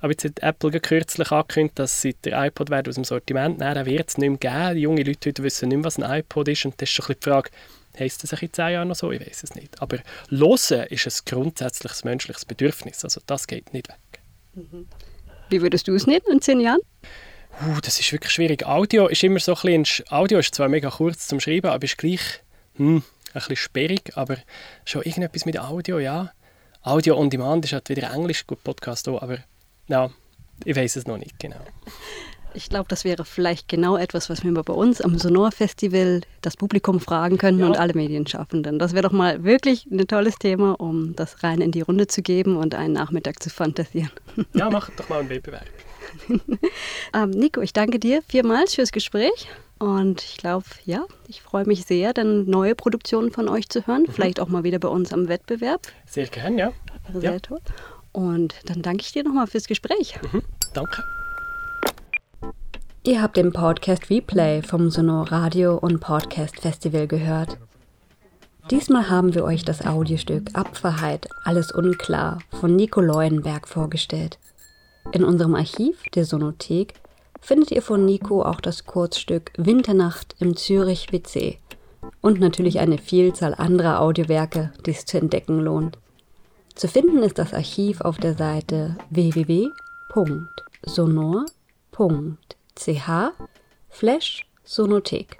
Aber 0.04 0.12
jetzt 0.12 0.24
hat 0.26 0.42
Apple 0.42 0.78
kürzlich 0.80 1.32
angekündigt, 1.32 1.78
dass 1.78 2.02
sie 2.02 2.12
der 2.12 2.44
iPod 2.44 2.68
werden 2.68 2.90
aus 2.90 2.96
dem 2.96 3.04
Sortiment 3.04 3.58
nehmen. 3.58 3.74
Den 3.74 3.86
wird 3.86 4.10
es 4.10 4.18
nicht 4.18 4.28
mehr 4.28 4.36
geben. 4.38 4.74
Die 4.74 4.82
jungen 4.82 5.02
Leute 5.02 5.30
heute 5.30 5.42
wissen 5.42 5.70
nicht 5.70 5.78
mehr, 5.78 5.84
was 5.86 5.98
ein 5.98 6.18
iPod 6.18 6.46
ist. 6.48 6.66
Und 6.66 6.74
das 6.74 6.90
ist 6.90 6.94
schon 6.94 7.06
ein 7.06 7.16
die 7.18 7.24
Frage, 7.24 7.50
heisst 7.98 8.22
das 8.22 8.32
in 8.42 8.52
zehn 8.52 8.72
Jahren 8.72 8.88
noch 8.88 8.96
so? 8.96 9.10
Ich 9.12 9.26
weiß 9.26 9.44
es 9.44 9.54
nicht. 9.54 9.80
Aber 9.80 9.96
Hören 10.28 10.86
ist 10.90 11.06
ein 11.06 11.12
grundsätzliches 11.24 12.04
menschliches 12.04 12.44
Bedürfnis. 12.44 13.02
Also 13.02 13.22
das 13.24 13.46
geht 13.46 13.72
nicht 13.72 13.88
weg. 13.88 14.20
Mhm. 14.52 14.88
Wie 15.48 15.62
würdest 15.62 15.88
du 15.88 15.94
es 15.94 16.06
nehmen 16.06 16.26
in 16.30 16.42
zehn 16.42 16.60
Jahren? 16.60 16.82
Uh, 17.62 17.80
das 17.80 17.98
ist 17.98 18.12
wirklich 18.12 18.32
schwierig. 18.32 18.66
Audio 18.66 19.06
ist 19.06 19.24
immer 19.24 19.40
so 19.40 19.54
ein 19.54 19.82
bisschen, 19.82 20.06
Audio 20.10 20.38
ist 20.38 20.54
zwar 20.54 20.68
mega 20.68 20.90
kurz 20.90 21.28
zum 21.28 21.40
Schreiben, 21.40 21.68
aber 21.68 21.82
ist 21.82 21.96
gleich 21.96 22.42
hm, 22.76 22.96
ein 22.96 23.02
bisschen 23.32 23.56
sperrig. 23.56 24.12
Aber 24.16 24.36
schon 24.84 25.00
irgendetwas 25.00 25.46
mit 25.46 25.58
Audio, 25.58 25.98
ja. 25.98 26.30
Audio 26.82 27.16
on 27.16 27.30
Demand 27.30 27.64
ist 27.64 27.72
halt 27.72 27.88
wieder 27.88 28.12
Englisch, 28.12 28.46
gut 28.46 28.62
Podcast 28.62 29.08
auch, 29.08 29.22
aber 29.22 29.38
ja, 29.88 30.10
ich 30.64 30.76
weiß 30.76 30.96
es 30.96 31.06
noch 31.06 31.18
nicht 31.18 31.38
genau. 31.38 31.60
Ich 32.56 32.68
glaube, 32.68 32.86
das 32.88 33.04
wäre 33.04 33.24
vielleicht 33.24 33.66
genau 33.68 33.96
etwas, 33.96 34.30
was 34.30 34.44
wir 34.44 34.52
bei 34.52 34.72
uns 34.72 35.00
am 35.00 35.18
Sonor 35.18 35.50
Festival 35.50 36.20
das 36.40 36.56
Publikum 36.56 37.00
fragen 37.00 37.36
können 37.36 37.58
ja. 37.58 37.66
und 37.66 37.76
alle 37.76 37.94
Medienschaffenden. 37.94 38.78
Das 38.78 38.92
wäre 38.92 39.02
doch 39.02 39.12
mal 39.12 39.42
wirklich 39.42 39.86
ein 39.90 40.06
tolles 40.06 40.36
Thema, 40.36 40.80
um 40.80 41.16
das 41.16 41.42
rein 41.42 41.60
in 41.60 41.72
die 41.72 41.80
Runde 41.80 42.06
zu 42.06 42.22
geben 42.22 42.56
und 42.56 42.76
einen 42.76 42.94
Nachmittag 42.94 43.42
zu 43.42 43.50
fantasieren. 43.50 44.10
Ja, 44.54 44.70
mach 44.70 44.90
doch 44.90 45.08
mal 45.08 45.20
einen 45.20 45.30
Wettbewerb. 45.30 45.66
ähm, 47.14 47.30
Nico, 47.30 47.60
ich 47.60 47.72
danke 47.72 47.98
dir 47.98 48.22
vielmals 48.28 48.74
fürs 48.74 48.92
Gespräch. 48.92 49.48
Und 49.78 50.22
ich 50.22 50.36
glaube, 50.36 50.66
ja, 50.84 51.04
ich 51.26 51.42
freue 51.42 51.66
mich 51.66 51.84
sehr, 51.84 52.12
dann 52.12 52.46
neue 52.48 52.76
Produktionen 52.76 53.32
von 53.32 53.48
euch 53.48 53.68
zu 53.68 53.86
hören. 53.86 54.02
Mhm. 54.02 54.12
Vielleicht 54.12 54.38
auch 54.38 54.48
mal 54.48 54.62
wieder 54.62 54.78
bei 54.78 54.88
uns 54.88 55.12
am 55.12 55.28
Wettbewerb. 55.28 55.82
Sehr 56.06 56.26
gern, 56.26 56.56
ja. 56.56 56.72
Sehr 57.12 57.32
ja. 57.32 57.38
toll. 57.40 57.60
Und 58.14 58.54
dann 58.66 58.80
danke 58.80 59.02
ich 59.02 59.12
dir 59.12 59.24
nochmal 59.24 59.48
fürs 59.48 59.66
Gespräch. 59.66 60.14
Mhm, 60.32 60.42
danke. 60.72 61.02
Ihr 63.02 63.20
habt 63.20 63.36
den 63.36 63.52
Podcast 63.52 64.08
Replay 64.08 64.62
vom 64.62 64.88
Sonor 64.88 65.30
Radio 65.32 65.76
und 65.76 65.98
Podcast 65.98 66.60
Festival 66.60 67.08
gehört. 67.08 67.58
Diesmal 68.70 69.10
haben 69.10 69.34
wir 69.34 69.44
euch 69.44 69.64
das 69.64 69.84
Audiostück 69.84 70.50
Apferheit, 70.54 71.28
alles 71.42 71.72
unklar 71.72 72.38
von 72.60 72.76
Nico 72.76 73.00
Leuenberg 73.00 73.66
vorgestellt. 73.66 74.38
In 75.10 75.24
unserem 75.24 75.56
Archiv 75.56 76.04
der 76.14 76.24
Sonothek 76.24 76.94
findet 77.40 77.72
ihr 77.72 77.82
von 77.82 78.04
Nico 78.04 78.42
auch 78.42 78.60
das 78.60 78.86
Kurzstück 78.86 79.50
Winternacht 79.56 80.36
im 80.38 80.56
Zürich 80.56 81.12
WC 81.12 81.58
und 82.20 82.38
natürlich 82.38 82.78
eine 82.78 82.98
Vielzahl 82.98 83.54
anderer 83.54 84.00
Audiowerke, 84.00 84.72
die 84.86 84.92
es 84.92 85.04
zu 85.04 85.18
entdecken 85.18 85.58
lohnt. 85.58 85.98
Zu 86.74 86.88
finden 86.88 87.22
ist 87.22 87.38
das 87.38 87.54
Archiv 87.54 88.00
auf 88.00 88.18
der 88.18 88.34
Seite 88.34 88.96
www.sonor.ch 89.10 89.84
Sonothek. 94.64 95.38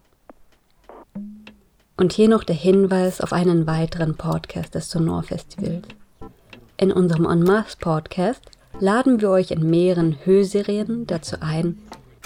Und 1.96 2.12
hier 2.12 2.28
noch 2.28 2.44
der 2.44 2.54
Hinweis 2.54 3.20
auf 3.20 3.32
einen 3.32 3.66
weiteren 3.66 4.14
Podcast 4.14 4.76
des 4.76 4.88
Sonor 4.88 5.24
Festivals. 5.24 5.88
In 6.76 6.92
unserem 6.92 7.26
En 7.26 7.42
Masse 7.42 7.78
Podcast 7.80 8.42
laden 8.78 9.20
wir 9.20 9.30
euch 9.30 9.50
in 9.50 9.68
mehreren 9.68 10.16
Hörserien 10.24 11.04
dazu 11.08 11.38
ein, 11.40 11.80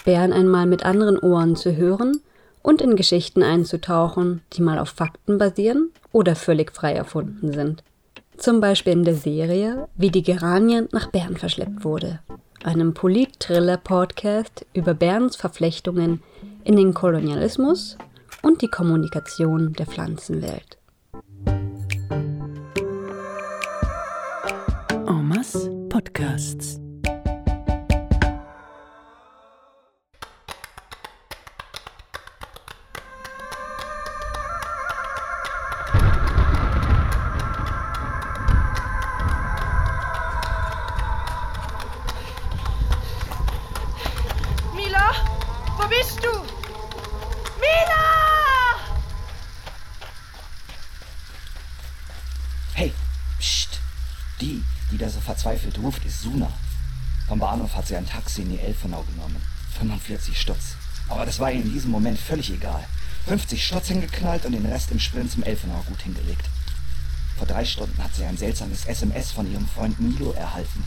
Bären 0.05 0.35
einmal 0.35 0.67
mit 0.67 0.85
anderen 0.85 1.19
Ohren 1.19 1.57
zu 1.57 1.75
hören 1.75 2.21
und 2.63 2.83
in 2.83 2.95
Geschichten 2.95 3.43
einzutauchen, 3.43 4.43
die 4.53 4.61
mal 4.61 4.79
auf 4.79 4.91
Fakten 4.91 5.39
basieren 5.39 5.93
oder 6.13 6.37
völlig 6.37 6.73
frei 6.73 6.93
erfunden 6.93 7.55
sind. 7.55 7.83
Zum 8.39 8.61
Beispiel 8.61 8.93
in 8.93 9.03
der 9.05 9.17
Serie 9.17 9.89
Wie 9.97 10.11
die 10.11 10.23
Geranien 10.23 10.89
nach 10.93 11.11
Bern 11.11 11.37
verschleppt 11.37 11.85
wurde, 11.85 12.21
einem 12.63 12.95
Polit-Thriller-Podcast 12.95 14.65
über 14.73 14.95
Berns 14.95 15.35
Verflechtungen 15.35 16.23
in 16.63 16.77
den 16.77 16.95
Kolonialismus 16.95 17.99
und 18.43 18.63
die 18.63 18.69
Kommunikation 18.69 19.73
der 19.73 19.87
Pflanzenwelt. 19.87 20.79
En 25.09 25.29
masse 25.29 25.71
Podcasts. 25.89 26.81
Ruft, 55.79 56.05
ist 56.05 56.23
Suna. 56.23 56.51
Vom 57.27 57.39
Bahnhof 57.39 57.75
hat 57.75 57.87
sie 57.87 57.97
ein 57.97 58.07
Taxi 58.07 58.43
in 58.43 58.51
die 58.51 58.61
Elfenau 58.61 59.03
genommen. 59.03 59.41
45 59.79 60.41
Stutz. 60.41 60.77
Aber 61.09 61.27
das 61.27 61.39
war 61.39 61.51
ihr 61.51 61.63
in 61.63 61.73
diesem 61.73 61.91
Moment 61.91 62.19
völlig 62.19 62.51
egal. 62.51 62.85
50 63.27 63.65
Stutz 63.65 63.89
hingeknallt 63.89 64.45
und 64.47 64.53
den 64.53 64.67
Rest 64.67 64.91
im 64.91 65.01
Sprint 65.01 65.31
zum 65.31 65.43
Elfenau 65.43 65.83
gut 65.87 66.03
hingelegt. 66.03 66.45
Vor 67.37 67.47
drei 67.47 67.65
Stunden 67.65 68.03
hat 68.03 68.15
sie 68.15 68.25
ein 68.25 68.37
seltsames 68.37 68.87
SMS 68.87 69.31
von 69.31 69.51
ihrem 69.51 69.69
Freund 69.69 70.01
Milo 70.01 70.33
erhalten. 70.33 70.85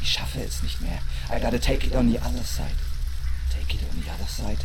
Ich 0.00 0.12
schaffe 0.12 0.40
es 0.42 0.62
nicht 0.62 0.80
mehr. 0.80 0.98
I 1.30 1.40
gotta 1.40 1.58
take 1.58 1.86
it 1.86 1.94
on 1.94 2.10
the 2.10 2.18
other 2.18 2.44
side. 2.44 2.76
Take 3.50 3.76
it 3.76 3.82
on 3.90 4.02
the 4.02 4.10
other 4.10 4.28
side? 4.28 4.62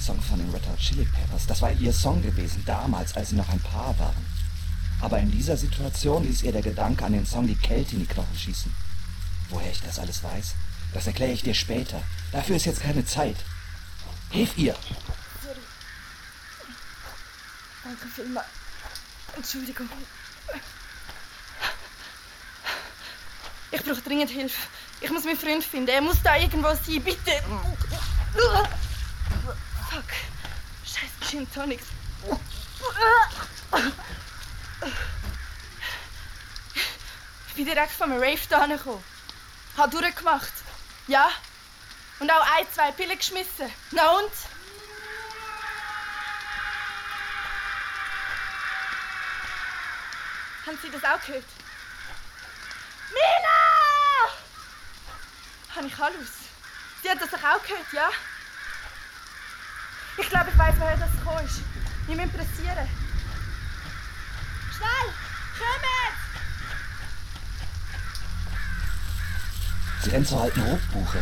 Song 0.00 0.20
von 0.20 0.38
den 0.38 0.50
Red 0.50 0.66
Hot 0.66 0.78
Chili 0.78 1.04
Peppers. 1.04 1.46
Das 1.46 1.60
war 1.60 1.72
ihr 1.72 1.92
Song 1.92 2.22
gewesen, 2.22 2.62
damals, 2.64 3.14
als 3.16 3.30
sie 3.30 3.36
noch 3.36 3.48
ein 3.50 3.60
Paar 3.60 3.98
waren. 3.98 4.24
Aber 5.00 5.18
in 5.18 5.30
dieser 5.30 5.56
Situation 5.56 6.24
ließ 6.24 6.42
ihr 6.42 6.52
der 6.52 6.62
Gedanke 6.62 7.04
an 7.04 7.12
den 7.12 7.26
Song 7.26 7.46
die 7.46 7.54
Kälte 7.54 7.94
in 7.94 8.00
die 8.00 8.06
Knochen 8.06 8.36
schießen. 8.36 8.72
Woher 9.50 9.70
ich 9.70 9.82
das 9.82 9.98
alles 9.98 10.22
weiß, 10.22 10.54
das 10.94 11.06
erkläre 11.06 11.32
ich 11.32 11.42
dir 11.42 11.54
später. 11.54 12.02
Dafür 12.32 12.56
ist 12.56 12.66
jetzt 12.66 12.82
keine 12.82 13.04
Zeit. 13.04 13.36
Hilf 14.30 14.56
ihr! 14.56 14.74
Sorry. 15.42 15.56
Danke 17.84 18.06
vielmals. 18.14 18.46
Entschuldigung. 19.36 19.88
Ich 23.72 23.82
brauche 23.82 24.00
dringend 24.02 24.30
Hilfe. 24.30 24.60
Ich 25.00 25.10
muss 25.10 25.24
meinen 25.24 25.38
Freund 25.38 25.64
finden. 25.64 25.88
Er 25.88 26.00
muss 26.00 26.22
da 26.22 26.36
irgendwo 26.36 26.68
sein. 26.68 27.02
Bitte. 27.02 27.42
Fuck. 29.90 30.04
Scheiß 30.84 31.28
Gin 31.28 31.50
Tonics. 31.52 31.86
Ich 37.48 37.54
bin 37.54 37.64
direkt 37.64 37.92
vom 37.92 38.12
Rave 38.12 38.36
hierher 38.36 38.68
gekommen. 38.68 39.04
Hab 39.76 39.90
durchgemacht. 39.90 40.52
Ja. 41.06 41.30
Und 42.18 42.30
auch 42.30 42.56
ein, 42.56 42.66
zwei 42.72 42.92
Pillen 42.92 43.16
geschmissen. 43.16 43.72
Na 43.92 44.10
und? 44.10 44.30
Haben 50.66 50.78
Sie 50.82 50.90
das 50.90 51.02
auch 51.02 51.26
gehört? 51.26 51.44
Mila! 53.10 54.30
Habe 55.74 55.86
ich 55.86 55.98
alles? 55.98 56.28
Sie 57.02 57.10
hat 57.10 57.20
das 57.20 57.32
auch 57.34 57.62
gehört, 57.62 57.92
ja? 57.92 58.10
Ich 60.18 60.28
glaube, 60.28 60.50
ich 60.50 60.58
weiß, 60.58 60.74
woher 60.78 60.96
das 60.98 61.10
gekommen 61.12 61.46
ist. 61.46 61.60
Wir 62.06 62.16
müssen 62.16 62.32
pressieren. 62.32 62.88
Schnell! 64.76 65.14
Kommt! 65.58 65.99
Sie 70.02 70.10
rennt 70.10 70.26
zur 70.26 70.40
alten 70.40 70.60
Rotbuche. 70.62 71.18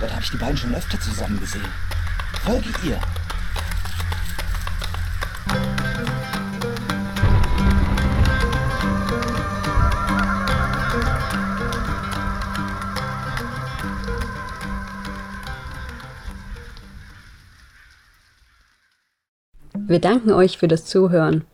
Dort 0.00 0.12
habe 0.12 0.22
ich 0.22 0.30
die 0.30 0.36
beiden 0.36 0.56
schon 0.56 0.74
öfter 0.74 1.00
zusammen 1.00 1.40
gesehen. 1.40 1.64
Folge 2.44 2.68
ihr. 2.84 3.00
Wir 19.86 20.00
danken 20.00 20.32
euch 20.32 20.58
für 20.58 20.68
das 20.68 20.84
Zuhören. 20.84 21.44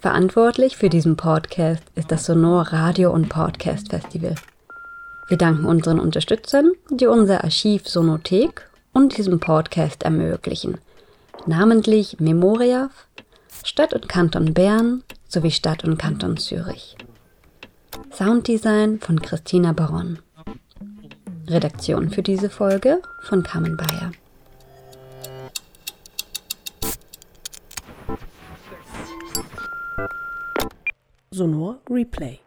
Verantwortlich 0.00 0.78
für 0.78 0.88
diesen 0.88 1.16
Podcast 1.16 1.82
ist 1.94 2.10
das 2.10 2.24
Sonor 2.24 2.72
Radio 2.72 3.12
und 3.12 3.28
Podcast 3.28 3.90
Festival. 3.90 4.34
Wir 5.26 5.38
danken 5.38 5.64
unseren 5.64 6.00
Unterstützern, 6.00 6.72
die 6.90 7.06
unser 7.06 7.44
Archiv 7.44 7.88
Sonothek 7.88 8.68
und 8.92 9.16
diesen 9.16 9.40
Podcast 9.40 10.02
ermöglichen, 10.02 10.78
namentlich 11.46 12.20
Memoria, 12.20 12.90
Stadt 13.64 13.94
und 13.94 14.08
Kanton 14.08 14.52
Bern 14.52 15.02
sowie 15.26 15.50
Stadt 15.50 15.82
und 15.84 15.96
Kanton 15.96 16.36
Zürich. 16.36 16.96
Sounddesign 18.12 19.00
von 19.00 19.20
Christina 19.22 19.72
Baron. 19.72 20.18
Redaktion 21.48 22.10
für 22.10 22.22
diese 22.22 22.50
Folge 22.50 23.00
von 23.22 23.42
Carmen 23.42 23.76
Bayer. 23.76 24.12
Sonor 31.30 31.80
Replay. 31.90 32.43